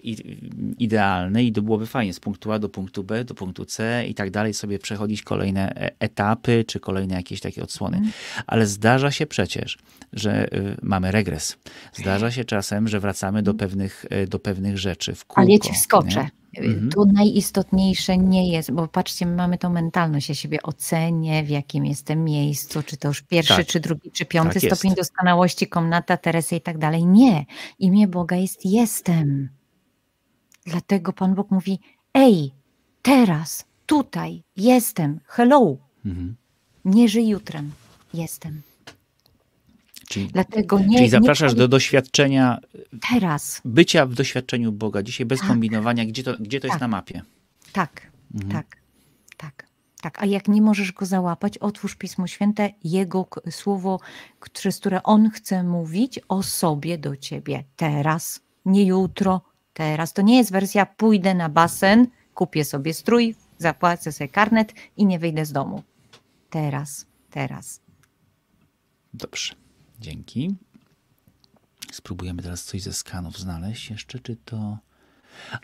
idealny 0.79 1.43
i 1.43 1.51
to 1.51 1.61
byłoby 1.61 1.85
fajnie 1.85 2.13
z 2.13 2.19
punktu 2.19 2.51
A 2.51 2.59
do 2.59 2.69
punktu 2.69 3.03
B, 3.03 3.25
do 3.25 3.33
punktu 3.33 3.65
C 3.65 4.05
i 4.07 4.13
tak 4.13 4.31
dalej 4.31 4.53
sobie 4.53 4.79
przechodzić 4.79 5.21
kolejne 5.21 5.75
e, 5.75 5.91
etapy, 5.99 6.63
czy 6.67 6.79
kolejne 6.79 7.15
jakieś 7.15 7.39
takie 7.39 7.63
odsłony. 7.63 7.97
Mm. 7.97 8.11
Ale 8.47 8.67
zdarza 8.67 9.11
się 9.11 9.25
przecież, 9.25 9.77
że 10.13 10.53
y, 10.53 10.77
mamy 10.81 11.11
regres. 11.11 11.57
Zdarza 11.93 12.31
się 12.31 12.45
czasem, 12.45 12.87
że 12.87 12.99
wracamy 12.99 13.43
do 13.43 13.51
mhm. 13.51 13.69
pewnych, 13.69 14.05
y, 14.23 14.27
do 14.27 14.39
pewnych 14.39 14.77
rzeczy 14.77 15.15
w 15.15 15.25
kółko. 15.25 15.41
Ale 15.41 15.51
ja 15.51 15.59
ci 15.59 15.73
wskoczę. 15.73 16.23
Nie? 16.23 16.42
Mhm. 16.57 16.89
Tu 16.89 17.05
najistotniejsze 17.05 18.17
nie 18.17 18.51
jest, 18.51 18.71
bo 18.71 18.87
patrzcie, 18.87 19.25
my 19.25 19.35
mamy 19.35 19.57
tą 19.57 19.69
mentalność, 19.69 20.29
ja 20.29 20.35
siebie 20.35 20.61
ocenię, 20.63 21.43
w 21.43 21.49
jakim 21.49 21.85
jestem 21.85 22.23
miejscu, 22.23 22.83
czy 22.83 22.97
to 22.97 23.07
już 23.07 23.21
pierwszy, 23.21 23.55
tak. 23.55 23.67
czy 23.67 23.79
drugi, 23.79 24.11
czy 24.11 24.25
piąty 24.25 24.61
tak 24.61 24.71
stopień 24.71 24.91
jest. 24.91 25.01
doskonałości, 25.01 25.67
komnata, 25.67 26.17
Teresy 26.17 26.55
i 26.55 26.61
tak 26.61 26.77
dalej. 26.77 27.05
Nie. 27.05 27.45
Imię 27.79 28.07
Boga 28.07 28.35
jest 28.35 28.65
jestem. 28.65 29.49
Dlatego 30.65 31.13
Pan 31.13 31.35
Bóg 31.35 31.51
mówi, 31.51 31.79
ej, 32.13 32.51
teraz, 33.01 33.65
tutaj, 33.85 34.43
jestem, 34.57 35.19
hello. 35.25 35.77
Mhm. 36.05 36.35
Nie 36.85 37.09
żyj 37.09 37.27
jutrem, 37.27 37.71
jestem. 38.13 38.61
Czyli, 40.13 40.27
Dlatego 40.27 40.79
nie, 40.79 40.97
czyli 40.97 41.09
zapraszasz 41.09 41.51
nie... 41.51 41.57
do 41.57 41.67
doświadczenia 41.67 42.59
teraz. 43.09 43.61
Bycia 43.65 44.05
w 44.05 44.13
doświadczeniu 44.13 44.71
Boga 44.71 45.03
dzisiaj 45.03 45.25
bez 45.25 45.39
tak. 45.39 45.47
kombinowania, 45.47 46.05
gdzie 46.05 46.23
to, 46.23 46.33
gdzie 46.39 46.59
to 46.59 46.67
tak. 46.67 46.71
jest 46.71 46.81
na 46.81 46.87
mapie. 46.87 47.21
Tak, 47.71 48.11
mhm. 48.33 48.51
tak, 48.51 48.77
tak. 49.37 49.67
Tak, 50.01 50.23
a 50.23 50.25
jak 50.25 50.47
nie 50.47 50.61
możesz 50.61 50.91
go 50.91 51.05
załapać, 51.05 51.57
otwórz 51.57 51.95
Pismo 51.95 52.27
Święte, 52.27 52.69
jego 52.83 53.27
słowo, 53.49 53.99
przez 54.53 54.79
które 54.79 55.03
on 55.03 55.29
chce 55.29 55.63
mówić 55.63 56.19
o 56.27 56.43
sobie 56.43 56.97
do 56.97 57.17
ciebie 57.17 57.63
teraz, 57.75 58.41
nie 58.65 58.85
jutro, 58.85 59.41
teraz. 59.73 60.13
To 60.13 60.21
nie 60.21 60.37
jest 60.37 60.51
wersja 60.51 60.85
pójdę 60.85 61.33
na 61.33 61.49
basen, 61.49 62.07
kupię 62.33 62.65
sobie 62.65 62.93
strój, 62.93 63.35
zapłacę 63.57 64.11
sobie 64.11 64.27
karnet 64.27 64.73
i 64.97 65.05
nie 65.05 65.19
wyjdę 65.19 65.45
z 65.45 65.51
domu. 65.51 65.83
Teraz, 66.49 67.05
teraz. 67.29 67.81
Dobrze. 69.13 69.62
Dzięki. 70.03 70.55
Spróbujemy 71.91 72.41
teraz 72.41 72.63
coś 72.63 72.81
ze 72.81 72.93
skanów 72.93 73.39
znaleźć 73.39 73.89
jeszcze, 73.89 74.19
czy 74.19 74.35
to... 74.45 74.77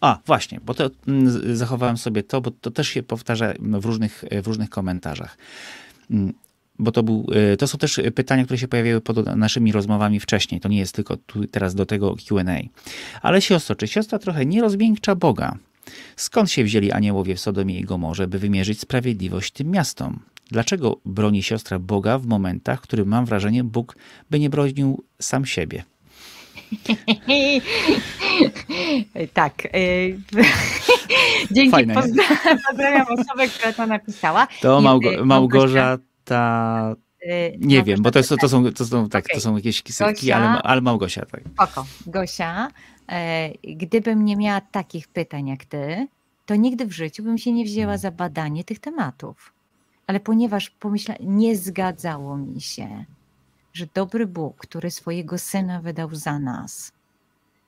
A, 0.01 0.19
właśnie, 0.25 0.59
bo 0.65 0.73
to 0.73 0.89
mm, 1.07 1.55
zachowałem 1.57 1.97
sobie 1.97 2.23
to, 2.23 2.41
bo 2.41 2.51
to 2.51 2.71
też 2.71 2.87
się 2.87 3.03
powtarza 3.03 3.53
w 3.59 3.85
różnych, 3.85 4.23
w 4.43 4.47
różnych 4.47 4.69
komentarzach. 4.69 5.37
Mm, 6.11 6.33
bo 6.79 6.91
to, 6.91 7.03
był, 7.03 7.27
e, 7.53 7.57
to 7.57 7.67
są 7.67 7.77
też 7.77 8.01
pytania, 8.15 8.43
które 8.45 8.57
się 8.57 8.67
pojawiały 8.67 9.01
pod 9.01 9.25
naszymi 9.25 9.71
rozmowami 9.71 10.19
wcześniej. 10.19 10.61
To 10.61 10.69
nie 10.69 10.77
jest 10.77 10.95
tylko 10.95 11.17
tu, 11.17 11.47
teraz 11.47 11.75
do 11.75 11.85
tego 11.85 12.15
QA. 12.15 12.59
Ale 13.21 13.41
siostro, 13.41 13.75
czy 13.75 13.87
siostra 13.87 14.19
trochę 14.19 14.45
nie 14.45 14.61
rozmiękcza 14.61 15.15
Boga? 15.15 15.57
Skąd 16.15 16.51
się 16.51 16.63
wzięli 16.63 16.91
aniołowie 16.91 17.35
w 17.35 17.39
Sodomie 17.39 17.79
i 17.79 17.83
Gomorze, 17.83 18.27
by 18.27 18.39
wymierzyć 18.39 18.79
sprawiedliwość 18.79 19.51
tym 19.51 19.71
miastom? 19.71 20.19
Dlaczego 20.51 20.97
broni 21.05 21.43
siostra 21.43 21.79
Boga 21.79 22.17
w 22.17 22.25
momentach, 22.25 22.79
w 22.79 22.81
których 22.81 23.05
mam 23.05 23.25
wrażenie, 23.25 23.63
Bóg 23.63 23.95
by 24.29 24.39
nie 24.39 24.49
bronił 24.49 25.03
sam 25.21 25.45
siebie? 25.45 25.83
tak. 29.33 29.65
Y, 29.75 30.19
dzięki. 31.51 31.71
Fajne. 31.71 31.93
Pozdrawiam 32.67 33.07
osobę, 33.07 33.47
która 33.47 33.73
to 33.73 33.87
napisała. 33.87 34.47
To 34.61 34.81
Małgo 34.81 35.25
Małgorzata. 35.25 36.95
Y, 37.23 37.57
nie 37.59 37.83
wiem, 37.83 38.01
bo 38.01 38.11
to, 38.11 38.19
jest, 38.19 38.33
to, 38.41 38.49
są, 38.49 38.73
to, 38.73 38.85
są, 38.85 39.09
tak, 39.09 39.25
okay. 39.25 39.35
to 39.35 39.41
są 39.41 39.55
jakieś 39.55 39.81
kisetki, 39.81 40.31
ale, 40.31 40.47
ale 40.47 40.81
Małgosia. 40.81 41.25
Tak. 41.25 41.41
Oko. 41.57 41.85
Gosia, 42.05 42.67
e, 43.11 43.49
gdybym 43.63 44.25
nie 44.25 44.35
miała 44.35 44.61
takich 44.61 45.07
pytań 45.07 45.47
jak 45.47 45.65
ty, 45.65 46.07
to 46.45 46.55
nigdy 46.55 46.85
w 46.85 46.91
życiu 46.91 47.23
bym 47.23 47.37
się 47.37 47.51
nie 47.51 47.65
wzięła 47.65 47.85
hmm. 47.85 47.99
za 47.99 48.11
badanie 48.11 48.63
tych 48.63 48.79
tematów. 48.79 49.58
Ale 50.09 50.19
ponieważ 50.19 50.69
pomyślałam, 50.69 51.37
nie 51.37 51.57
zgadzało 51.57 52.37
mi 52.37 52.61
się, 52.61 53.05
że 53.73 53.87
dobry 53.93 54.27
Bóg, 54.27 54.57
który 54.57 54.91
swojego 54.91 55.37
syna 55.37 55.81
wydał 55.81 56.15
za 56.15 56.39
nas, 56.39 56.91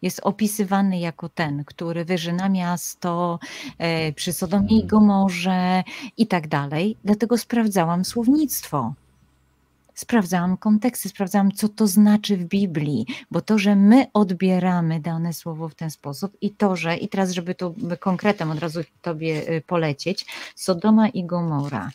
jest 0.01 0.19
opisywany 0.23 0.99
jako 0.99 1.29
ten, 1.29 1.65
który 1.65 2.05
wyżyna 2.05 2.49
miasto, 2.49 3.39
e, 3.77 4.13
przy 4.13 4.33
Sodomie 4.33 4.79
i 4.79 4.85
Gomorze 4.85 5.83
i 6.17 6.27
tak 6.27 6.47
dalej. 6.47 6.97
Dlatego 7.03 7.37
sprawdzałam 7.37 8.05
słownictwo. 8.05 8.93
Sprawdzałam 9.93 10.57
konteksty, 10.57 11.09
sprawdzałam, 11.09 11.51
co 11.51 11.69
to 11.69 11.87
znaczy 11.87 12.37
w 12.37 12.43
Biblii, 12.43 13.05
bo 13.31 13.41
to, 13.41 13.57
że 13.57 13.75
my 13.75 14.05
odbieramy 14.13 14.99
dane 14.99 15.33
słowo 15.33 15.69
w 15.69 15.75
ten 15.75 15.91
sposób 15.91 16.37
i 16.41 16.51
to, 16.51 16.75
że, 16.75 16.97
i 16.97 17.07
teraz, 17.07 17.31
żeby 17.31 17.55
tu 17.55 17.75
konkretem 17.99 18.51
od 18.51 18.59
razu 18.59 18.81
Tobie 19.01 19.47
e, 19.47 19.61
polecieć, 19.61 20.25
Sodoma 20.55 21.09
i 21.09 21.23
Gomora. 21.23 21.91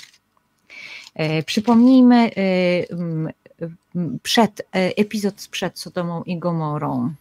E, 1.16 1.42
przypomnijmy 1.42 2.30
przed, 4.22 4.68
epizod 4.72 5.40
sprzed 5.40 5.78
Sodomą 5.78 6.22
i 6.22 6.38
Gomorą. 6.38 7.14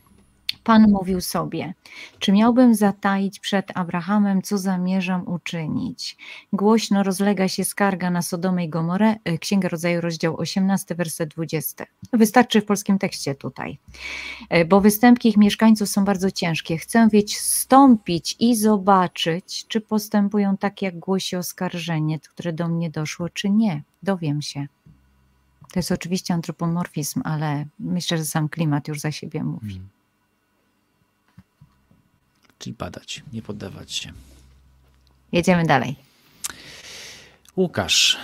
Pan 0.65 0.91
mówił 0.91 1.21
sobie: 1.21 1.73
Czy 2.19 2.31
miałbym 2.31 2.75
zataić 2.75 3.39
przed 3.39 3.77
Abrahamem, 3.77 4.41
co 4.41 4.57
zamierzam 4.57 5.27
uczynić? 5.27 6.17
Głośno 6.53 7.03
rozlega 7.03 7.47
się 7.47 7.63
skarga 7.63 8.09
na 8.09 8.21
Sodomę 8.21 8.65
i 8.65 8.69
Gomorę, 8.69 9.15
e, 9.23 9.37
Księga 9.37 9.69
Rodzaju, 9.69 10.01
rozdział 10.01 10.37
18, 10.37 10.95
werset 10.95 11.29
20. 11.29 11.85
Wystarczy 12.13 12.61
w 12.61 12.65
polskim 12.65 12.99
tekście 12.99 13.35
tutaj, 13.35 13.79
e, 14.49 14.65
bo 14.65 14.81
występki 14.81 15.29
ich 15.29 15.37
mieszkańców 15.37 15.89
są 15.89 16.05
bardzo 16.05 16.31
ciężkie. 16.31 16.77
Chcę 16.77 17.07
więc 17.11 17.31
stąpić 17.37 18.35
i 18.39 18.55
zobaczyć, 18.55 19.65
czy 19.67 19.81
postępują 19.81 20.57
tak, 20.57 20.81
jak 20.81 20.99
głosi 20.99 21.35
oskarżenie, 21.35 22.19
które 22.19 22.53
do 22.53 22.67
mnie 22.67 22.89
doszło, 22.89 23.29
czy 23.29 23.49
nie. 23.49 23.83
Dowiem 24.03 24.41
się. 24.41 24.67
To 25.73 25.79
jest 25.79 25.91
oczywiście 25.91 26.33
antropomorfizm, 26.33 27.21
ale 27.23 27.65
myślę, 27.79 28.17
że 28.17 28.25
sam 28.25 28.49
klimat 28.49 28.87
już 28.87 28.99
za 28.99 29.11
siebie 29.11 29.43
mówi. 29.43 29.81
Czyli 32.59 32.73
padać, 32.73 33.23
nie 33.33 33.41
poddawać 33.41 33.91
się. 33.91 34.11
Jedziemy 35.31 35.65
dalej. 35.65 35.95
Łukasz 37.57 38.17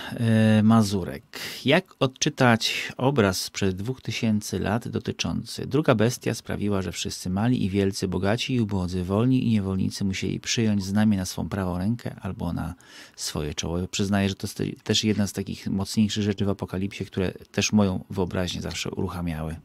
yy, 0.56 0.62
Mazurek. 0.62 1.40
Jak 1.64 1.94
odczytać 2.00 2.92
obraz 2.96 3.40
sprzed 3.40 3.76
dwóch 3.76 4.00
tysięcy 4.00 4.58
lat 4.58 4.88
dotyczący 4.88 5.66
druga 5.66 5.94
bestia 5.94 6.34
sprawiła, 6.34 6.82
że 6.82 6.92
wszyscy 6.92 7.30
mali 7.30 7.64
i 7.64 7.70
wielcy, 7.70 8.08
bogaci 8.08 8.54
i 8.54 8.60
ubodzy, 8.60 9.04
wolni 9.04 9.46
i 9.46 9.50
niewolnicy 9.50 10.04
musieli 10.04 10.40
przyjąć 10.40 10.84
znamię 10.84 11.16
na 11.16 11.24
swą 11.24 11.48
prawą 11.48 11.78
rękę 11.78 12.16
albo 12.20 12.52
na 12.52 12.74
swoje 13.16 13.54
czoło. 13.54 13.88
Przyznaję, 13.88 14.28
że 14.28 14.34
to 14.34 14.46
jest 14.46 14.84
też 14.84 15.04
jedna 15.04 15.26
z 15.26 15.32
takich 15.32 15.66
mocniejszych 15.66 16.22
rzeczy 16.22 16.44
w 16.44 16.48
Apokalipsie, 16.48 17.04
które 17.06 17.32
też 17.32 17.72
moją 17.72 18.04
wyobraźnię 18.10 18.60
zawsze 18.60 18.90
uruchamiały. 18.90 19.56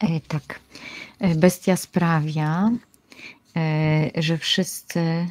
E, 0.00 0.20
tak. 0.20 0.60
E, 1.18 1.34
bestia 1.34 1.76
sprawia, 1.76 2.70
E, 2.70 2.87
że 4.14 4.38
wszyscy 4.38 5.00
e, 5.00 5.26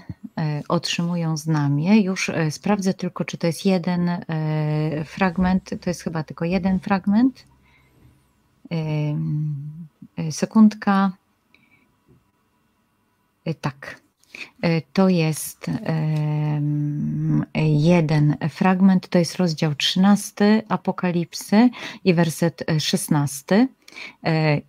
otrzymują 0.68 1.38
znamię. 1.38 2.02
Już 2.02 2.30
e, 2.30 2.52
sprawdzę 2.52 2.94
tylko, 2.94 3.26
czy 3.26 3.38
to 3.38 3.48
jest 3.48 3.66
jeden 3.66 4.10
fragment. 5.06 5.70
To 5.82 5.90
jest 5.90 6.02
chyba 6.02 6.24
tylko 6.24 6.46
jeden 6.46 6.80
fragment. 6.80 7.46
Sekundka. 10.32 11.12
Tak. 13.62 14.02
To 14.94 15.10
jest 15.10 15.72
jeden 17.66 18.38
fragment, 18.50 19.08
to 19.08 19.20
jest 19.20 19.36
rozdział 19.36 19.76
13 19.76 20.64
Apokalipsy 20.70 21.70
i 22.04 22.14
werset 22.14 22.64
16. 22.80 23.68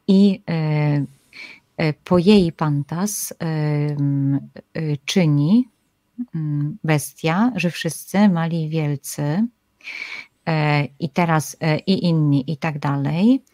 I 0.08 0.42
E, 0.48 1.17
po 2.04 2.18
jej 2.18 2.52
pantas 2.52 3.32
e, 3.32 3.36
e, 4.74 4.96
czyni 5.04 5.68
bestia, 6.84 7.52
że 7.56 7.70
wszyscy 7.70 8.28
mali 8.28 8.64
i 8.64 8.68
wielcy 8.68 9.46
i 11.00 11.10
teraz 11.10 11.56
i 11.86 12.04
inni 12.04 12.52
i 12.52 12.56
tak 12.56 12.78
dalej. 12.78 13.44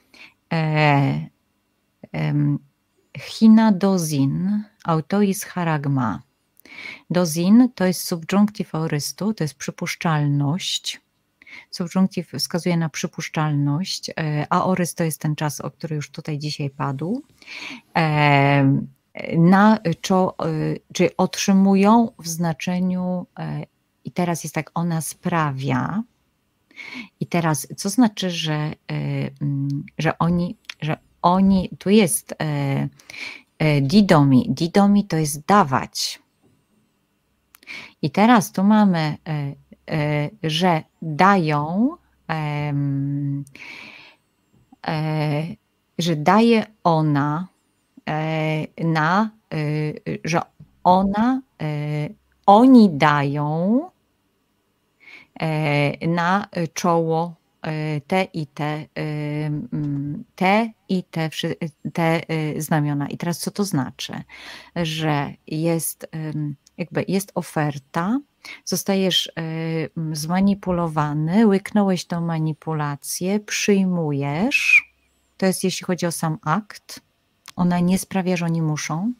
China 3.18 3.72
dozin, 3.72 4.64
autois 4.84 5.44
charagma. 5.44 6.22
Dozin 7.10 7.68
to 7.74 7.84
jest 7.84 8.06
subjunctive 8.06 8.74
aurystu, 8.74 9.34
to 9.34 9.44
jest 9.44 9.54
przypuszczalność, 9.54 11.00
Subjunctive 11.70 12.38
wskazuje 12.38 12.76
na 12.76 12.88
przypuszczalność, 12.88 14.10
e, 14.10 14.46
a 14.50 14.64
orys 14.64 14.94
to 14.94 15.04
jest 15.04 15.20
ten 15.20 15.36
czas, 15.36 15.60
o 15.60 15.70
który 15.70 15.96
już 15.96 16.10
tutaj 16.10 16.38
dzisiaj 16.38 16.70
padł. 16.70 17.22
E, 17.96 18.82
na, 19.38 19.78
czo, 20.00 20.34
e, 20.38 20.44
czy 20.92 21.16
otrzymują 21.16 22.08
w 22.18 22.28
znaczeniu, 22.28 23.26
i 24.04 24.10
teraz 24.10 24.44
jest 24.44 24.54
tak, 24.54 24.70
ona 24.74 25.00
sprawia. 25.00 26.02
I 27.20 27.26
teraz, 27.26 27.66
co 27.76 27.88
znaczy, 27.88 28.30
że, 28.30 28.72
że 29.98 30.18
oni, 30.18 30.56
że 30.80 30.96
oni, 31.22 31.70
tu 31.78 31.90
jest 31.90 32.34
didomi. 33.82 34.46
Didomi 34.50 35.04
to 35.04 35.16
jest 35.16 35.46
dawać. 35.46 36.22
I 38.02 38.10
teraz 38.10 38.52
tu 38.52 38.64
mamy 38.64 39.16
że 40.42 40.82
dają, 41.04 41.96
e, 42.30 42.72
że 45.98 46.16
daje 46.16 46.66
ona 46.84 47.48
e, 48.08 48.84
na, 48.84 49.30
że 50.24 50.40
ona, 50.84 51.42
oni 52.46 52.90
dają 52.90 53.80
na 56.08 56.48
czoło 56.74 57.34
te 58.06 58.24
i 58.32 58.46
te, 58.46 58.86
te 60.34 60.70
i 60.88 61.02
te, 61.02 61.30
te 61.92 62.22
znamiona. 62.58 63.08
I 63.08 63.16
teraz 63.16 63.38
co 63.38 63.50
to 63.50 63.64
znaczy? 63.64 64.12
Że 64.76 65.32
jest, 65.46 66.08
jakby 66.78 67.04
jest 67.08 67.32
oferta, 67.34 68.18
zostajesz 68.64 69.26
e, 69.26 69.42
zmanipulowany, 70.12 71.46
łyknąłeś 71.46 72.04
tą 72.04 72.20
manipulację, 72.20 73.40
przyjmujesz. 73.40 74.90
To 75.36 75.46
jest 75.46 75.64
jeśli 75.64 75.86
chodzi 75.86 76.06
o 76.06 76.12
sam 76.12 76.38
akt. 76.42 77.00
Ona 77.56 77.80
nie 77.80 77.98
sprawia, 77.98 78.36
że 78.36 78.44
oni 78.44 78.62
muszą. 78.62 79.12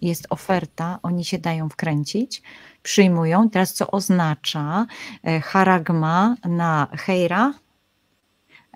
Jest 0.00 0.26
oferta, 0.30 0.98
oni 1.02 1.24
się 1.24 1.38
dają 1.38 1.68
wkręcić, 1.68 2.42
przyjmują. 2.82 3.50
Teraz 3.50 3.74
co 3.74 3.90
oznacza 3.90 4.86
e, 5.22 5.40
haragma 5.40 6.36
na 6.44 6.88
hejra, 6.92 7.54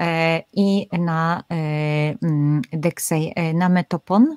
e, 0.00 0.42
i 0.52 0.88
na 0.92 1.44
deksej, 2.72 3.34
na 3.54 3.68
metopon. 3.68 4.36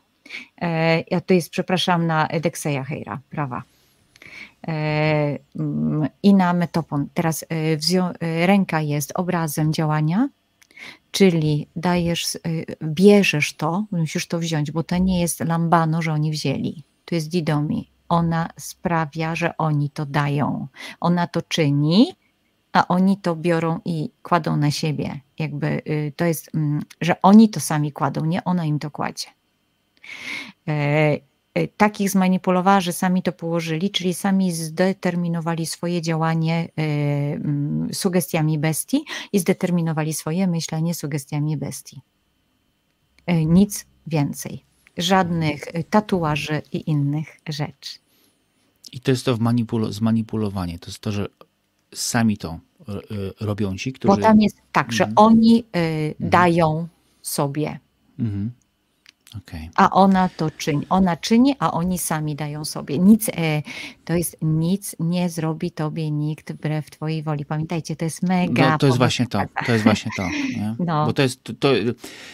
Ja 1.12 1.22
to 1.22 1.34
jest, 1.34 1.50
przepraszam, 1.50 2.08
na 2.08 2.28
dekseja 2.42 2.84
hejra, 2.84 3.20
prawa. 3.30 3.64
E, 4.68 5.40
mm, 5.56 6.10
i 6.24 6.34
na 6.34 6.54
metopon. 6.54 7.08
Teraz 7.14 7.44
e, 7.44 7.48
e, 8.20 8.48
ręka 8.48 8.82
jest 8.82 9.12
obrazem 9.16 9.74
działania, 9.74 10.30
Czyli 11.12 11.68
dajesz, 11.76 12.38
bierzesz 12.84 13.54
to, 13.54 13.86
musisz 13.92 14.28
to 14.28 14.40
wziąć, 14.40 14.72
bo 14.72 14.84
to 14.84 14.98
nie 14.98 15.22
jest 15.22 15.40
lambano, 15.40 16.02
że 16.02 16.14
oni 16.14 16.32
wzięli. 16.32 16.84
To 17.06 17.16
jest 17.16 17.30
didomi. 17.30 17.90
Ona 18.10 18.50
sprawia, 18.58 19.36
że 19.36 19.58
oni 19.58 19.90
to 19.90 20.06
dają. 20.06 20.68
Ona 21.00 21.28
to 21.28 21.42
czyni, 21.42 22.14
a 22.74 22.88
oni 22.88 23.18
to 23.18 23.36
biorą 23.36 23.80
i 23.86 24.10
kładą 24.24 24.58
na 24.58 24.72
siebie. 24.72 25.20
Jakby 25.40 25.68
y, 25.68 26.14
to 26.16 26.26
jest, 26.26 26.56
mm, 26.56 26.82
że 27.02 27.22
oni 27.22 27.50
to 27.50 27.60
sami 27.60 27.92
kładą, 27.92 28.26
nie 28.26 28.44
ona 28.44 28.66
im 28.66 28.80
to 28.80 28.92
kładzie. 28.92 29.28
E, 31.60 31.68
takich 31.68 32.10
zmanipulowała, 32.10 32.82
że 32.82 32.94
sami 32.94 33.24
to 33.24 33.32
położyli, 33.32 33.92
czyli 33.92 34.14
sami 34.14 34.52
zdeterminowali 34.52 35.66
swoje 35.66 36.02
działanie 36.02 36.70
e, 36.78 36.82
mm, 37.34 37.94
sugestiami 37.94 38.60
bestii 38.60 39.06
i 39.34 39.40
zdeterminowali 39.40 40.14
swoje 40.14 40.48
myślenie 40.48 40.94
sugestiami 40.94 41.58
bestii. 41.58 42.02
Nic 43.46 43.86
więcej. 44.08 44.66
Żadnych 44.98 45.66
tatuaży 45.90 46.62
i 46.72 46.90
innych 46.90 47.38
rzeczy. 47.50 48.00
I 48.92 49.00
to 49.00 49.12
jest 49.12 49.26
to 49.26 49.38
zmanipulowanie. 49.90 50.80
To 50.80 50.88
jest 50.88 51.00
to, 51.00 51.12
że 51.12 51.28
sami 51.94 52.38
to 52.38 52.60
robią 53.40 53.78
ci, 53.78 53.94
którzy... 53.94 54.16
Bo 54.16 54.22
tam 54.22 54.42
jest 54.42 54.58
tak, 54.72 54.92
że 54.92 55.04
mhm. 55.04 55.28
oni 55.28 55.64
y, 55.76 56.16
dają 56.20 56.88
sobie. 57.22 57.80
Mhm. 58.20 58.52
Okay. 59.38 59.70
A 59.76 59.90
ona 59.90 60.30
to 60.30 60.52
czyni. 60.52 60.86
Ona 60.90 61.18
czyni, 61.18 61.56
a 61.60 61.72
oni 61.72 61.98
sami 61.98 62.36
dają 62.36 62.66
sobie. 62.66 63.00
Nic, 63.00 63.30
e, 63.30 63.62
to 64.06 64.14
jest 64.14 64.38
nic 64.42 64.96
nie 65.00 65.30
zrobi 65.30 65.72
tobie 65.72 66.12
nikt 66.12 66.54
wbrew 66.54 66.90
twojej 66.90 67.24
woli. 67.24 67.46
Pamiętajcie, 67.46 67.96
to 67.96 68.06
jest 68.06 68.24
mega. 68.24 68.70
No, 68.70 68.78
to 68.78 68.86
jest 68.86 68.98
właśnie 68.98 69.28
to. 69.28 69.42
To 69.66 69.72
jest 69.72 69.84
właśnie 69.84 70.12
to. 70.18 70.24
Nie? 70.30 70.76
No. 70.86 71.06
Bo 71.06 71.14
to 71.14 71.22
jest 71.22 71.44
to, 71.60 71.70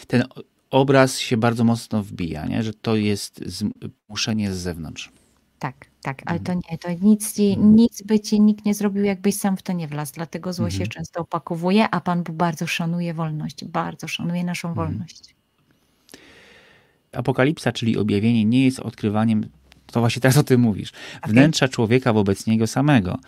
ten 0.06 0.24
obraz 0.70 1.18
się 1.18 1.36
bardzo 1.36 1.64
mocno 1.64 2.02
wbija, 2.02 2.46
nie? 2.46 2.62
że 2.62 2.74
to 2.74 2.96
jest 2.96 3.40
zmuszenie 4.08 4.52
z 4.52 4.56
zewnątrz. 4.56 5.12
Tak, 5.58 5.86
tak, 6.02 6.22
ale 6.26 6.40
to 6.40 6.52
mhm. 6.52 6.60
nie, 6.70 6.78
to 6.78 7.06
nic, 7.06 7.34
ci, 7.34 7.48
mhm. 7.48 7.76
nic 7.76 8.02
by 8.02 8.20
ci 8.20 8.40
nikt 8.40 8.64
nie 8.64 8.74
zrobił, 8.74 9.04
jakbyś 9.04 9.34
sam 9.34 9.56
w 9.56 9.62
to 9.62 9.72
nie 9.72 9.88
wlazł. 9.88 10.12
Dlatego 10.14 10.52
zło 10.52 10.70
się 10.70 10.82
mhm. 10.82 10.90
często 10.90 11.20
opakowuje, 11.20 11.90
a 11.90 12.00
Pan 12.00 12.22
Bóg 12.22 12.36
bardzo 12.36 12.66
szanuje 12.66 13.14
wolność, 13.14 13.64
bardzo 13.64 14.08
szanuje 14.08 14.44
naszą 14.44 14.74
wolność. 14.74 15.35
Apokalipsa, 17.12 17.72
czyli 17.72 17.96
objawienie, 17.96 18.44
nie 18.44 18.64
jest 18.64 18.80
odkrywaniem, 18.80 19.48
to 19.86 20.00
właśnie 20.00 20.22
teraz 20.22 20.36
o 20.36 20.44
tym 20.44 20.60
mówisz, 20.60 20.92
wnętrza 21.26 21.68
człowieka 21.68 22.12
wobec 22.12 22.46
niego 22.46 22.66
samego. 22.66 23.18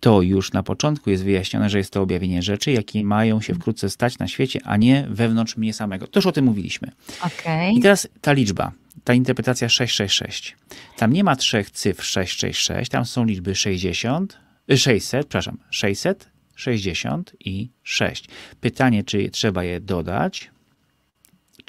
To 0.00 0.22
już 0.22 0.52
na 0.52 0.62
początku 0.62 1.10
jest 1.10 1.24
wyjaśnione, 1.24 1.70
że 1.70 1.78
jest 1.78 1.92
to 1.92 2.02
objawienie 2.02 2.42
rzeczy, 2.42 2.72
jakie 2.72 3.04
mają 3.04 3.40
się 3.40 3.54
wkrótce 3.54 3.90
stać 3.90 4.18
na 4.18 4.28
świecie, 4.28 4.60
a 4.64 4.76
nie 4.76 5.06
wewnątrz 5.10 5.56
mnie 5.56 5.72
samego. 5.72 6.06
To 6.06 6.18
już 6.18 6.26
o 6.26 6.32
tym 6.32 6.44
mówiliśmy. 6.44 6.92
Okay. 7.20 7.72
I 7.72 7.80
teraz 7.80 8.08
ta 8.20 8.32
liczba, 8.32 8.72
ta 9.04 9.14
interpretacja 9.14 9.68
666. 9.68 10.56
Tam 10.96 11.12
nie 11.12 11.24
ma 11.24 11.36
trzech 11.36 11.70
cyfr 11.70 12.04
666, 12.04 12.90
tam 12.90 13.04
są 13.04 13.24
liczby 13.24 13.54
60, 13.54 14.38
600, 14.76 15.26
przepraszam, 15.26 15.58
600, 15.70 16.28
60 16.54 17.36
i 17.40 17.70
6. 17.82 18.24
Pytanie, 18.60 19.04
czy 19.04 19.30
trzeba 19.30 19.64
je 19.64 19.80
dodać, 19.80 20.50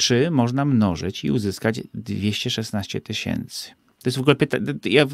czy 0.02 0.32
można 0.32 0.66
mnożyć 0.66 1.24
i 1.24 1.32
uzyskać 1.32 1.82
216 1.94 3.02
tysięcy. 3.02 3.70
To 3.70 4.10
jest 4.10 4.18
w 4.18 4.22
ogóle 4.22 4.36
pytanie, 4.36 4.66
ja 4.86 5.06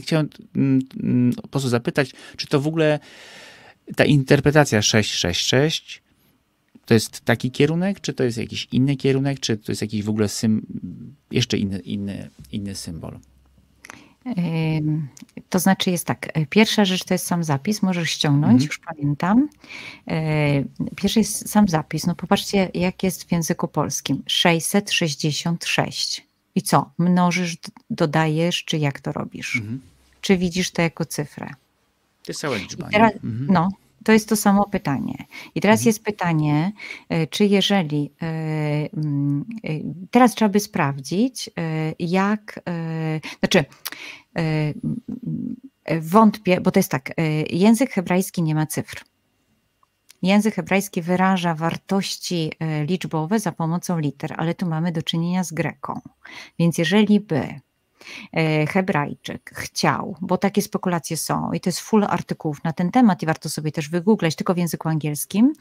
chciałem 0.00 0.28
mm, 0.56 0.80
mm, 1.02 1.32
po 1.32 1.48
prostu 1.48 1.68
zapytać, 1.68 2.10
czy 2.36 2.46
to 2.46 2.60
w 2.60 2.66
ogóle 2.66 2.98
ta 3.96 4.04
interpretacja 4.04 4.82
666 4.82 6.02
to 6.84 6.94
jest 6.94 7.20
taki 7.20 7.50
kierunek, 7.50 8.00
czy 8.00 8.12
to 8.12 8.24
jest 8.24 8.38
jakiś 8.38 8.68
inny 8.72 8.96
kierunek, 8.96 9.40
czy 9.40 9.56
to 9.56 9.72
jest 9.72 9.82
jakiś 9.82 10.02
w 10.02 10.08
ogóle 10.08 10.28
sym, 10.28 10.66
jeszcze 11.30 11.58
inny, 11.58 11.78
inny, 11.78 12.30
inny 12.52 12.74
symbol? 12.74 13.18
To 15.48 15.58
znaczy 15.58 15.90
jest 15.90 16.06
tak, 16.06 16.28
pierwsza 16.50 16.84
rzecz 16.84 17.04
to 17.04 17.14
jest 17.14 17.26
sam 17.26 17.44
zapis, 17.44 17.82
możesz 17.82 18.10
ściągnąć, 18.10 18.52
mhm. 18.52 18.66
już 18.66 18.78
pamiętam. 18.78 19.48
Pierwszy 20.96 21.18
jest 21.18 21.48
sam 21.48 21.68
zapis, 21.68 22.06
no 22.06 22.14
popatrzcie 22.14 22.70
jak 22.74 23.02
jest 23.02 23.24
w 23.24 23.32
języku 23.32 23.68
polskim, 23.68 24.22
666. 24.26 26.26
I 26.54 26.62
co? 26.62 26.90
Mnożysz, 26.98 27.56
dodajesz, 27.90 28.64
czy 28.64 28.78
jak 28.78 29.00
to 29.00 29.12
robisz? 29.12 29.56
Mhm. 29.56 29.80
Czy 30.20 30.36
widzisz 30.36 30.70
to 30.70 30.82
jako 30.82 31.04
cyfrę? 31.04 31.46
To 32.22 32.32
jest 32.32 32.40
cała 32.40 32.56
liczba. 32.56 32.88
Teraz, 32.92 33.12
mhm. 33.12 33.46
No, 33.50 33.68
to 34.04 34.12
jest 34.12 34.28
to 34.28 34.36
samo 34.36 34.68
pytanie. 34.68 35.24
I 35.54 35.60
teraz 35.60 35.80
mhm. 35.80 35.86
jest 35.86 36.04
pytanie, 36.04 36.72
e, 37.08 37.26
czy 37.26 37.44
jeżeli. 37.44 38.12
E, 38.22 38.26
mm, 38.96 39.44
e, 39.64 39.68
teraz 40.10 40.34
trzeba 40.34 40.48
by 40.48 40.60
sprawdzić, 40.60 41.50
jak. 41.98 42.60
Znaczy, 43.38 43.64
wątpię, 46.00 46.60
bo 46.60 46.70
to 46.70 46.78
jest 46.78 46.90
tak. 46.90 47.12
Język 47.50 47.90
hebrajski 47.90 48.42
nie 48.42 48.54
ma 48.54 48.66
cyfr. 48.66 49.04
Język 50.22 50.54
hebrajski 50.54 51.02
wyraża 51.02 51.54
wartości 51.54 52.52
liczbowe 52.88 53.40
za 53.40 53.52
pomocą 53.52 53.98
liter, 53.98 54.34
ale 54.36 54.54
tu 54.54 54.66
mamy 54.66 54.92
do 54.92 55.02
czynienia 55.02 55.44
z 55.44 55.52
greką. 55.52 56.00
Więc 56.58 56.78
jeżeli 56.78 57.20
by 57.20 57.60
Hebrajczyk 58.68 59.50
chciał, 59.54 60.16
bo 60.20 60.38
takie 60.38 60.62
spekulacje 60.62 61.16
są 61.16 61.52
i 61.52 61.60
to 61.60 61.68
jest 61.68 61.80
full 61.80 62.04
artykułów 62.04 62.64
na 62.64 62.72
ten 62.72 62.90
temat 62.90 63.22
i 63.22 63.26
warto 63.26 63.48
sobie 63.48 63.72
też 63.72 63.88
wygooglać, 63.88 64.36
tylko 64.36 64.54
w 64.54 64.58
języku 64.58 64.88
angielskim 64.88 65.52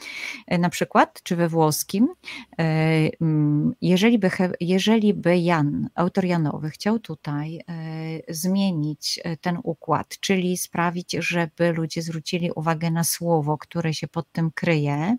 e, 0.48 0.58
na 0.58 0.70
przykład, 0.70 1.24
czy 1.24 1.36
we 1.36 1.50
włoskim. 1.50 2.08
E, 2.60 2.64
mm, 3.22 3.74
jeżeli 3.82 4.20
by, 4.20 4.30
jeżeli 4.60 5.14
by 5.14 5.38
Jan, 5.38 5.90
autor 5.96 6.26
Janowy, 6.26 6.70
chciał 6.70 7.00
tutaj 7.00 7.62
zmienić 8.30 9.20
ten 9.42 9.58
układ, 9.64 10.18
czyli 10.20 10.58
sprawić, 10.58 11.12
żeby 11.20 11.72
ludzie 11.72 12.02
zwrócili 12.02 12.52
uwagę 12.52 12.92
na 12.92 13.04
słowo, 13.04 13.58
które 13.58 13.94
się 13.94 14.08
pod 14.08 14.32
tym 14.32 14.52
kryje, 14.52 15.18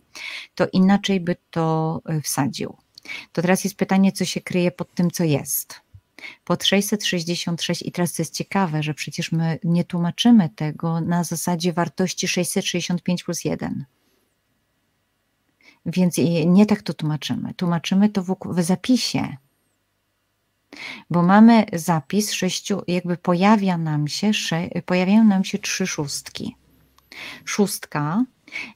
to 0.55 0.67
inaczej 0.73 1.21
by 1.21 1.37
to 1.51 2.01
wsadził. 2.23 2.77
To 3.33 3.43
teraz 3.43 3.65
jest 3.65 3.77
pytanie, 3.77 4.13
co 4.13 4.25
się 4.25 4.41
kryje 4.41 4.71
pod 4.71 4.95
tym, 4.95 5.11
co 5.11 5.25
jest 5.25 5.83
pod 6.45 6.65
666 6.65 7.83
i 7.83 7.93
teraz 7.93 8.13
to 8.13 8.23
jest 8.23 8.35
ciekawe, 8.35 8.83
że 8.83 8.95
przecież 8.95 9.33
my 9.33 9.59
nie 9.65 9.85
tłumaczymy 9.85 10.49
tego 10.49 11.01
na 11.01 11.25
zasadzie 11.25 11.73
wartości 11.73 12.29
665 12.29 13.25
plus 13.25 13.45
1. 13.45 13.85
Więc 15.87 16.17
nie 16.47 16.67
tak 16.67 16.83
to 16.83 16.95
tłumaczymy. 16.95 17.55
Tłumaczymy 17.55 18.09
to 18.09 18.23
w, 18.23 18.37
w 18.45 18.63
zapisie. 18.63 19.37
Bo 21.11 21.23
mamy 21.23 21.67
zapis 21.73 22.33
sześciu, 22.33 22.83
jakby 22.89 23.17
pojawia 23.17 23.79
nam 23.79 24.09
się, 24.09 24.31
pojawiają 24.87 25.25
nam 25.25 25.45
się 25.45 25.59
trzy 25.59 25.87
szóstki. 25.87 26.57
Szóstka, 27.45 28.25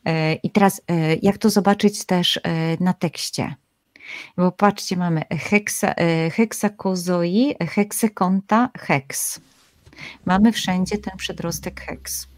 e, 0.04 0.34
i 0.34 0.50
teraz 0.50 0.80
e, 0.88 1.14
jak 1.14 1.38
to 1.38 1.50
zobaczyć 1.50 2.04
też 2.04 2.40
e, 2.42 2.76
na 2.80 2.92
tekście? 2.92 3.54
Bo 4.36 4.52
patrzcie, 4.52 4.96
mamy 4.96 5.22
heksa, 5.30 5.94
e, 5.96 6.30
heksakozoi, 6.30 7.54
heksekonta, 7.60 8.70
heks. 8.78 9.40
Mamy 10.24 10.52
wszędzie 10.52 10.98
ten 10.98 11.16
przedrostek 11.16 11.80
heks, 11.80 12.28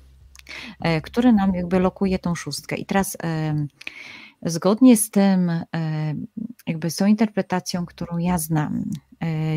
e, 0.80 1.00
który 1.00 1.32
nam 1.32 1.54
jakby 1.54 1.78
lokuje 1.78 2.18
tą 2.18 2.34
szóstkę. 2.34 2.76
I 2.76 2.86
teraz 2.86 3.16
zgodnie 4.42 4.96
z 4.96 5.10
tym, 5.10 5.52
jakby 6.66 6.90
z 6.90 6.96
tą 6.96 7.06
interpretacją, 7.06 7.86
którą 7.86 8.18
ja 8.18 8.38
znam, 8.38 8.84
E, 8.84 9.07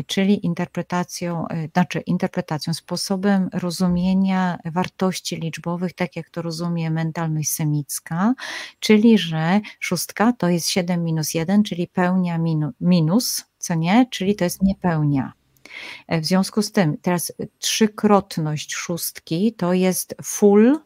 czyli 0.06 0.46
interpretacją, 0.46 1.48
e, 1.48 1.68
znaczy 1.68 2.00
interpretacją, 2.00 2.74
sposobem 2.74 3.48
rozumienia 3.52 4.58
wartości 4.64 5.36
liczbowych, 5.36 5.92
tak 5.92 6.16
jak 6.16 6.30
to 6.30 6.42
rozumie 6.42 6.90
mentalność 6.90 7.50
semicka, 7.50 8.34
czyli 8.80 9.18
że 9.18 9.60
szóstka 9.80 10.32
to 10.32 10.48
jest 10.48 10.68
7 10.68 11.04
minus 11.04 11.34
1, 11.34 11.62
czyli 11.62 11.88
pełnia 11.88 12.38
minus, 12.80 13.44
co 13.58 13.74
nie, 13.74 14.06
czyli 14.10 14.36
to 14.36 14.44
jest 14.44 14.62
niepełnia. 14.62 15.32
E, 16.08 16.20
w 16.20 16.26
związku 16.26 16.62
z 16.62 16.72
tym 16.72 16.96
teraz 17.02 17.32
trzykrotność 17.58 18.74
szóstki 18.74 19.52
to 19.52 19.72
jest 19.72 20.14
full, 20.22 20.78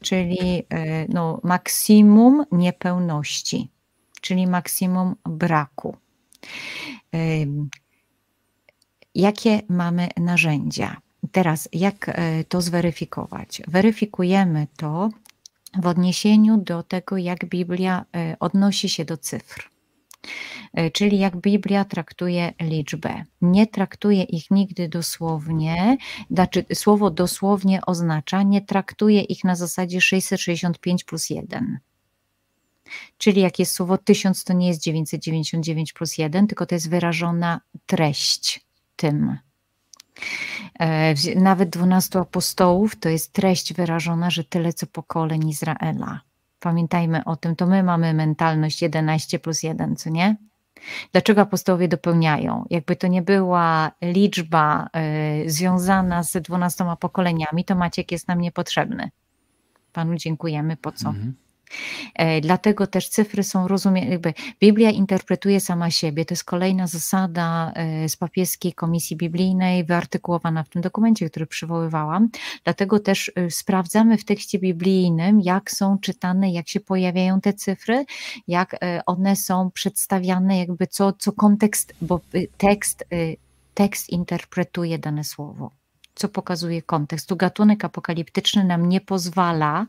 czyli 0.00 0.66
no, 1.08 1.40
maksimum 1.42 2.44
niepełności, 2.52 3.70
czyli 4.20 4.46
maksimum 4.46 5.14
braku. 5.24 5.96
Jakie 9.14 9.60
mamy 9.68 10.08
narzędzia? 10.16 10.96
Teraz, 11.32 11.68
jak 11.72 12.08
e, 12.08 12.44
to 12.44 12.60
zweryfikować? 12.60 13.62
Weryfikujemy 13.68 14.66
to 14.76 15.10
w 15.82 15.86
odniesieniu 15.86 16.56
do 16.56 16.82
tego, 16.82 17.16
jak 17.16 17.44
Biblia 17.44 18.04
e, 18.16 18.36
odnosi 18.40 18.88
się 18.88 19.04
do 19.04 19.16
cyfr. 19.16 19.70
E, 20.74 20.90
czyli 20.90 21.18
jak 21.18 21.36
Biblia 21.36 21.84
traktuje 21.84 22.52
liczbę. 22.60 23.24
Nie 23.40 23.66
traktuje 23.66 24.22
ich 24.22 24.50
nigdy 24.50 24.88
dosłownie, 24.88 25.96
znaczy 26.30 26.64
słowo 26.74 27.10
dosłownie 27.10 27.80
oznacza, 27.86 28.42
nie 28.42 28.60
traktuje 28.60 29.20
ich 29.20 29.44
na 29.44 29.56
zasadzie 29.56 30.00
665 30.00 31.04
plus 31.04 31.30
1 31.30 31.78
Czyli 33.18 33.40
jak 33.40 33.58
jest 33.58 33.72
słowo 33.72 33.98
tysiąc, 33.98 34.44
to 34.44 34.52
nie 34.52 34.68
jest 34.68 34.82
999 34.82 35.92
plus 35.92 36.18
1, 36.18 36.46
tylko 36.46 36.66
to 36.66 36.74
jest 36.74 36.90
wyrażona 36.90 37.60
treść 37.86 38.64
tym. 38.96 39.38
E, 40.80 41.14
nawet 41.36 41.70
12 41.70 42.20
apostołów 42.20 42.96
to 42.96 43.08
jest 43.08 43.32
treść 43.32 43.72
wyrażona, 43.72 44.30
że 44.30 44.44
tyle 44.44 44.72
co 44.72 44.86
pokoleń 44.86 45.48
Izraela. 45.48 46.20
Pamiętajmy 46.60 47.24
o 47.24 47.36
tym, 47.36 47.56
to 47.56 47.66
my 47.66 47.82
mamy 47.82 48.14
mentalność 48.14 48.82
11 48.82 49.38
plus 49.38 49.62
1, 49.62 49.96
co 49.96 50.10
nie? 50.10 50.36
Dlaczego 51.12 51.40
apostołowie 51.40 51.88
dopełniają? 51.88 52.64
Jakby 52.70 52.96
to 52.96 53.06
nie 53.06 53.22
była 53.22 53.90
liczba 54.02 54.88
y, 55.44 55.50
związana 55.50 56.22
z 56.22 56.32
dwunastoma 56.42 56.96
pokoleniami, 56.96 57.64
to 57.64 57.74
Maciek 57.74 58.12
jest 58.12 58.28
nam 58.28 58.40
niepotrzebny. 58.40 59.10
Panu 59.92 60.14
dziękujemy, 60.14 60.76
po 60.76 60.92
co? 60.92 61.08
Mhm. 61.08 61.34
E, 62.14 62.40
dlatego 62.40 62.86
też 62.86 63.08
cyfry 63.08 63.42
są 63.42 63.68
rozumiane, 63.68 64.10
jakby 64.10 64.34
Biblia 64.60 64.90
interpretuje 64.90 65.60
sama 65.60 65.90
siebie. 65.90 66.24
To 66.24 66.34
jest 66.34 66.44
kolejna 66.44 66.86
zasada 66.86 67.72
e, 67.74 68.08
z 68.08 68.16
papieskiej 68.16 68.72
komisji 68.72 69.16
biblijnej, 69.16 69.84
wyartykułowana 69.84 70.62
w 70.62 70.68
tym 70.68 70.82
dokumencie, 70.82 71.30
który 71.30 71.46
przywoływałam. 71.46 72.28
Dlatego 72.64 73.00
też 73.00 73.32
e, 73.34 73.50
sprawdzamy 73.50 74.18
w 74.18 74.24
tekście 74.24 74.58
biblijnym, 74.58 75.40
jak 75.40 75.70
są 75.70 75.98
czytane, 75.98 76.52
jak 76.52 76.68
się 76.68 76.80
pojawiają 76.80 77.40
te 77.40 77.52
cyfry, 77.52 78.04
jak 78.48 78.76
one 79.06 79.36
są 79.36 79.70
przedstawiane, 79.70 80.58
jakby 80.58 80.86
co, 80.86 81.12
co 81.12 81.32
kontekst, 81.32 81.94
bo 82.00 82.20
tekst, 82.58 83.04
tekst 83.74 84.10
interpretuje 84.10 84.98
dane 84.98 85.24
słowo 85.24 85.83
co 86.14 86.28
pokazuje 86.28 86.82
kontekst. 86.82 87.28
Tu 87.28 87.36
gatunek 87.36 87.84
apokaliptyczny 87.84 88.64
nam 88.64 88.88
nie 88.88 89.00
pozwala 89.00 89.86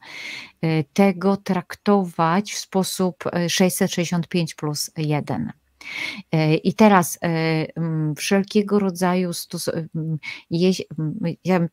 y, 0.63 0.86
tego 0.93 1.38
traktować 1.38 2.53
w 2.53 2.57
sposób 2.57 3.23
665 3.47 4.51
y, 4.51 4.55
plus 4.55 4.91
1. 4.97 5.51
E, 6.31 6.55
I 6.55 6.73
teraz 6.73 7.19
e, 7.23 7.65
wszelkiego 8.15 8.79
rodzaju 8.79 9.31
stos- 9.31 9.71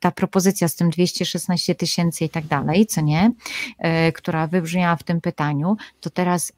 ta 0.00 0.10
propozycja 0.10 0.68
z 0.68 0.76
tym 0.76 0.90
216 0.90 1.74
tysięcy 1.74 2.24
i 2.24 2.28
tak 2.28 2.46
dalej, 2.46 2.86
co 2.86 3.00
nie, 3.00 3.32
e, 3.78 4.12
która 4.12 4.46
wybrzmiała 4.46 4.96
w 4.96 5.02
tym 5.02 5.20
pytaniu, 5.20 5.76
to 6.00 6.10
teraz, 6.10 6.52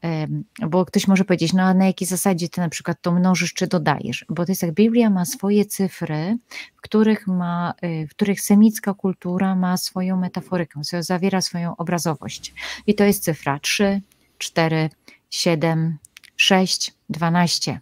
bo 0.68 0.84
ktoś 0.84 1.08
może 1.08 1.24
powiedzieć, 1.24 1.52
no 1.52 1.62
a 1.62 1.74
na 1.74 1.86
jakiej 1.86 2.08
zasadzie 2.08 2.48
ty 2.48 2.60
na 2.60 2.68
przykład 2.68 2.98
to 3.02 3.12
mnożysz 3.12 3.54
czy 3.54 3.66
dodajesz? 3.66 4.24
Bo 4.28 4.46
to 4.46 4.52
jest 4.52 4.62
jak 4.62 4.72
Biblia 4.74 5.10
ma 5.10 5.24
swoje 5.24 5.64
cyfry, 5.64 6.38
w 6.76 6.80
których 6.80 7.26
ma, 7.26 7.74
w 7.82 8.10
których 8.10 8.40
semicka 8.40 8.94
kultura 8.94 9.56
ma 9.56 9.76
swoją 9.76 10.16
metaforykę, 10.16 10.80
zawiera 11.00 11.40
swoją 11.40 11.76
obrazowość. 11.76 12.54
I 12.86 12.94
to 12.94 13.04
jest 13.04 13.24
cyfra 13.24 13.58
3, 13.58 14.00
4, 14.38 14.90
7, 15.30 15.98
6, 16.36 16.92
12. 17.10 17.80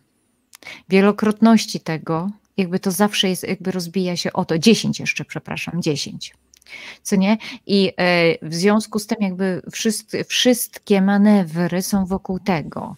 Wielokrotności 0.88 1.80
tego, 1.80 2.30
jakby 2.56 2.78
to 2.78 2.90
zawsze 2.90 3.28
jest, 3.28 3.48
jakby 3.48 3.70
rozbija 3.70 4.16
się 4.16 4.32
o 4.32 4.44
to, 4.44 4.58
10 4.58 5.00
jeszcze, 5.00 5.24
przepraszam, 5.24 5.82
10. 5.82 6.34
Co 7.02 7.16
nie? 7.16 7.38
I 7.66 7.92
e, 7.96 8.48
w 8.48 8.54
związku 8.54 8.98
z 8.98 9.06
tym, 9.06 9.18
jakby 9.20 9.62
wszystkie 10.26 11.02
manewry 11.02 11.82
są 11.82 12.06
wokół 12.06 12.38
tego. 12.38 12.96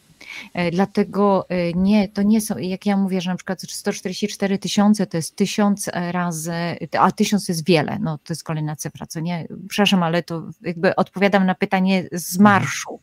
E, 0.55 0.70
dlatego 0.70 1.47
e, 1.49 1.72
nie, 1.72 2.09
to 2.09 2.22
nie 2.22 2.41
są, 2.41 2.59
jak 2.59 2.87
ja 2.87 2.97
mówię, 2.97 3.20
że 3.20 3.30
na 3.30 3.37
przykład 3.37 3.62
144 3.62 4.59
tysiące 4.59 5.07
to 5.07 5.16
jest 5.16 5.37
tysiąc 5.37 5.91
razy, 6.11 6.53
a 6.99 7.12
tysiąc 7.12 7.49
jest 7.49 7.66
wiele, 7.66 7.99
no 8.01 8.18
to 8.18 8.32
jest 8.32 8.45
kolejna 8.45 8.76
cyfra, 8.76 9.07
co 9.07 9.20
nie? 9.20 9.47
Przepraszam, 9.68 10.03
ale 10.03 10.22
to 10.22 10.43
jakby 10.62 10.97
odpowiadam 10.97 11.47
na 11.47 11.55
pytanie 11.55 12.09
z 12.12 12.39
marszu, 12.39 13.01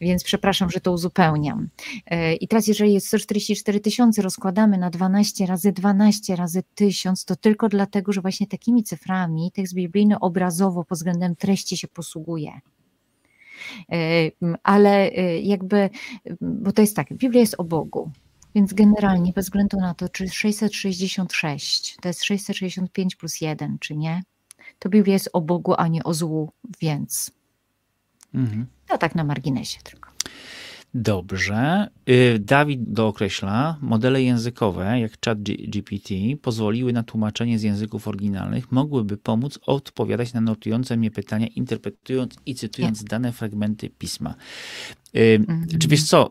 więc 0.00 0.24
przepraszam, 0.24 0.70
że 0.70 0.80
to 0.80 0.92
uzupełniam. 0.92 1.68
E, 2.06 2.34
I 2.34 2.48
teraz 2.48 2.66
jeżeli 2.66 2.94
jest 2.94 3.06
144 3.06 3.80
tysiące 3.80 4.22
rozkładamy 4.22 4.78
na 4.78 4.90
12 4.90 5.46
razy 5.46 5.72
12 5.72 6.36
razy 6.36 6.62
1000, 6.74 7.24
to 7.24 7.36
tylko 7.36 7.68
dlatego, 7.68 8.12
że 8.12 8.20
właśnie 8.20 8.46
takimi 8.46 8.84
cyframi 8.84 9.52
tekst 9.52 9.74
biblijny 9.74 10.20
obrazowo 10.20 10.84
pod 10.84 10.98
względem 10.98 11.36
treści 11.36 11.76
się 11.76 11.88
posługuje. 11.88 12.60
E, 13.92 14.30
ale 14.62 15.10
e, 15.10 15.40
jakby, 15.40 15.90
bo 16.40 16.72
to 16.72 16.82
jest 16.82 16.96
tak, 16.96 17.14
Biblia 17.14 17.40
jest 17.40 17.54
o 17.58 17.64
Bogu, 17.64 18.10
więc 18.54 18.72
generalnie 18.72 19.32
bez 19.32 19.46
względu 19.46 19.76
na 19.76 19.94
to, 19.94 20.08
czy 20.08 20.28
666 20.28 21.96
to 22.02 22.08
jest 22.08 22.24
665 22.24 23.16
plus 23.16 23.40
1, 23.40 23.78
czy 23.78 23.96
nie, 23.96 24.22
to 24.78 24.88
Biblia 24.88 25.12
jest 25.12 25.30
o 25.32 25.40
Bogu, 25.40 25.74
a 25.78 25.88
nie 25.88 26.04
o 26.04 26.14
złu, 26.14 26.52
więc 26.80 27.30
mhm. 28.34 28.66
to 28.88 28.98
tak 28.98 29.14
na 29.14 29.24
marginesie 29.24 29.78
tylko. 29.84 30.13
Dobrze. 30.94 31.88
Y, 32.08 32.38
Dawid 32.38 32.92
dookreśla, 32.92 33.76
modele 33.80 34.22
językowe, 34.22 35.00
jak 35.00 35.12
ChatGPT, 35.24 36.14
pozwoliły 36.42 36.92
na 36.92 37.02
tłumaczenie 37.02 37.58
z 37.58 37.62
języków 37.62 38.08
oryginalnych, 38.08 38.72
mogłyby 38.72 39.16
pomóc 39.16 39.58
odpowiadać 39.66 40.32
na 40.32 40.40
notujące 40.40 40.96
mnie 40.96 41.10
pytania, 41.10 41.46
interpretując 41.46 42.36
i 42.46 42.54
cytując 42.54 43.02
Nie. 43.02 43.08
dane 43.08 43.32
fragmenty 43.32 43.90
pisma. 43.90 44.34
Mhm. 45.14 45.66
Czy 45.78 45.88
wiesz 45.88 46.04
co? 46.04 46.30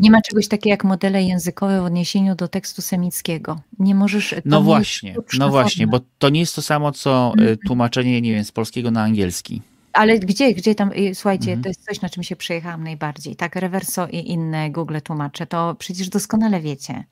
Nie 0.00 0.10
ma 0.10 0.20
czegoś 0.22 0.48
takiego 0.48 0.70
jak 0.70 0.84
modele 0.84 1.22
językowe 1.22 1.80
w 1.80 1.84
odniesieniu 1.84 2.34
do 2.34 2.48
tekstu 2.48 2.82
semickiego. 2.82 3.60
Nie 3.78 3.94
możesz. 3.94 4.34
No 4.44 4.62
właśnie, 4.62 5.16
no 5.38 5.50
właśnie, 5.50 5.86
bo 5.86 6.00
to 6.18 6.28
nie 6.28 6.40
jest 6.40 6.54
to 6.54 6.62
samo, 6.62 6.92
co 6.92 7.32
y, 7.38 7.40
mhm. 7.40 7.58
tłumaczenie, 7.66 8.20
nie 8.20 8.32
wiem, 8.32 8.44
z 8.44 8.52
polskiego 8.52 8.90
na 8.90 9.02
angielski 9.02 9.62
ale 9.94 10.18
gdzie, 10.18 10.54
gdzie 10.54 10.74
tam, 10.74 10.92
y, 10.92 11.14
słuchajcie, 11.14 11.50
mhm. 11.50 11.62
to 11.62 11.68
jest 11.68 11.84
coś, 11.84 12.00
na 12.00 12.08
czym 12.08 12.22
się 12.22 12.36
przejechałam 12.36 12.84
najbardziej. 12.84 13.36
Tak, 13.36 13.56
reverso 13.56 14.06
i 14.06 14.30
inne 14.30 14.70
Google 14.70 14.98
tłumacze, 15.04 15.46
to 15.46 15.74
przecież 15.78 16.08
doskonale 16.08 16.60
wiecie, 16.60 17.04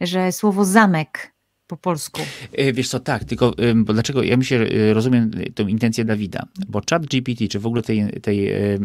że 0.00 0.32
słowo 0.32 0.64
zamek 0.64 1.34
po 1.70 1.76
polsku. 1.76 2.22
E, 2.52 2.72
wiesz 2.72 2.88
co, 2.88 3.00
tak, 3.00 3.24
tylko 3.24 3.54
bo 3.76 3.92
dlaczego, 3.92 4.22
ja 4.22 4.36
myślę, 4.36 4.58
e, 4.58 4.94
rozumiem 4.94 5.30
tą 5.54 5.66
intencję 5.66 6.04
Dawida, 6.04 6.46
bo 6.68 6.80
chat 6.90 7.06
GPT, 7.06 7.48
czy 7.48 7.58
w 7.58 7.66
ogóle 7.66 7.82
tej, 7.82 8.20
tej, 8.22 8.52
e, 8.52 8.78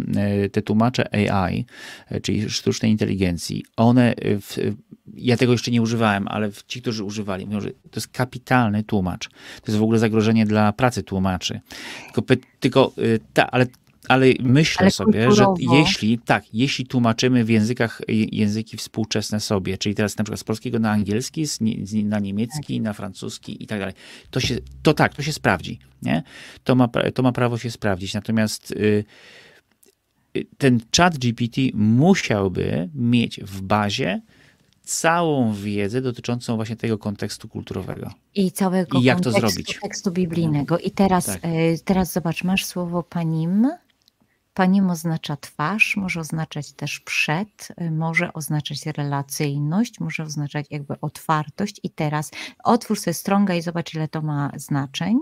te 0.52 0.62
tłumacze 0.62 1.32
AI, 1.32 1.66
czyli 2.22 2.50
sztucznej 2.50 2.92
inteligencji, 2.92 3.66
one, 3.78 4.14
w, 4.22 4.58
ja 5.14 5.38
tego 5.38 5.52
jeszcze 5.52 5.72
nie 5.72 5.82
używałem, 5.82 6.28
ale 6.28 6.50
ci, 6.68 6.82
którzy 6.82 7.04
używali, 7.04 7.46
mówią, 7.46 7.62
że 7.62 7.70
to 7.70 7.96
jest 7.96 8.08
kapitalny 8.08 8.84
tłumacz. 8.84 9.30
To 9.30 9.68
jest 9.68 9.80
w 9.80 9.84
ogóle 9.84 10.00
zagrożenie 10.00 10.46
dla 10.46 10.74
pracy 10.74 11.04
tłumaczy. 11.04 11.60
Tylko, 12.14 12.36
tylko 12.60 12.94
ta, 13.34 13.52
ale 13.52 13.66
ale 14.08 14.26
myślę 14.40 14.82
ale 14.82 14.92
sobie, 14.92 15.32
że 15.32 15.46
jeśli, 15.60 16.20
tak, 16.20 16.44
jeśli 16.54 16.86
tłumaczymy 16.86 17.44
w 17.44 17.50
językach 17.50 18.02
języki 18.32 18.78
współczesne 18.78 19.40
sobie, 19.40 19.78
czyli 19.78 19.96
teraz 19.96 20.18
na 20.18 20.24
przykład 20.24 20.40
z 20.40 20.44
polskiego 20.44 20.80
na 20.80 20.92
angielski, 20.92 21.46
z, 21.46 21.60
na 22.04 22.20
niemiecki, 22.20 22.76
tak. 22.78 22.84
na 22.84 22.94
francuski 22.94 23.64
i 23.64 23.68
tak 23.68 23.80
dalej, 23.80 23.96
to 24.30 24.40
się, 24.40 24.58
to 24.84 24.94
tak, 24.94 25.16
to 25.16 25.22
się 25.22 25.34
sprawdzi, 25.34 25.80
nie? 26.02 26.24
To 26.64 26.76
ma, 26.76 26.88
to 27.14 27.24
ma 27.24 27.32
prawo 27.32 27.58
się 27.58 27.72
sprawdzić. 27.72 28.14
Natomiast 28.14 28.72
y, 28.72 29.06
y, 30.38 30.46
ten 30.58 30.80
chat 30.98 31.18
GPT 31.18 31.62
musiałby 31.74 32.90
mieć 32.96 33.40
w 33.44 33.62
bazie 33.62 34.22
całą 34.86 35.54
wiedzę 35.54 36.02
dotyczącą 36.02 36.56
właśnie 36.56 36.76
tego 36.76 36.98
kontekstu 36.98 37.48
kulturowego. 37.48 38.12
I 38.36 38.52
całego 38.52 39.00
I 39.00 39.04
jak 39.04 39.22
to 39.22 39.32
zrobić? 39.32 39.80
tekstu 39.82 40.12
biblijnego. 40.12 40.78
I 40.78 40.92
teraz, 40.92 41.26
tak. 41.26 41.46
Y, 41.46 41.80
teraz 41.86 42.14
zobacz, 42.14 42.44
masz 42.44 42.66
słowo 42.66 43.04
panim, 43.04 43.68
Panim 44.56 44.90
oznacza 44.90 45.38
twarz, 45.38 45.98
może 45.98 46.20
oznaczać 46.20 46.74
też 46.74 47.00
przed, 47.00 47.68
y, 47.82 47.92
może 47.92 48.34
oznaczać 48.34 48.86
relacyjność, 48.86 50.00
może 50.00 50.24
oznaczać 50.24 50.66
jakby 50.70 51.02
otwartość. 51.02 51.80
I 51.84 51.90
teraz 51.90 52.32
otwórz 52.64 53.00
sobie 53.00 53.14
strąga 53.14 53.56
i 53.56 53.62
zobacz, 53.62 53.94
ile 53.94 54.08
to 54.08 54.22
ma 54.22 54.52
znaczeń. 54.56 55.20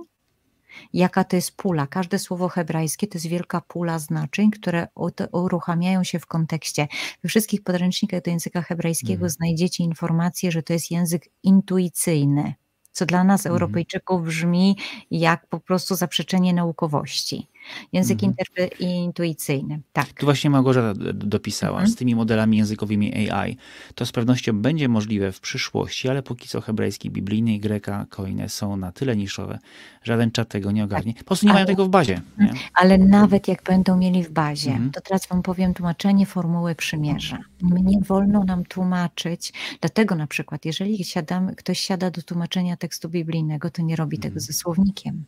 Jaka 0.93 1.23
to 1.23 1.36
jest 1.36 1.55
pula? 1.55 1.88
Każde 1.88 2.19
słowo 2.19 2.49
hebrajskie 2.49 3.07
to 3.07 3.17
jest 3.17 3.27
wielka 3.27 3.61
pula 3.61 3.99
znaczeń, 3.99 4.51
które 4.51 4.88
uruchamiają 5.31 6.03
się 6.03 6.19
w 6.19 6.25
kontekście. 6.25 6.88
We 7.23 7.29
wszystkich 7.29 7.63
podręcznikach 7.63 8.21
do 8.21 8.31
języka 8.31 8.61
hebrajskiego 8.61 9.13
mhm. 9.13 9.29
znajdziecie 9.29 9.84
informację, 9.84 10.51
że 10.51 10.63
to 10.63 10.73
jest 10.73 10.91
język 10.91 11.29
intuicyjny, 11.43 12.53
co 12.91 13.05
dla 13.05 13.23
nas, 13.23 13.41
mhm. 13.41 13.53
Europejczyków, 13.53 14.23
brzmi 14.23 14.77
jak 15.11 15.47
po 15.47 15.59
prostu 15.59 15.95
zaprzeczenie 15.95 16.53
naukowości. 16.53 17.53
Język 17.93 18.24
mhm. 18.24 18.70
intuicyjny, 18.80 19.82
tak. 19.93 20.14
Tu 20.14 20.26
właśnie 20.26 20.49
Małgorzata 20.49 20.99
dopisała 21.14 21.78
mhm. 21.78 21.91
z 21.91 21.95
tymi 21.95 22.16
modelami 22.16 22.57
językowymi 22.57 23.30
AI. 23.32 23.57
To 23.95 24.05
z 24.05 24.11
pewnością 24.11 24.61
będzie 24.61 24.89
możliwe 24.89 25.32
w 25.32 25.39
przyszłości, 25.39 26.09
ale 26.09 26.24
póki 26.24 26.47
co 26.47 26.61
hebrajski 26.61 27.09
biblijny 27.09 27.53
i 27.53 27.59
greka 27.59 28.05
koine 28.09 28.49
są 28.49 28.78
na 28.78 28.91
tyle 28.91 29.16
niszowe, 29.16 29.59
żaden 30.03 30.32
czat 30.32 30.49
tego 30.49 30.72
nie 30.72 30.84
ogarnie. 30.84 31.14
Po 31.14 31.24
prostu 31.24 31.45
nie 31.45 31.51
ale, 31.51 31.57
mają 31.57 31.68
tego 31.68 31.86
w 31.86 31.89
bazie. 31.89 32.22
Nie? 32.38 32.49
Mhm. 32.49 32.59
Ale 32.74 32.97
nawet 32.97 33.47
jak 33.47 33.64
będą 33.64 33.97
mieli 33.97 34.24
w 34.24 34.32
bazie, 34.32 34.72
mhm. 34.72 34.91
to 34.91 35.01
teraz 35.01 35.28
wam 35.28 35.41
powiem 35.41 35.74
tłumaczenie 35.74 36.26
formuły 36.26 36.76
przymierza. 36.76 37.38
Nie 37.61 38.01
wolno 38.01 38.43
nam 38.43 38.66
tłumaczyć, 38.66 39.53
dlatego 39.82 40.16
na 40.16 40.28
przykład, 40.28 40.66
jeżeli 40.66 41.03
siadamy, 41.03 41.55
ktoś 41.55 41.80
siada 41.80 42.11
do 42.11 42.22
tłumaczenia 42.22 42.78
tekstu 42.78 43.09
biblijnego, 43.09 43.70
to 43.70 43.82
nie 43.82 43.95
robi 43.95 44.18
tego 44.18 44.34
mhm. 44.34 44.41
ze 44.41 44.53
słownikiem 44.53 45.26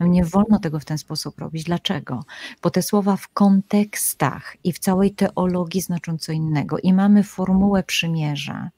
No 0.00 0.06
nie 0.06 0.24
wolno 0.24 0.58
tego 0.58 0.80
w 0.80 0.84
ten 0.84 0.98
sposób 0.98 1.38
robić. 1.38 1.64
Dlaczego? 1.64 2.24
Bo 2.62 2.70
te 2.70 2.82
słowa 2.82 3.16
w 3.16 3.28
kontekstach 3.28 4.56
i 4.64 4.72
w 4.72 4.78
całej 4.78 5.14
teologii 5.14 5.80
znaczą 5.80 6.18
co 6.18 6.32
innego. 6.32 6.78
I 6.78 6.92
mamy 6.92 7.22
formułę 7.22 7.82
przymierza, 7.82 8.70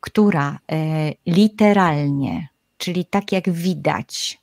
która 0.00 0.58
e, 0.72 1.12
literalnie, 1.26 2.48
czyli 2.78 3.04
tak 3.04 3.32
jak 3.32 3.50
widać, 3.50 4.40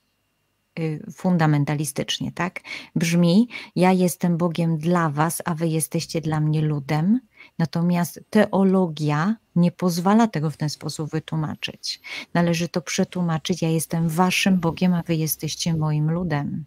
y, 0.80 1.04
fundamentalistycznie, 1.14 2.32
tak? 2.32 2.60
Brzmi: 2.96 3.50
Ja 3.76 3.92
jestem 3.92 4.38
Bogiem 4.38 4.78
dla 4.78 5.10
Was, 5.10 5.42
a 5.46 5.56
Wy 5.56 5.68
jesteście 5.68 6.22
dla 6.22 6.40
mnie 6.40 6.62
ludem. 6.62 7.20
Natomiast 7.60 8.20
teologia 8.30 9.36
nie 9.56 9.72
pozwala 9.72 10.28
tego 10.28 10.50
w 10.50 10.58
ten 10.58 10.70
sposób 10.70 11.12
wytłumaczyć. 11.12 12.02
Należy 12.34 12.70
to 12.70 12.82
przetłumaczyć: 12.82 13.62
Ja 13.62 13.70
jestem 13.70 14.10
Waszym 14.10 14.60
Bogiem, 14.60 14.94
a 14.94 15.04
Wy 15.04 15.16
jesteście 15.16 15.74
moim 15.74 16.12
ludem. 16.12 16.66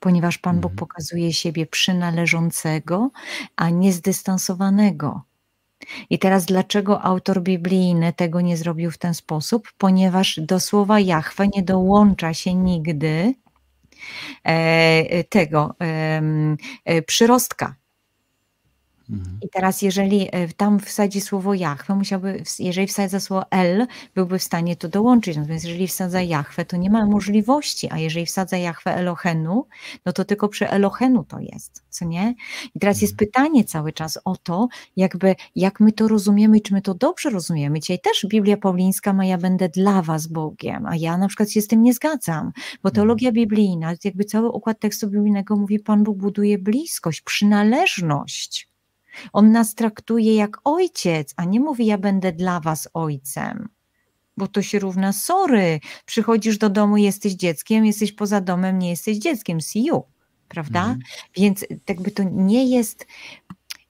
Ponieważ 0.00 0.38
Pan 0.38 0.60
Bóg 0.60 0.72
mhm. 0.72 0.78
pokazuje 0.78 1.32
siebie 1.32 1.66
przynależącego, 1.66 3.10
a 3.56 3.70
nie 3.70 3.92
zdystansowanego. 3.92 5.22
I 6.10 6.18
teraz 6.18 6.44
dlaczego 6.44 7.02
autor 7.02 7.42
biblijny 7.42 8.12
tego 8.12 8.40
nie 8.40 8.56
zrobił 8.56 8.90
w 8.90 8.98
ten 8.98 9.14
sposób? 9.14 9.68
Ponieważ 9.78 10.40
do 10.42 10.60
słowa 10.60 11.00
Jahwe 11.00 11.48
nie 11.48 11.62
dołącza 11.62 12.34
się 12.34 12.54
nigdy 12.54 13.34
e, 14.44 15.24
tego 15.24 15.74
e, 16.84 17.02
przyrostka. 17.02 17.74
Mhm. 19.10 19.38
I 19.42 19.48
teraz, 19.48 19.82
jeżeli 19.82 20.28
e, 20.32 20.48
tam 20.48 20.80
wsadzi 20.80 21.20
słowo 21.20 21.54
Jachwę, 21.54 21.94
musiałby, 21.94 22.42
jeżeli 22.58 22.86
wsadza 22.86 23.20
słowo 23.20 23.50
El, 23.50 23.86
byłby 24.14 24.38
w 24.38 24.42
stanie 24.42 24.76
to 24.76 24.88
dołączyć. 24.88 25.36
Natomiast 25.36 25.64
jeżeli 25.64 25.88
wsadza 25.88 26.22
Jachwę, 26.22 26.64
to 26.64 26.76
nie 26.76 26.90
ma 26.90 27.06
możliwości, 27.06 27.88
a 27.90 27.98
jeżeli 27.98 28.26
wsadza 28.26 28.56
Jachwę 28.56 28.96
Elohenu, 28.96 29.66
no 30.06 30.12
to 30.12 30.24
tylko 30.24 30.48
przy 30.48 30.70
Elohenu 30.70 31.24
to 31.24 31.38
jest, 31.40 31.82
co 31.88 32.04
nie? 32.04 32.34
I 32.74 32.80
teraz 32.80 33.02
jest 33.02 33.12
mhm. 33.12 33.26
pytanie 33.26 33.64
cały 33.64 33.92
czas 33.92 34.18
o 34.24 34.36
to, 34.36 34.68
jakby, 34.96 35.34
jak 35.56 35.80
my 35.80 35.92
to 35.92 36.08
rozumiemy 36.08 36.60
czy 36.60 36.74
my 36.74 36.82
to 36.82 36.94
dobrze 36.94 37.30
rozumiemy. 37.30 37.80
Dzisiaj 37.80 37.98
też 37.98 38.26
Biblia 38.28 38.56
Paulińska 38.56 39.12
ma, 39.12 39.24
ja 39.24 39.38
będę 39.38 39.68
dla 39.68 40.02
was 40.02 40.26
Bogiem, 40.26 40.86
a 40.86 40.96
ja 40.96 41.18
na 41.18 41.28
przykład 41.28 41.50
się 41.50 41.60
z 41.60 41.66
tym 41.66 41.82
nie 41.82 41.94
zgadzam, 41.94 42.52
bo 42.54 42.88
mhm. 42.88 42.94
teologia 42.94 43.32
biblijna, 43.32 43.94
jakby 44.04 44.24
cały 44.24 44.50
układ 44.50 44.80
tekstu 44.80 45.06
biblijnego 45.06 45.56
mówi, 45.56 45.78
Pan 45.78 46.04
Bóg 46.04 46.18
buduje 46.18 46.58
bliskość, 46.58 47.20
przynależność. 47.20 48.75
On 49.32 49.52
nas 49.52 49.74
traktuje 49.74 50.34
jak 50.34 50.58
ojciec, 50.64 51.34
a 51.36 51.44
nie 51.44 51.60
mówi: 51.60 51.86
Ja 51.86 51.98
będę 51.98 52.32
dla 52.32 52.60
was 52.60 52.88
ojcem. 52.94 53.68
Bo 54.36 54.48
to 54.48 54.62
się 54.62 54.78
równa 54.78 55.12
sorry. 55.12 55.80
Przychodzisz 56.06 56.58
do 56.58 56.70
domu, 56.70 56.96
jesteś 56.96 57.32
dzieckiem, 57.32 57.86
jesteś 57.86 58.12
poza 58.12 58.40
domem, 58.40 58.78
nie 58.78 58.90
jesteś 58.90 59.18
dzieckiem. 59.18 59.60
See 59.60 59.84
you. 59.84 60.02
Prawda? 60.48 60.80
Mhm. 60.80 61.00
Więc 61.36 61.64
jakby 61.88 62.10
to 62.10 62.22
nie 62.22 62.70
jest, 62.70 63.06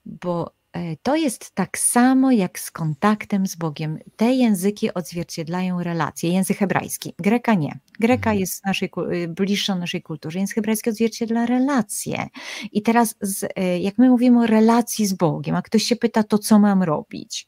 bo 0.05 0.56
to 1.01 1.15
jest 1.15 1.51
tak 1.51 1.77
samo 1.77 2.31
jak 2.31 2.59
z 2.59 2.71
kontaktem 2.71 3.47
z 3.47 3.55
Bogiem. 3.55 3.99
Te 4.15 4.33
języki 4.33 4.93
odzwierciedlają 4.93 5.83
relacje. 5.83 6.31
Język 6.31 6.57
hebrajski, 6.57 7.13
greka 7.19 7.53
nie. 7.53 7.79
Greka 7.99 8.29
mhm. 8.29 8.39
jest 8.39 8.65
naszej, 8.65 8.91
y, 9.11 9.27
bliższa 9.27 9.75
naszej 9.75 10.01
kulturze. 10.01 10.39
Język 10.39 10.55
hebrajski 10.55 10.89
odzwierciedla 10.89 11.45
relacje. 11.45 12.27
I 12.71 12.81
teraz, 12.81 13.15
z, 13.21 13.43
e, 13.55 13.79
jak 13.79 13.97
my 13.97 14.09
mówimy 14.09 14.39
o 14.39 14.47
relacji 14.47 15.07
z 15.07 15.13
Bogiem, 15.13 15.55
a 15.55 15.61
ktoś 15.61 15.83
się 15.83 15.95
pyta, 15.95 16.23
to 16.23 16.37
co 16.37 16.59
mam 16.59 16.83
robić? 16.83 17.47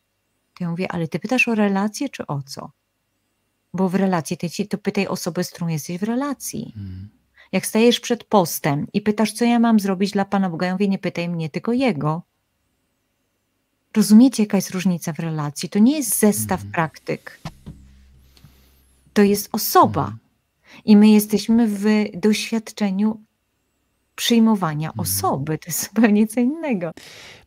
To 0.57 0.63
ja 0.63 0.69
mówię, 0.69 0.91
ale 0.91 1.07
ty 1.07 1.19
pytasz 1.19 1.47
o 1.47 1.55
relację, 1.55 2.09
czy 2.09 2.27
o 2.27 2.41
co? 2.41 2.71
Bo 3.73 3.89
w 3.89 3.95
relacji, 3.95 4.37
to, 4.37 4.49
ci, 4.49 4.67
to 4.67 4.77
pytaj 4.77 5.07
osobę, 5.07 5.43
z 5.43 5.51
którą 5.51 5.67
jesteś 5.67 5.97
w 5.97 6.03
relacji. 6.03 6.71
Hmm. 6.75 7.09
Jak 7.51 7.65
stajesz 7.65 7.99
przed 7.99 8.23
postem 8.23 8.87
i 8.93 9.01
pytasz, 9.01 9.33
co 9.33 9.45
ja 9.45 9.59
mam 9.59 9.79
zrobić 9.79 10.11
dla 10.11 10.25
Pana 10.25 10.49
Boga, 10.49 10.67
ja 10.67 10.73
mówię, 10.73 10.87
nie 10.87 10.99
pytaj 10.99 11.29
mnie, 11.29 11.49
tylko 11.49 11.73
Jego. 11.73 12.28
Rozumiecie, 13.95 14.43
jaka 14.43 14.57
jest 14.57 14.71
różnica 14.71 15.13
w 15.13 15.19
relacji? 15.19 15.69
To 15.69 15.79
nie 15.79 15.97
jest 15.97 16.19
zestaw 16.19 16.59
mhm. 16.59 16.71
praktyk. 16.71 17.39
To 19.13 19.21
jest 19.21 19.49
osoba. 19.51 20.01
Mhm. 20.01 20.19
I 20.85 20.97
my 20.97 21.09
jesteśmy 21.09 21.67
w 21.67 21.85
doświadczeniu 22.13 23.21
przyjmowania 24.15 24.87
mhm. 24.87 24.99
osoby. 24.99 25.57
To 25.57 25.65
jest 25.67 25.83
zupełnie 25.87 26.27
co 26.27 26.39
innego. 26.39 26.91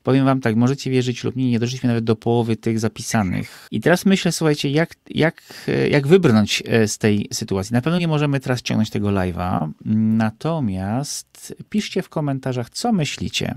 Powiem 0.02 0.24
wam 0.24 0.40
tak, 0.40 0.56
możecie 0.56 0.90
wierzyć 0.90 1.24
lub 1.24 1.36
nie, 1.36 1.50
nie 1.50 1.58
doszliśmy 1.58 1.88
nawet 1.88 2.04
do 2.04 2.16
połowy 2.16 2.56
tych 2.56 2.78
zapisanych. 2.78 3.68
I 3.70 3.80
teraz 3.80 4.06
myślę, 4.06 4.32
słuchajcie, 4.32 4.70
jak, 4.70 4.94
jak, 5.10 5.42
jak 5.90 6.06
wybrnąć 6.06 6.62
e, 6.66 6.88
z 6.88 6.98
tej 6.98 7.28
sytuacji. 7.32 7.74
Na 7.74 7.80
pewno 7.80 7.98
nie 7.98 8.08
możemy 8.08 8.40
teraz 8.40 8.62
ciągnąć 8.62 8.90
tego 8.90 9.08
live'a, 9.08 9.70
natomiast 9.84 11.54
piszcie 11.70 12.02
w 12.02 12.08
komentarzach, 12.08 12.70
co 12.70 12.92
myślicie. 12.92 13.54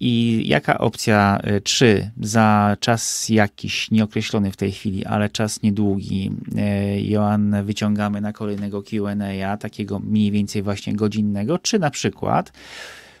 I 0.00 0.42
jaka 0.48 0.78
opcja 0.78 1.40
3 1.64 1.86
e, 1.86 2.10
za 2.26 2.76
czas 2.80 3.28
jakiś 3.28 3.90
nieokreślony 3.90 4.52
w 4.52 4.56
tej 4.56 4.72
chwili, 4.72 5.04
ale 5.04 5.30
czas 5.30 5.62
niedługi, 5.62 6.30
e, 6.56 7.00
Joannę 7.00 7.62
wyciągamy 7.62 8.20
na 8.20 8.32
kolejnego 8.32 8.82
QA, 8.82 9.56
takiego 9.56 9.98
mniej 9.98 10.30
więcej 10.30 10.62
właśnie 10.62 10.94
godzinnego, 10.94 11.58
czy 11.58 11.78
na 11.78 11.90
przykład 11.90 12.52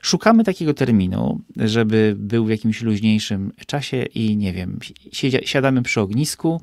szukamy 0.06 0.44
takiego 0.44 0.74
terminu, 0.74 1.40
żeby 1.56 2.14
był 2.18 2.44
w 2.44 2.50
jakimś 2.50 2.82
luźniejszym 2.82 3.52
czasie 3.66 4.02
i 4.02 4.36
nie 4.36 4.52
wiem, 4.52 4.78
siadamy 5.44 5.82
przy 5.82 6.00
ognisku 6.00 6.60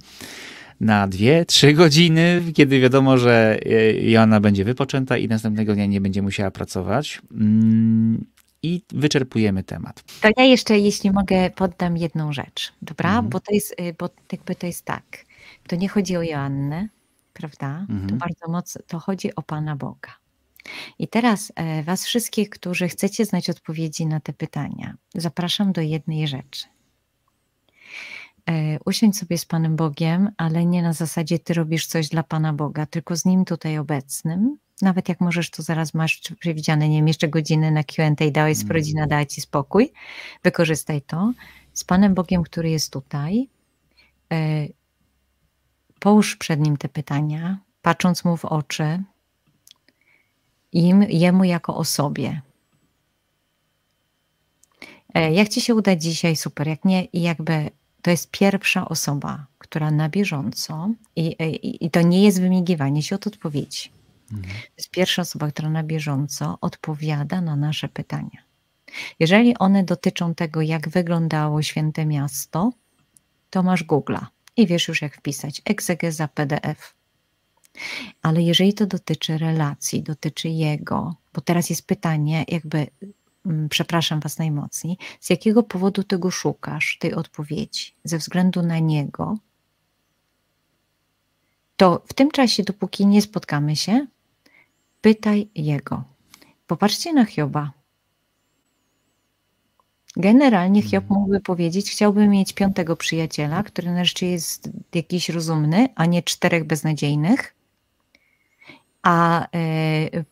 na 0.79 1.07
dwie, 1.07 1.45
trzy 1.45 1.73
godziny, 1.73 2.41
kiedy 2.53 2.79
wiadomo, 2.79 3.17
że 3.17 3.59
e, 3.65 3.93
Joanna 3.93 4.39
będzie 4.39 4.65
wypoczęta 4.65 5.17
i 5.17 5.27
następnego 5.27 5.73
dnia 5.73 5.85
nie 5.85 6.01
będzie 6.01 6.21
musiała 6.21 6.51
pracować. 6.51 7.21
Mm, 7.31 8.25
i 8.63 8.81
wyczerpujemy 8.93 9.63
temat. 9.63 10.03
To 10.21 10.29
ja 10.37 10.43
jeszcze, 10.43 10.79
jeśli 10.79 11.11
mogę, 11.11 11.49
poddam 11.49 11.97
jedną 11.97 12.33
rzecz, 12.33 12.73
dobra? 12.81 13.09
Mhm. 13.09 13.29
Bo 13.29 13.39
to 13.39 13.53
jest, 13.53 13.75
y, 13.81 13.95
bo 13.99 14.09
jakby 14.31 14.55
to 14.55 14.67
jest 14.67 14.85
tak. 14.85 15.25
To 15.67 15.75
nie 15.75 15.89
chodzi 15.89 16.17
o 16.17 16.21
Joannę, 16.21 16.87
prawda? 17.33 17.85
Mhm. 17.89 18.09
To 18.09 18.15
bardzo 18.15 18.47
mocno, 18.47 18.81
to 18.87 18.99
chodzi 18.99 19.35
o 19.35 19.41
Pana 19.41 19.75
Boga. 19.75 20.22
I 20.99 21.07
teraz 21.07 21.51
e, 21.55 21.83
Was 21.83 22.05
wszystkich, 22.05 22.49
którzy 22.49 22.87
chcecie 22.87 23.25
znać 23.25 23.49
odpowiedzi 23.49 24.05
na 24.05 24.19
te 24.19 24.33
pytania, 24.33 24.95
zapraszam 25.15 25.71
do 25.71 25.81
jednej 25.81 26.27
rzeczy. 26.27 26.65
E, 28.49 28.79
usiądź 28.85 29.17
sobie 29.17 29.37
z 29.37 29.45
Panem 29.45 29.75
Bogiem, 29.75 30.31
ale 30.37 30.65
nie 30.65 30.81
na 30.81 30.93
zasadzie 30.93 31.39
Ty 31.39 31.53
robisz 31.53 31.85
coś 31.85 32.09
dla 32.09 32.23
Pana 32.23 32.53
Boga, 32.53 32.85
tylko 32.85 33.15
z 33.15 33.25
Nim 33.25 33.45
tutaj 33.45 33.77
obecnym 33.77 34.57
nawet 34.83 35.09
jak 35.09 35.21
możesz, 35.21 35.49
to 35.49 35.63
zaraz 35.63 35.93
masz 35.93 36.21
przewidziane, 36.39 36.89
nie 36.89 36.97
wiem, 36.97 37.07
jeszcze 37.07 37.27
godziny 37.27 37.71
na 37.71 37.83
Q&A, 37.83 38.31
dałeś, 38.31 38.61
mm. 38.61 38.71
rodzina 38.71 39.07
dała 39.07 39.25
Ci 39.25 39.41
spokój, 39.41 39.91
wykorzystaj 40.43 41.01
to. 41.01 41.33
Z 41.73 41.83
Panem 41.83 42.13
Bogiem, 42.13 42.43
który 42.43 42.69
jest 42.69 42.93
tutaj, 42.93 43.49
e, 44.33 44.67
połóż 45.99 46.35
przed 46.35 46.59
Nim 46.59 46.77
te 46.77 46.89
pytania, 46.89 47.59
patrząc 47.81 48.25
Mu 48.25 48.37
w 48.37 48.45
oczy, 48.45 49.03
im, 50.73 51.03
Jemu 51.03 51.43
jako 51.43 51.75
osobie. 51.75 52.41
E, 55.13 55.33
jak 55.33 55.49
Ci 55.49 55.61
się 55.61 55.75
uda 55.75 55.95
dzisiaj, 55.95 56.35
super, 56.35 56.67
jak 56.67 56.85
nie, 56.85 57.05
i 57.05 57.21
jakby 57.21 57.69
to 58.01 58.11
jest 58.11 58.31
pierwsza 58.31 58.89
osoba, 58.89 59.45
która 59.57 59.91
na 59.91 60.09
bieżąco, 60.09 60.89
i, 61.15 61.25
i, 61.25 61.85
i 61.85 61.89
to 61.89 62.01
nie 62.01 62.23
jest 62.23 62.41
wymigiwanie 62.41 63.03
się 63.03 63.15
od 63.15 63.27
odpowiedzi, 63.27 63.89
Mhm. 64.33 64.53
To 64.53 64.73
jest 64.77 64.89
pierwsza 64.89 65.21
osoba, 65.21 65.47
która 65.47 65.69
na 65.69 65.83
bieżąco 65.83 66.57
odpowiada 66.61 67.41
na 67.41 67.55
nasze 67.55 67.87
pytania. 67.87 68.43
Jeżeli 69.19 69.57
one 69.57 69.83
dotyczą 69.83 70.35
tego, 70.35 70.61
jak 70.61 70.89
wyglądało 70.89 71.61
święte 71.61 72.05
miasto, 72.05 72.71
to 73.49 73.63
masz 73.63 73.83
Google'a 73.83 74.25
i 74.57 74.67
wiesz 74.67 74.87
już, 74.87 75.01
jak 75.01 75.17
wpisać 75.17 75.61
egzegeza 75.65 76.27
PDF. 76.27 76.93
Ale 78.21 78.41
jeżeli 78.41 78.73
to 78.73 78.85
dotyczy 78.85 79.37
relacji, 79.37 80.03
dotyczy 80.03 80.49
jego, 80.49 81.15
bo 81.33 81.41
teraz 81.41 81.69
jest 81.69 81.87
pytanie, 81.87 82.45
jakby, 82.47 82.87
mm, 83.45 83.69
przepraszam 83.69 84.19
Was 84.19 84.37
najmocniej, 84.37 84.97
z 85.19 85.29
jakiego 85.29 85.63
powodu 85.63 86.03
tego 86.03 86.31
szukasz, 86.31 86.97
tej 86.99 87.13
odpowiedzi? 87.13 87.93
Ze 88.03 88.17
względu 88.17 88.61
na 88.61 88.79
niego, 88.79 89.37
to 91.77 92.03
w 92.07 92.13
tym 92.13 92.31
czasie, 92.31 92.63
dopóki 92.63 93.07
nie 93.07 93.21
spotkamy 93.21 93.75
się, 93.75 94.07
Pytaj 95.03 95.49
Jego. 95.55 96.03
Popatrzcie 96.67 97.13
na 97.13 97.25
Hioba. 97.25 97.71
Generalnie 100.15 100.81
Hiob 100.81 101.03
mhm. 101.03 101.19
mógłby 101.19 101.39
powiedzieć, 101.39 101.91
chciałbym 101.91 102.29
mieć 102.29 102.53
piątego 102.53 102.95
przyjaciela, 102.95 103.63
który 103.63 103.91
nareszcie 103.91 104.27
jest 104.27 104.69
jakiś 104.93 105.29
rozumny, 105.29 105.87
a 105.95 106.05
nie 106.05 106.23
czterech 106.23 106.63
beznadziejnych. 106.63 107.55
A 109.03 109.47
e, 109.55 110.23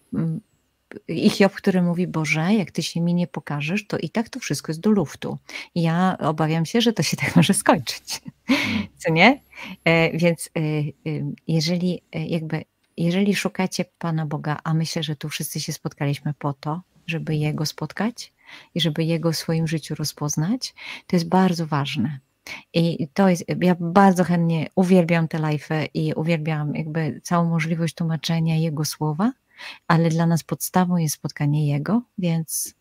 i 1.08 1.30
Hiob, 1.30 1.54
który 1.54 1.82
mówi, 1.82 2.08
Boże, 2.08 2.54
jak 2.54 2.72
Ty 2.72 2.84
się 2.84 3.02
mi 3.02 3.14
nie 3.14 3.28
pokażesz, 3.28 3.88
to 3.88 3.98
i 3.98 4.10
tak 4.10 4.30
to 4.30 4.40
wszystko 4.40 4.72
jest 4.72 4.82
do 4.82 4.92
luftu. 4.92 5.38
Ja 5.76 6.18
obawiam 6.20 6.66
się, 6.66 6.82
że 6.82 6.94
to 6.94 7.04
się 7.04 7.18
tak 7.26 7.36
może 7.36 7.54
skończyć. 7.54 8.22
Mhm. 8.50 8.88
Co 8.98 9.12
nie? 9.14 9.42
E, 9.84 10.18
więc 10.18 10.50
e, 10.58 10.62
jeżeli 11.48 12.02
jakby 12.14 12.64
jeżeli 12.98 13.36
szukacie 13.36 13.86
Pana 14.00 14.26
Boga, 14.26 14.60
a 14.64 14.74
myślę, 14.74 15.04
że 15.04 15.16
tu 15.16 15.30
wszyscy 15.30 15.60
się 15.60 15.74
spotkaliśmy 15.74 16.34
po 16.34 16.54
to, 16.54 16.82
żeby 17.08 17.36
Jego 17.36 17.66
spotkać 17.66 18.34
i 18.76 18.82
żeby 18.82 19.04
Jego 19.04 19.32
w 19.32 19.38
swoim 19.38 19.68
życiu 19.68 19.96
rozpoznać, 19.96 20.74
to 21.08 21.16
jest 21.16 21.30
bardzo 21.30 21.68
ważne. 21.68 22.20
I 22.74 23.08
to 23.14 23.30
jest, 23.30 23.46
ja 23.62 23.76
bardzo 23.80 24.24
chętnie 24.24 24.68
uwielbiam 24.76 25.28
te 25.28 25.38
live'y 25.38 25.88
i 25.94 26.14
uwielbiam 26.14 26.76
jakby 26.76 27.22
całą 27.24 27.50
możliwość 27.50 27.96
tłumaczenia 27.96 28.56
Jego 28.56 28.86
słowa, 28.86 29.32
ale 29.88 30.10
dla 30.10 30.26
nas 30.26 30.44
podstawą 30.44 30.98
jest 30.98 31.16
spotkanie 31.16 31.68
Jego, 31.68 32.02
więc 32.18 32.76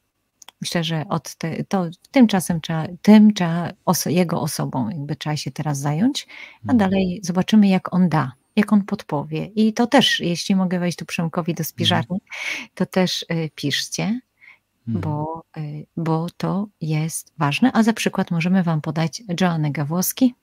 myślę, 0.60 0.84
że 0.84 1.04
od 1.08 1.34
te, 1.34 1.64
to 1.64 1.86
tymczasem 2.10 2.60
trzeba, 2.60 2.86
tym 3.02 3.34
trzeba 3.34 3.72
oso, 3.84 4.10
Jego 4.10 4.40
osobą 4.40 4.88
jakby 4.88 5.16
trzeba 5.16 5.36
się 5.36 5.50
teraz 5.50 5.78
zająć, 5.78 6.26
a 6.68 6.72
mhm. 6.72 6.78
dalej 6.78 7.20
zobaczymy 7.22 7.68
jak 7.68 7.94
On 7.94 8.08
da 8.08 8.32
jak 8.56 8.72
on 8.72 8.84
podpowie. 8.84 9.44
I 9.44 9.72
to 9.72 9.86
też, 9.86 10.20
jeśli 10.20 10.56
mogę 10.56 10.78
wejść 10.78 10.98
tu 10.98 11.06
Przemkowi 11.06 11.54
do 11.54 11.64
spiżarni, 11.64 12.20
mhm. 12.24 12.68
to 12.74 12.86
też 12.86 13.22
y, 13.22 13.50
piszcie, 13.54 14.20
mhm. 14.88 15.00
bo, 15.00 15.44
y, 15.56 15.86
bo 15.96 16.26
to 16.36 16.68
jest 16.80 17.32
ważne. 17.38 17.72
A 17.72 17.82
za 17.82 17.92
przykład 17.92 18.30
możemy 18.30 18.62
Wam 18.62 18.80
podać 18.80 19.22
Joannę 19.40 19.70
Gawłowski. 19.70 20.34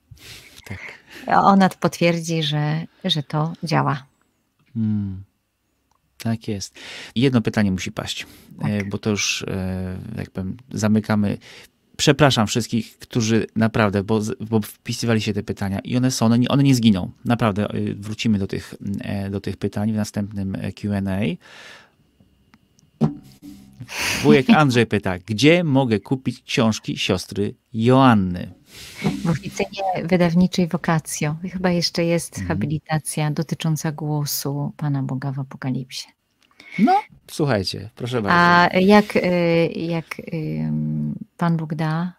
Tak. 0.65 0.79
Ona 1.27 1.69
potwierdzi, 1.69 2.43
że, 2.43 2.85
że 3.03 3.23
to 3.23 3.53
działa. 3.63 4.05
Hmm. 4.73 5.23
Tak 6.17 6.47
jest. 6.47 6.75
Jedno 7.15 7.41
pytanie 7.41 7.71
musi 7.71 7.91
paść, 7.91 8.25
tak. 8.61 8.71
E, 8.71 8.85
bo 8.85 8.97
to 8.97 9.09
już, 9.09 9.45
e, 9.47 9.97
jak 10.17 10.29
powiem, 10.29 10.57
zamykamy 10.71 11.37
przepraszam 11.97 12.47
wszystkich, 12.47 12.97
którzy 12.99 13.47
naprawdę, 13.55 14.03
bo, 14.03 14.21
bo 14.39 14.61
wpisywali 14.61 15.21
się 15.21 15.33
te 15.33 15.43
pytania 15.43 15.79
i 15.79 15.97
one 15.97 16.11
są, 16.11 16.25
one 16.25 16.39
nie, 16.39 16.47
one 16.47 16.63
nie 16.63 16.75
zginą. 16.75 17.11
Naprawdę, 17.25 17.75
y, 17.75 17.95
wrócimy 17.95 18.39
do 18.39 18.47
tych, 18.47 18.75
e, 18.99 19.29
do 19.29 19.41
tych 19.41 19.57
pytań 19.57 19.93
w 19.93 19.95
następnym 19.95 20.55
e, 20.55 20.71
Q&A. 20.71 21.19
Wujek 24.23 24.49
Andrzej 24.49 24.85
pyta, 24.85 25.19
gdzie 25.19 25.63
mogę 25.63 25.99
kupić 25.99 26.41
książki 26.41 26.97
siostry 26.97 27.55
Joanny? 27.73 28.53
W 29.23 29.29
oficynie 29.29 29.81
wydawniczej 30.03 30.67
Wokacjo. 30.67 31.35
Chyba 31.53 31.71
jeszcze 31.71 32.03
jest 32.05 32.33
mhm. 32.33 32.47
habilitacja 32.47 33.31
dotycząca 33.31 33.91
głosu 33.91 34.73
Pana 34.77 35.03
Boga 35.03 35.31
w 35.31 35.39
Apokalipsie. 35.39 36.07
No, 36.79 37.01
słuchajcie, 37.31 37.89
proszę 37.95 38.21
bardzo. 38.21 38.37
A 38.37 38.79
jak, 38.79 39.15
y, 39.15 39.21
jak 39.75 40.05
Pan 41.37 41.57
Bóg 41.57 41.75
da, 41.75 42.13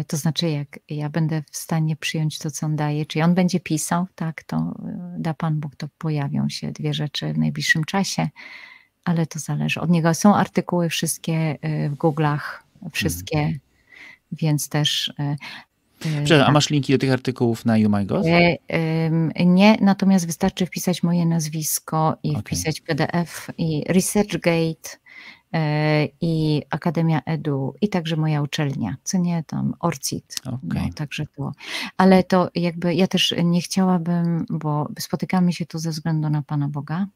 y, 0.00 0.04
to 0.04 0.16
znaczy 0.16 0.48
jak 0.48 0.78
ja 0.88 1.08
będę 1.08 1.42
w 1.50 1.56
stanie 1.56 1.96
przyjąć 1.96 2.38
to, 2.38 2.50
co 2.50 2.66
On 2.66 2.76
daje, 2.76 3.06
czy 3.06 3.24
On 3.24 3.34
będzie 3.34 3.60
pisał, 3.60 4.06
tak, 4.14 4.42
to 4.42 4.56
y, 4.56 5.20
da 5.20 5.34
Pan 5.34 5.60
Bóg, 5.60 5.76
to 5.76 5.88
pojawią 5.98 6.48
się 6.48 6.72
dwie 6.72 6.94
rzeczy 6.94 7.32
w 7.32 7.38
najbliższym 7.38 7.84
czasie, 7.84 8.28
ale 9.10 9.26
to 9.26 9.38
zależy 9.38 9.80
od 9.80 9.90
Niego. 9.90 10.14
Są 10.14 10.34
artykuły 10.34 10.88
wszystkie 10.88 11.58
w 11.90 11.96
Google'ach, 11.96 12.40
wszystkie, 12.92 13.38
hmm. 13.38 13.58
więc 14.32 14.68
też 14.68 15.12
Przepraszam, 16.00 16.40
a 16.40 16.44
tak. 16.44 16.54
masz 16.54 16.70
linki 16.70 16.92
do 16.92 16.98
tych 16.98 17.12
artykułów 17.12 17.64
na 17.64 17.78
YouMyGo? 17.78 18.22
E, 18.68 19.10
nie, 19.46 19.76
natomiast 19.80 20.26
wystarczy 20.26 20.66
wpisać 20.66 21.02
moje 21.02 21.26
nazwisko 21.26 22.16
i 22.22 22.30
okay. 22.30 22.42
wpisać 22.42 22.80
PDF 22.80 23.48
i 23.58 23.84
ResearchGate 23.88 25.00
i 26.20 26.62
Akademia 26.70 27.20
Edu 27.26 27.74
i 27.80 27.88
także 27.88 28.16
moja 28.16 28.42
uczelnia, 28.42 28.96
co 29.04 29.18
nie 29.18 29.44
tam 29.46 29.74
ORCIT, 29.80 30.36
okay. 30.44 30.58
no, 30.62 30.92
także 30.94 31.26
to. 31.36 31.52
Ale 31.96 32.24
to 32.24 32.50
jakby 32.54 32.94
ja 32.94 33.06
też 33.06 33.34
nie 33.44 33.60
chciałabym, 33.60 34.46
bo 34.50 34.88
spotykamy 34.98 35.52
się 35.52 35.66
tu 35.66 35.78
ze 35.78 35.90
względu 35.90 36.30
na 36.30 36.42
Pana 36.42 36.68
Boga, 36.68 37.06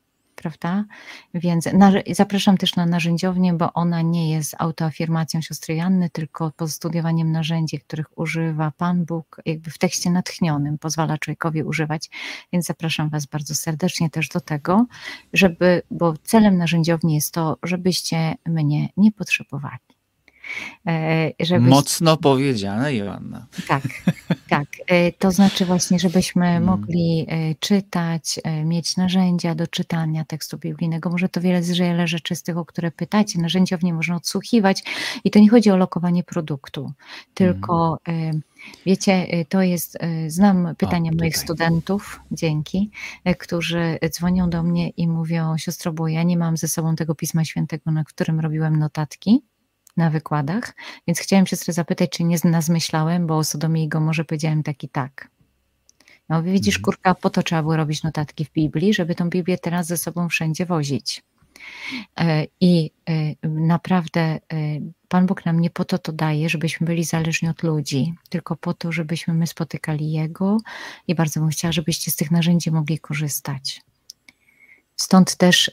prawda? 0.45 0.85
Więc 1.35 1.69
zapraszam 2.11 2.57
też 2.57 2.77
na 2.77 2.87
narzędziownię, 2.87 3.53
bo 3.53 3.73
ona 3.73 4.03
nie 4.03 4.31
jest 4.31 4.55
autoafirmacją 4.59 5.41
siostry 5.41 5.75
Janny, 5.75 6.11
tylko 6.11 6.53
postudiowaniem 6.57 7.33
narzędzi, 7.33 7.81
których 7.81 8.19
używa 8.19 8.73
Pan 8.77 9.05
Bóg, 9.05 9.41
jakby 9.47 9.71
w 9.71 9.79
tekście 9.79 10.11
natchnionym, 10.11 10.79
pozwala 10.79 11.19
człowiekowi 11.19 11.63
używać. 11.63 12.11
Więc 12.53 12.67
zapraszam 12.67 13.09
Was 13.11 13.27
bardzo 13.27 13.55
serdecznie 13.55 14.11
też 14.11 14.29
do 14.29 14.41
tego, 14.41 14.87
żeby, 15.33 15.83
bo 15.91 16.15
celem 16.23 16.57
narzędziowni 16.57 17.15
jest 17.15 17.35
to, 17.35 17.57
żebyście 17.63 18.35
mnie 18.47 18.89
nie 18.97 19.13
potrzebowali. 19.13 19.94
E, 20.87 21.31
żebyś... 21.41 21.69
Mocno 21.69 22.17
powiedziane, 22.17 22.95
Joanna. 22.95 23.47
Tak, 23.69 23.83
tak. 24.49 24.69
E, 24.87 25.13
to 25.13 25.31
znaczy 25.31 25.65
właśnie, 25.67 25.99
żebyśmy 25.99 26.45
hmm. 26.45 26.65
mogli 26.65 27.27
e, 27.29 27.55
czytać, 27.55 28.41
mieć 28.65 28.97
narzędzia 28.97 29.55
do 29.55 29.67
czytania 29.67 30.25
tekstu 30.25 30.59
biblijnego. 30.59 31.11
Może 31.11 31.29
to 31.29 31.41
wiele, 31.41 31.63
wiele 31.63 32.07
rzeczy 32.07 32.37
z 32.37 32.43
tych, 32.43 32.59
o 32.59 32.65
które 32.65 32.91
pytacie, 32.91 33.41
narzędziownie 33.41 33.95
można 33.95 34.17
odsłuchiwać 34.17 34.83
i 35.25 35.31
to 35.31 35.39
nie 35.39 35.51
chodzi 35.51 35.71
o 35.71 35.77
lokowanie 35.77 36.25
produktu, 36.25 36.93
tylko 37.35 37.99
hmm. 38.05 38.43
Wiecie, 38.87 39.27
to 39.49 39.63
jest, 39.63 39.99
znam 40.29 40.75
pytania 40.79 41.11
o, 41.11 41.17
moich 41.19 41.39
studentów, 41.39 42.21
dzięki, 42.31 42.91
którzy 43.39 43.99
dzwonią 44.11 44.51
do 44.51 44.63
mnie 44.63 44.89
i 44.89 45.09
mówią, 45.09 45.59
siostro, 45.59 45.93
bo 45.93 46.09
ja 46.09 46.23
nie 46.23 46.39
mam 46.39 46.57
ze 46.57 46.69
sobą 46.69 46.97
tego 46.97 47.15
Pisma 47.15 47.45
Świętego, 47.45 47.91
na 47.91 48.05
którym 48.05 48.41
robiłem 48.41 48.79
notatki, 48.79 49.43
na 49.97 50.11
wykładach, 50.11 50.75
więc 51.07 51.19
chciałem 51.19 51.47
siostrę 51.47 51.73
zapytać, 51.73 52.11
czy 52.11 52.25
nie 52.25 52.37
nazmyślałem, 52.45 53.27
bo 53.27 53.39
o 53.39 53.45
Sodomie 53.45 53.85
i 53.85 53.89
Gomorze 53.89 54.25
powiedziałem 54.25 54.63
taki 54.63 54.89
tak. 54.89 55.29
No 56.29 56.43
widzisz, 56.43 56.77
mhm. 56.77 56.85
kurka, 56.85 57.15
po 57.15 57.31
to 57.31 57.43
trzeba 57.43 57.63
było 57.63 57.77
robić 57.77 58.03
notatki 58.03 58.45
w 58.45 58.53
Biblii, 58.53 58.95
żeby 58.95 59.15
tą 59.15 59.31
Biblię 59.31 59.59
teraz 59.59 59.87
ze 59.87 59.97
sobą 59.97 60.29
wszędzie 60.29 60.67
wozić. 60.67 61.23
E, 62.21 62.47
I 62.61 62.91
e, 63.09 63.49
naprawdę 63.49 64.21
e, 64.21 64.41
Pan 65.09 65.27
Bóg 65.27 65.47
nam 65.47 65.61
nie 65.61 65.71
po 65.71 65.85
to 65.85 65.99
to 65.99 66.13
daje, 66.13 66.49
żebyśmy 66.49 66.87
byli 66.87 67.05
zależni 67.05 67.49
od 67.49 67.63
ludzi, 67.63 68.15
tylko 68.29 68.57
po 68.57 68.75
to, 68.75 68.93
żebyśmy 68.93 69.35
my 69.35 69.47
spotykali 69.47 70.13
Jego 70.13 70.59
i 71.09 71.15
bardzo 71.15 71.41
bym 71.41 71.49
chciała, 71.49 71.73
żebyście 71.73 72.11
z 72.11 72.17
tych 72.17 72.31
narzędzi 72.31 72.71
mogli 72.71 72.99
korzystać. 72.99 73.83
Stąd 74.97 75.37
też 75.37 75.69
y, 75.69 75.73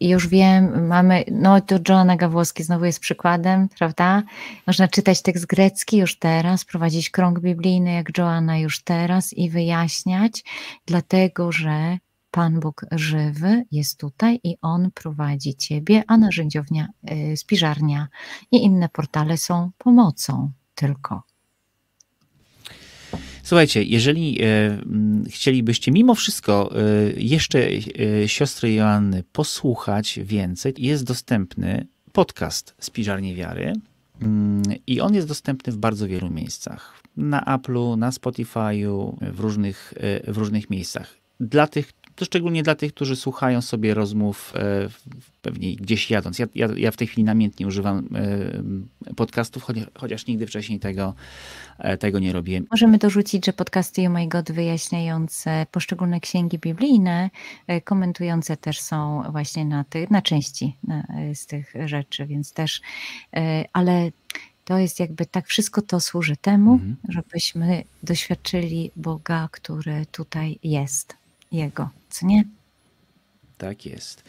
już 0.00 0.28
wiem, 0.28 0.86
mamy, 0.86 1.24
no 1.30 1.60
to 1.60 1.78
Joanna 1.88 2.16
Gawłowski 2.16 2.62
znowu 2.62 2.84
jest 2.84 3.00
przykładem, 3.00 3.68
prawda? 3.68 4.22
Można 4.66 4.88
czytać 4.88 5.22
tekst 5.22 5.46
grecki 5.46 5.96
już 5.96 6.18
teraz, 6.18 6.64
prowadzić 6.64 7.10
krąg 7.10 7.40
biblijny 7.40 7.92
jak 7.92 8.18
Joanna 8.18 8.58
już 8.58 8.84
teraz 8.84 9.32
i 9.32 9.50
wyjaśniać, 9.50 10.44
dlatego 10.86 11.52
że 11.52 11.98
Pan 12.30 12.60
Bóg 12.60 12.86
żywy 12.92 13.64
jest 13.70 14.00
tutaj 14.00 14.40
i 14.44 14.56
On 14.62 14.90
prowadzi 14.94 15.54
Ciebie, 15.54 16.02
a 16.06 16.16
narzędziownia, 16.16 16.88
y, 17.32 17.36
spiżarnia 17.36 18.08
i 18.50 18.64
inne 18.64 18.88
portale 18.88 19.36
są 19.36 19.70
pomocą 19.78 20.52
tylko. 20.74 21.31
Słuchajcie, 23.52 23.82
jeżeli 23.82 24.42
e, 24.42 24.46
chcielibyście 25.30 25.92
mimo 25.92 26.14
wszystko 26.14 26.72
e, 26.76 26.80
jeszcze 27.16 27.58
e, 27.58 28.28
siostry 28.28 28.74
Joanny 28.74 29.24
posłuchać 29.32 30.20
więcej, 30.22 30.74
jest 30.78 31.04
dostępny 31.04 31.86
podcast 32.12 32.74
Spiżarnie 32.78 33.34
Wiary 33.34 33.72
mm, 34.22 34.62
i 34.86 35.00
on 35.00 35.14
jest 35.14 35.28
dostępny 35.28 35.72
w 35.72 35.76
bardzo 35.76 36.08
wielu 36.08 36.30
miejscach. 36.30 37.02
Na 37.16 37.40
Apple'u, 37.40 37.98
na 37.98 38.10
Spotify'u, 38.10 39.16
w 39.32 39.40
różnych, 39.40 39.94
w 40.28 40.38
różnych 40.38 40.70
miejscach. 40.70 41.16
Dla 41.40 41.66
tych, 41.66 41.92
to 42.22 42.26
szczególnie 42.26 42.62
dla 42.62 42.74
tych, 42.74 42.94
którzy 42.94 43.16
słuchają 43.16 43.60
sobie 43.60 43.94
rozmów 43.94 44.52
e, 44.56 44.88
pewnie 45.42 45.76
gdzieś 45.76 46.10
jadąc. 46.10 46.38
Ja, 46.38 46.46
ja, 46.54 46.68
ja 46.76 46.90
w 46.90 46.96
tej 46.96 47.06
chwili 47.06 47.24
namiętnie 47.24 47.66
używam 47.66 48.08
e, 49.08 49.14
podcastów, 49.14 49.62
chociaż, 49.62 49.84
chociaż 49.98 50.26
nigdy 50.26 50.46
wcześniej 50.46 50.80
tego, 50.80 51.14
e, 51.78 51.96
tego 51.98 52.18
nie 52.18 52.32
robiłem. 52.32 52.66
Możemy 52.70 52.98
dorzucić, 52.98 53.46
że 53.46 53.52
podcasty 53.52 54.00
Oh 54.00 54.10
My 54.10 54.28
God 54.28 54.52
wyjaśniające 54.52 55.66
poszczególne 55.70 56.20
księgi 56.20 56.58
biblijne, 56.58 57.30
komentujące 57.84 58.56
też 58.56 58.80
są 58.80 59.22
właśnie 59.32 59.64
na, 59.64 59.84
ty, 59.84 60.06
na 60.10 60.22
części 60.22 60.76
na, 60.84 61.06
z 61.34 61.46
tych 61.46 61.72
rzeczy, 61.86 62.26
więc 62.26 62.52
też, 62.52 62.80
ale 63.72 64.10
to 64.64 64.78
jest 64.78 65.00
jakby 65.00 65.26
tak, 65.26 65.46
wszystko 65.46 65.82
to 65.82 66.00
służy 66.00 66.36
temu, 66.36 66.72
mhm. 66.72 66.96
żebyśmy 67.08 67.84
doświadczyli 68.02 68.90
Boga, 68.96 69.48
który 69.52 70.06
tutaj 70.12 70.58
jest. 70.62 71.21
Jego, 71.52 71.90
co 72.08 72.26
nie? 72.26 72.44
Tak 73.58 73.86
jest. 73.86 74.24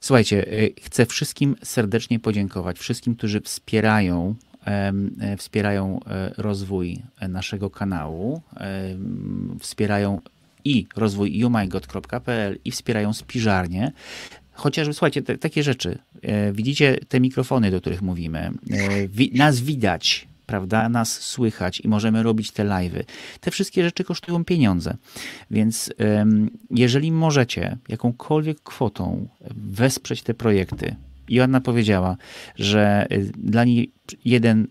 Słuchajcie, 0.00 0.52
y, 0.52 0.74
chcę 0.82 1.06
wszystkim 1.06 1.56
serdecznie 1.62 2.20
podziękować, 2.20 2.78
wszystkim, 2.78 3.16
którzy 3.16 3.40
wspierają 3.40 4.34
e, 4.66 5.36
wspierają 5.36 6.00
e, 6.06 6.32
rozwój 6.36 7.02
naszego 7.28 7.70
kanału, 7.70 8.42
wspierają 9.60 10.20
i 10.64 10.86
rozwój 10.96 11.38
youmygod.pl 11.38 12.58
i 12.64 12.70
wspierają 12.70 13.12
spiżarnię. 13.12 13.92
Chociażby, 14.52 14.94
słuchajcie, 14.94 15.22
te, 15.22 15.38
takie 15.38 15.62
rzeczy. 15.62 15.98
E, 16.22 16.52
widzicie 16.52 16.98
te 17.08 17.20
mikrofony, 17.20 17.70
do 17.70 17.80
których 17.80 18.02
mówimy. 18.02 18.50
Nas 19.34 19.60
widać 19.60 20.28
prawda, 20.50 20.88
nas 20.88 21.12
słychać 21.20 21.80
i 21.80 21.88
możemy 21.88 22.22
robić 22.22 22.50
te 22.50 22.64
live'y. 22.64 23.04
Te 23.40 23.50
wszystkie 23.50 23.84
rzeczy 23.84 24.04
kosztują 24.04 24.44
pieniądze. 24.44 24.96
Więc 25.50 25.92
jeżeli 26.70 27.12
możecie 27.12 27.78
jakąkolwiek 27.88 28.60
kwotą 28.62 29.28
wesprzeć 29.50 30.22
te 30.22 30.34
projekty, 30.34 30.96
Joanna 31.30 31.60
powiedziała, 31.60 32.16
że 32.56 33.06
y, 33.12 33.32
dla 33.36 33.64
niej 33.64 33.92
jeden, 34.24 34.66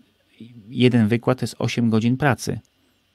jeden 0.68 1.08
wykład 1.08 1.38
to 1.38 1.44
jest 1.44 1.56
8 1.58 1.90
godzin 1.90 2.16
pracy. 2.16 2.60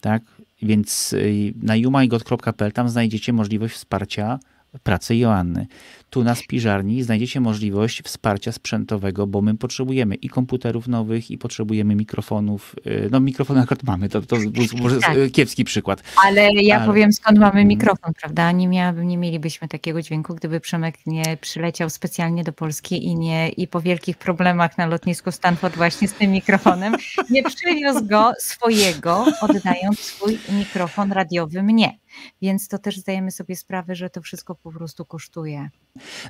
Tak? 0.01 0.23
Więc 0.61 1.13
y, 1.13 1.53
na 1.61 1.75
youmigot.pl 1.75 2.71
tam 2.71 2.89
znajdziecie 2.89 3.33
możliwość 3.33 3.73
wsparcia 3.75 4.39
pracy 4.83 5.15
Joanny. 5.15 5.67
Tu 6.09 6.23
na 6.23 6.35
Spiżarni 6.35 7.03
znajdziecie 7.03 7.39
możliwość 7.39 8.01
wsparcia 8.01 8.51
sprzętowego, 8.51 9.27
bo 9.27 9.41
my 9.41 9.57
potrzebujemy 9.57 10.15
i 10.15 10.29
komputerów 10.29 10.87
nowych, 10.87 11.31
i 11.31 11.37
potrzebujemy 11.37 11.95
mikrofonów. 11.95 12.75
Y, 12.87 13.09
no 13.11 13.19
mikrofon 13.19 13.57
akurat 13.57 13.83
mamy, 13.83 14.09
to, 14.09 14.21
to 14.21 14.35
może 14.81 14.99
tak. 14.99 15.17
kiepski 15.31 15.63
przykład. 15.63 16.03
Ale 16.25 16.53
ja 16.53 16.77
Ale... 16.77 16.85
powiem 16.85 17.13
skąd 17.13 17.37
mamy 17.37 17.49
mhm. 17.49 17.67
mikrofon, 17.67 18.13
prawda? 18.21 18.51
Nie, 18.51 18.67
miałabym, 18.67 19.07
nie 19.07 19.17
mielibyśmy 19.17 19.67
takiego 19.67 20.01
dźwięku, 20.01 20.35
gdyby 20.35 20.59
Przemek 20.59 20.95
nie 21.05 21.37
przyleciał 21.41 21.89
specjalnie 21.89 22.43
do 22.43 22.53
Polski 22.53 23.05
i 23.05 23.15
nie 23.15 23.49
i 23.49 23.67
po 23.67 23.81
wielkich 23.81 24.17
problemach 24.17 24.77
na 24.77 24.85
lotnisku 24.85 25.31
Stanford 25.31 25.75
właśnie 25.75 26.07
z 26.07 26.13
tym 26.13 26.31
mikrofonem 26.31 26.95
nie 27.29 27.43
przywiózł 27.43 28.05
go 28.05 28.31
swojego, 28.39 29.25
oddając 29.41 29.99
swój 29.99 30.39
mikrofon 30.49 31.11
radiowy 31.11 31.63
mnie. 31.63 32.04
Więc 32.41 32.67
to 32.67 32.79
też 32.79 32.97
zdajemy 32.97 33.31
sobie 33.31 33.55
sprawę, 33.55 33.95
że 33.95 34.09
to 34.09 34.21
wszystko 34.21 34.55
po 34.55 34.71
prostu 34.71 35.05
kosztuje. 35.05 35.69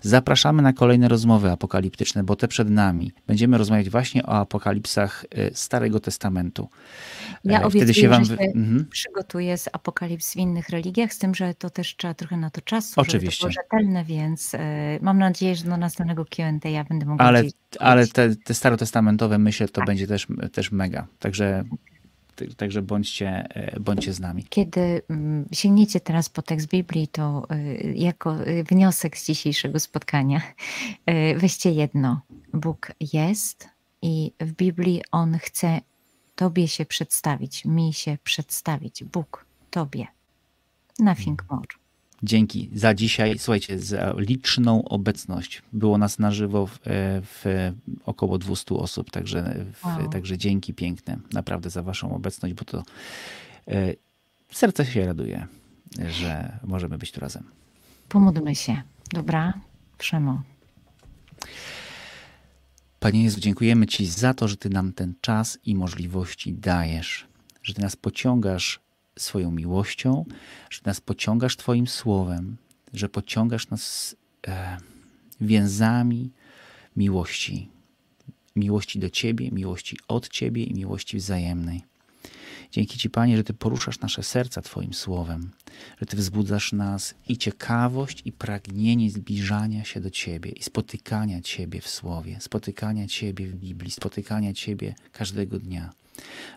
Zapraszamy 0.02 0.62
na 0.62 0.74
kolejne 0.74 1.08
rozmowy 1.08 1.52
apokaliptyczne, 1.52 2.24
bo 2.24 2.36
te 2.36 2.48
przed 2.48 2.70
nami. 2.70 3.12
Będziemy 3.28 3.58
rozmawiać 3.58 3.90
właśnie 3.90 4.26
o 4.26 4.30
apokalipsach 4.30 5.26
y, 5.38 5.52
Starego 5.54 6.00
Testamentu. 6.00 6.70
Ja 7.44 7.62
e, 7.62 7.70
Wtedy 7.70 7.94
się 7.94 8.10
wam... 8.10 8.26
że 8.26 8.38
się 8.38 8.44
mhm. 8.44 8.86
przygotuję 8.92 9.58
z 9.58 9.70
apokalips 9.74 10.34
w 10.34 10.36
innych 10.36 10.70
religiach, 10.70 11.14
z 11.14 11.20
tym, 11.20 11.36
że 11.36 11.54
to 11.54 11.70
też 11.70 11.96
trzeba 11.96 12.14
trochę 12.14 12.38
na 12.38 12.50
to 12.50 12.62
czasu, 12.62 13.02
Oczywiście. 13.02 13.42
żeby 13.42 13.54
to 13.54 13.62
było 13.62 13.64
rzetelne, 13.64 14.06
więc 14.06 14.54
y, 14.54 14.58
mam 15.02 15.18
nadzieję, 15.18 15.56
że 15.56 15.64
do 15.66 15.78
następnego 15.78 16.26
Q&A 16.26 16.70
ja 16.70 16.84
będę 16.84 17.06
mogła 17.06 17.26
Ale, 17.26 17.44
ale 17.80 18.08
te, 18.08 18.36
te 18.36 18.54
starotestamentowe 18.54 19.38
myślę, 19.38 19.68
to 19.68 19.74
tak. 19.74 19.86
będzie 19.86 20.08
też, 20.08 20.28
też 20.52 20.72
mega. 20.72 21.08
Także 21.20 21.64
Także 22.58 22.82
bądźcie, 22.82 23.48
e, 23.50 23.80
bądźcie 23.80 24.14
z 24.14 24.20
nami. 24.20 24.46
Kiedy 24.50 25.02
mm, 25.10 25.46
sięgniecie 25.52 26.00
teraz 26.00 26.30
po 26.30 26.42
tekst 26.42 26.68
Biblii, 26.68 27.08
to 27.08 27.48
e, 27.50 27.74
jako 27.92 28.46
e, 28.46 28.64
wniosek 28.64 29.18
z 29.18 29.26
dzisiejszego 29.26 29.80
spotkania 29.80 30.42
weźcie 31.38 31.72
jedno. 31.72 32.22
Bóg 32.54 32.92
jest 33.14 33.70
i 34.02 34.32
w 34.40 34.52
Biblii 34.52 35.02
On 35.12 35.38
chce 35.38 35.82
Tobie 36.36 36.68
się 36.68 36.86
przedstawić, 36.86 37.66
mi 37.66 37.94
się 37.94 38.18
przedstawić. 38.24 39.04
Bóg 39.04 39.46
Tobie. 39.72 40.08
Nothing 41.00 41.46
more. 41.50 41.85
Dzięki 42.24 42.70
za 42.74 42.94
dzisiaj. 42.94 43.40
Słuchajcie, 43.40 43.80
za 43.80 44.14
liczną 44.18 44.84
obecność. 44.84 45.62
Było 45.74 45.98
nas 45.98 46.20
na 46.20 46.32
żywo 46.32 46.68
w, 46.68 46.80
w 47.24 47.72
około 48.06 48.38
200 48.38 48.76
osób, 48.76 49.12
także, 49.12 49.66
w, 49.74 49.86
wow. 49.86 50.10
także 50.10 50.38
dzięki 50.38 50.74
piękne 50.74 51.20
naprawdę 51.34 51.70
za 51.70 51.84
Waszą 51.84 52.16
obecność, 52.16 52.56
bo 52.56 52.66
to 52.66 52.84
e, 53.68 53.94
serce 54.52 54.86
się 54.86 55.06
raduje, 55.06 55.48
że 56.10 56.60
możemy 56.64 56.98
być 56.98 57.12
tu 57.12 57.20
razem. 57.20 57.44
Pomódlmy 58.10 58.56
się. 58.56 58.82
Dobra? 59.14 59.54
Przemo. 59.98 60.42
Panie 63.00 63.24
Jezu, 63.24 63.40
dziękujemy 63.40 63.88
Ci 63.88 64.06
za 64.06 64.34
to, 64.34 64.48
że 64.48 64.58
Ty 64.58 64.70
nam 64.70 64.94
ten 64.94 65.14
czas 65.22 65.60
i 65.66 65.76
możliwości 65.76 66.54
dajesz, 66.54 67.28
że 67.64 67.74
Ty 67.74 67.82
nas 67.82 67.96
pociągasz 67.96 68.85
swoją 69.20 69.52
miłością, 69.52 70.26
że 70.70 70.82
nas 70.86 71.02
pociągasz 71.02 71.58
Twoim 71.58 71.88
słowem, 71.88 72.58
że 72.94 73.10
pociągasz 73.10 73.70
nas 73.70 74.16
e, 74.48 74.78
więzami 75.42 76.32
miłości. 76.96 77.70
Miłości 78.56 79.00
do 79.00 79.10
Ciebie, 79.10 79.52
miłości 79.52 79.98
od 80.08 80.30
Ciebie 80.30 80.64
i 80.64 80.74
miłości 80.74 81.18
wzajemnej. 81.18 81.84
Dzięki 82.72 82.98
Ci, 82.98 83.10
Panie, 83.10 83.38
że 83.38 83.44
Ty 83.44 83.54
poruszasz 83.54 84.00
nasze 84.00 84.24
serca 84.24 84.62
Twoim 84.62 84.94
słowem, 84.94 85.52
że 86.00 86.06
Ty 86.06 86.18
wzbudzasz 86.18 86.74
nas 86.74 87.16
i 87.28 87.38
ciekawość, 87.38 88.22
i 88.26 88.32
pragnienie 88.32 89.12
zbliżania 89.12 89.84
się 89.84 90.00
do 90.00 90.10
Ciebie 90.10 90.52
i 90.52 90.64
spotykania 90.64 91.42
Ciebie 91.42 91.82
w 91.82 91.88
słowie, 91.88 92.38
spotykania 92.40 93.08
Ciebie 93.08 93.48
w 93.48 93.56
Biblii, 93.56 93.92
spotykania 93.92 94.54
Ciebie 94.54 94.96
każdego 95.12 95.60
dnia 95.60 95.90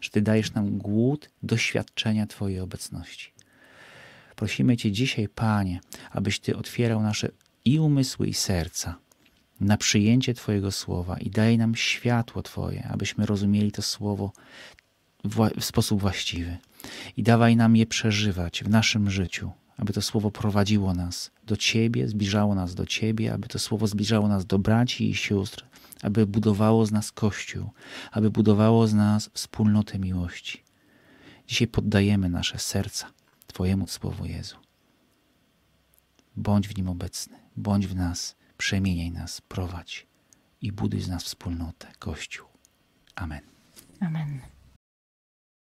że 0.00 0.10
Ty 0.10 0.22
dajesz 0.22 0.52
nam 0.52 0.78
głód 0.78 1.30
doświadczenia 1.42 2.26
Twojej 2.26 2.60
obecności. 2.60 3.32
Prosimy 4.36 4.76
Cię 4.76 4.92
dzisiaj, 4.92 5.28
Panie, 5.28 5.80
abyś 6.10 6.40
Ty 6.40 6.56
otwierał 6.56 7.02
nasze 7.02 7.28
i 7.64 7.78
umysły, 7.78 8.26
i 8.26 8.34
serca 8.34 8.98
na 9.60 9.76
przyjęcie 9.76 10.34
Twojego 10.34 10.72
słowa 10.72 11.18
i 11.18 11.30
daj 11.30 11.58
nam 11.58 11.74
światło 11.74 12.42
Twoje, 12.42 12.88
abyśmy 12.90 13.26
rozumieli 13.26 13.72
to 13.72 13.82
słowo 13.82 14.32
w 15.24 15.64
sposób 15.64 16.00
właściwy. 16.00 16.56
I 17.16 17.22
dawaj 17.22 17.56
nam 17.56 17.76
je 17.76 17.86
przeżywać 17.86 18.64
w 18.64 18.68
naszym 18.68 19.10
życiu, 19.10 19.50
aby 19.76 19.92
to 19.92 20.02
słowo 20.02 20.30
prowadziło 20.30 20.94
nas 20.94 21.30
do 21.46 21.56
Ciebie, 21.56 22.08
zbliżało 22.08 22.54
nas 22.54 22.74
do 22.74 22.86
Ciebie, 22.86 23.32
aby 23.32 23.48
to 23.48 23.58
słowo 23.58 23.86
zbliżało 23.86 24.28
nas 24.28 24.46
do 24.46 24.58
braci 24.58 25.10
i 25.10 25.14
sióstr, 25.14 25.67
aby 26.02 26.26
budowało 26.26 26.86
z 26.86 26.92
nas 26.92 27.12
Kościół, 27.12 27.70
aby 28.12 28.30
budowało 28.30 28.86
z 28.86 28.94
nas 28.94 29.30
wspólnotę 29.34 29.98
miłości. 29.98 30.64
Dzisiaj 31.46 31.68
poddajemy 31.68 32.28
nasze 32.28 32.58
serca 32.58 33.12
Twojemu 33.46 33.86
Słowu 33.86 34.26
Jezu. 34.26 34.56
Bądź 36.36 36.68
w 36.68 36.76
nim 36.76 36.88
obecny, 36.88 37.38
bądź 37.56 37.86
w 37.86 37.94
nas, 37.94 38.36
przemieniaj 38.58 39.10
nas, 39.10 39.40
prowadź 39.40 40.06
i 40.60 40.72
buduj 40.72 41.00
z 41.00 41.08
nas 41.08 41.24
wspólnotę, 41.24 41.86
Kościół. 41.98 42.46
Amen. 43.14 43.40
Amen. 44.00 44.57